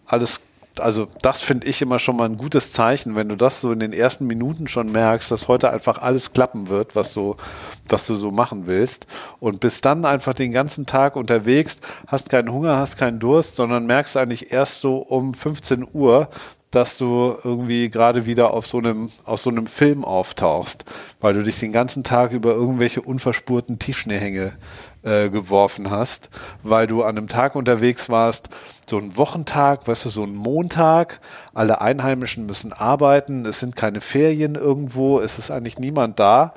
Alles, 0.05 0.41
also 0.79 1.07
das 1.21 1.41
finde 1.41 1.67
ich 1.67 1.81
immer 1.81 1.99
schon 1.99 2.15
mal 2.15 2.25
ein 2.25 2.37
gutes 2.37 2.71
Zeichen, 2.71 3.15
wenn 3.15 3.29
du 3.29 3.35
das 3.35 3.61
so 3.61 3.71
in 3.71 3.79
den 3.79 3.93
ersten 3.93 4.25
Minuten 4.25 4.67
schon 4.67 4.91
merkst, 4.91 5.29
dass 5.31 5.47
heute 5.47 5.71
einfach 5.71 6.01
alles 6.01 6.33
klappen 6.33 6.69
wird, 6.69 6.95
was 6.95 7.13
du, 7.13 7.35
was 7.89 8.07
du 8.07 8.15
so 8.15 8.31
machen 8.31 8.67
willst. 8.67 9.07
Und 9.39 9.59
bist 9.59 9.83
dann 9.85 10.05
einfach 10.05 10.33
den 10.33 10.51
ganzen 10.51 10.85
Tag 10.85 11.15
unterwegs, 11.15 11.79
hast 12.07 12.29
keinen 12.29 12.51
Hunger, 12.51 12.77
hast 12.77 12.97
keinen 12.97 13.19
Durst, 13.19 13.55
sondern 13.55 13.85
merkst 13.85 14.15
eigentlich 14.15 14.51
erst 14.51 14.81
so 14.81 14.97
um 14.97 15.33
15 15.33 15.87
Uhr, 15.91 16.29
dass 16.71 16.97
du 16.97 17.35
irgendwie 17.43 17.89
gerade 17.89 18.25
wieder 18.25 18.53
auf 18.53 18.65
so 18.65 18.77
einem, 18.77 19.11
auf 19.25 19.41
so 19.41 19.49
einem 19.49 19.67
Film 19.67 20.05
auftauchst, 20.05 20.85
weil 21.19 21.33
du 21.33 21.43
dich 21.43 21.59
den 21.59 21.73
ganzen 21.73 22.03
Tag 22.03 22.31
über 22.31 22.53
irgendwelche 22.53 23.01
unverspurten 23.01 23.77
Tiefschneehänge 23.77 24.53
äh, 25.03 25.29
geworfen 25.29 25.91
hast, 25.91 26.29
weil 26.63 26.87
du 26.87 27.03
an 27.03 27.17
einem 27.17 27.27
Tag 27.27 27.55
unterwegs 27.55 28.09
warst, 28.09 28.49
so 28.89 28.97
ein 28.97 29.17
Wochentag, 29.17 29.87
weißt 29.87 30.05
du, 30.05 30.09
so 30.09 30.23
ein 30.23 30.33
Montag, 30.33 31.19
alle 31.53 31.81
Einheimischen 31.81 32.45
müssen 32.45 32.71
arbeiten, 32.71 33.45
es 33.45 33.59
sind 33.59 33.75
keine 33.75 33.99
Ferien 33.99 34.55
irgendwo, 34.55 35.19
es 35.19 35.37
ist 35.37 35.51
eigentlich 35.51 35.77
niemand 35.77 36.19
da, 36.19 36.53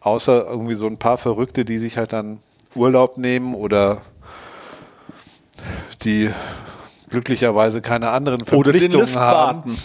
außer 0.00 0.46
irgendwie 0.46 0.74
so 0.74 0.86
ein 0.86 0.98
paar 0.98 1.18
Verrückte, 1.18 1.64
die 1.64 1.78
sich 1.78 1.96
halt 1.96 2.12
dann 2.12 2.38
Urlaub 2.74 3.18
nehmen 3.18 3.54
oder 3.54 4.02
die 6.02 6.30
glücklicherweise 7.10 7.80
keine 7.80 8.10
anderen 8.10 8.42
Oder 8.42 8.72
den 8.72 8.80
Verpflichtungen 8.92 9.06
Lift 9.06 9.16
haben 9.16 9.76
warten. 9.76 9.78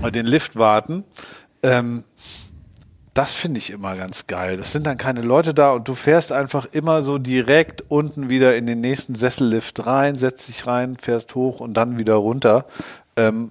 oder 0.00 0.10
den 0.10 0.26
Lift 0.26 0.56
warten. 0.56 1.04
Ähm, 1.62 2.04
das 3.14 3.34
finde 3.34 3.58
ich 3.58 3.70
immer 3.70 3.94
ganz 3.96 4.26
geil. 4.26 4.58
Es 4.58 4.72
sind 4.72 4.86
dann 4.86 4.96
keine 4.96 5.20
Leute 5.20 5.52
da 5.52 5.72
und 5.72 5.86
du 5.86 5.94
fährst 5.94 6.32
einfach 6.32 6.66
immer 6.72 7.02
so 7.02 7.18
direkt 7.18 7.84
unten 7.88 8.30
wieder 8.30 8.56
in 8.56 8.66
den 8.66 8.80
nächsten 8.80 9.14
Sessellift 9.14 9.86
rein, 9.86 10.16
setzt 10.16 10.48
dich 10.48 10.66
rein, 10.66 10.96
fährst 10.96 11.34
hoch 11.34 11.60
und 11.60 11.74
dann 11.74 11.98
wieder 11.98 12.14
runter. 12.14 12.64
Ähm, 13.16 13.50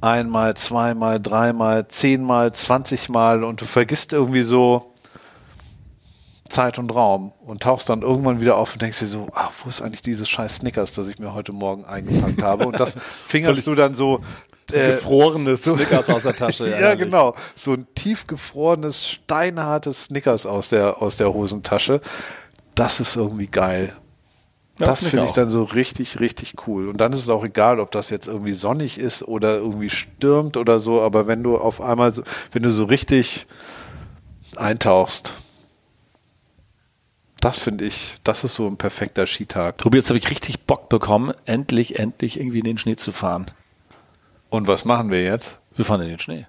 einmal, 0.00 0.54
zweimal, 0.56 1.20
dreimal, 1.20 1.88
zehnmal, 1.88 2.52
zwanzigmal 2.54 3.44
und 3.44 3.60
du 3.60 3.66
vergisst 3.66 4.14
irgendwie 4.14 4.42
so 4.42 4.92
Zeit 6.56 6.78
und 6.78 6.94
Raum 6.94 7.32
und 7.44 7.62
tauchst 7.62 7.90
dann 7.90 8.00
irgendwann 8.00 8.40
wieder 8.40 8.56
auf 8.56 8.72
und 8.72 8.80
denkst 8.80 9.00
dir 9.00 9.06
so, 9.06 9.28
ah, 9.34 9.50
wo 9.62 9.68
ist 9.68 9.82
eigentlich 9.82 10.00
dieses 10.00 10.26
scheiß 10.26 10.56
Snickers, 10.56 10.92
das 10.92 11.06
ich 11.08 11.18
mir 11.18 11.34
heute 11.34 11.52
Morgen 11.52 11.84
eingepackt 11.84 12.42
habe? 12.42 12.66
Und 12.66 12.80
das 12.80 12.96
fingerst 13.28 13.66
du 13.66 13.74
dann 13.74 13.94
so 13.94 14.22
äh, 14.72 14.92
Gefrorenes 14.92 15.64
Snickers 15.64 16.08
aus 16.08 16.22
der 16.22 16.32
Tasche. 16.36 16.70
ja, 16.70 16.76
herrlich. 16.76 17.00
genau. 17.00 17.34
So 17.56 17.74
ein 17.74 17.86
tiefgefrorenes, 17.94 19.06
steinhartes 19.06 20.04
Snickers 20.04 20.46
aus 20.46 20.70
der, 20.70 21.02
aus 21.02 21.18
der 21.18 21.34
Hosentasche. 21.34 22.00
Das 22.74 23.00
ist 23.00 23.16
irgendwie 23.16 23.48
geil. 23.48 23.94
Ja, 24.78 24.86
das 24.86 25.00
find 25.00 25.08
ich 25.08 25.10
finde 25.10 25.24
ich 25.26 25.30
auch. 25.32 25.34
dann 25.34 25.50
so 25.50 25.62
richtig, 25.62 26.20
richtig 26.20 26.54
cool. 26.66 26.88
Und 26.88 27.02
dann 27.02 27.12
ist 27.12 27.20
es 27.20 27.28
auch 27.28 27.44
egal, 27.44 27.80
ob 27.80 27.90
das 27.90 28.08
jetzt 28.08 28.28
irgendwie 28.28 28.52
sonnig 28.52 28.96
ist 28.96 29.22
oder 29.22 29.58
irgendwie 29.58 29.90
stürmt 29.90 30.56
oder 30.56 30.78
so. 30.78 31.02
Aber 31.02 31.26
wenn 31.26 31.42
du 31.42 31.58
auf 31.58 31.82
einmal, 31.82 32.14
so, 32.14 32.22
wenn 32.52 32.62
du 32.62 32.70
so 32.70 32.84
richtig 32.84 33.46
eintauchst, 34.56 35.34
das 37.46 37.60
finde 37.60 37.84
ich, 37.84 38.16
das 38.24 38.42
ist 38.42 38.56
so 38.56 38.66
ein 38.66 38.76
perfekter 38.76 39.24
Skitag. 39.24 39.78
Tobi, 39.78 39.98
jetzt 39.98 40.10
habe 40.10 40.18
ich 40.18 40.28
richtig 40.30 40.64
Bock 40.66 40.88
bekommen, 40.88 41.32
endlich, 41.44 41.96
endlich 41.96 42.40
irgendwie 42.40 42.58
in 42.58 42.64
den 42.64 42.76
Schnee 42.76 42.96
zu 42.96 43.12
fahren. 43.12 43.46
Und 44.50 44.66
was 44.66 44.84
machen 44.84 45.12
wir 45.12 45.22
jetzt? 45.22 45.56
Wir 45.76 45.84
fahren 45.84 46.00
in 46.00 46.08
den 46.08 46.18
Schnee. 46.18 46.46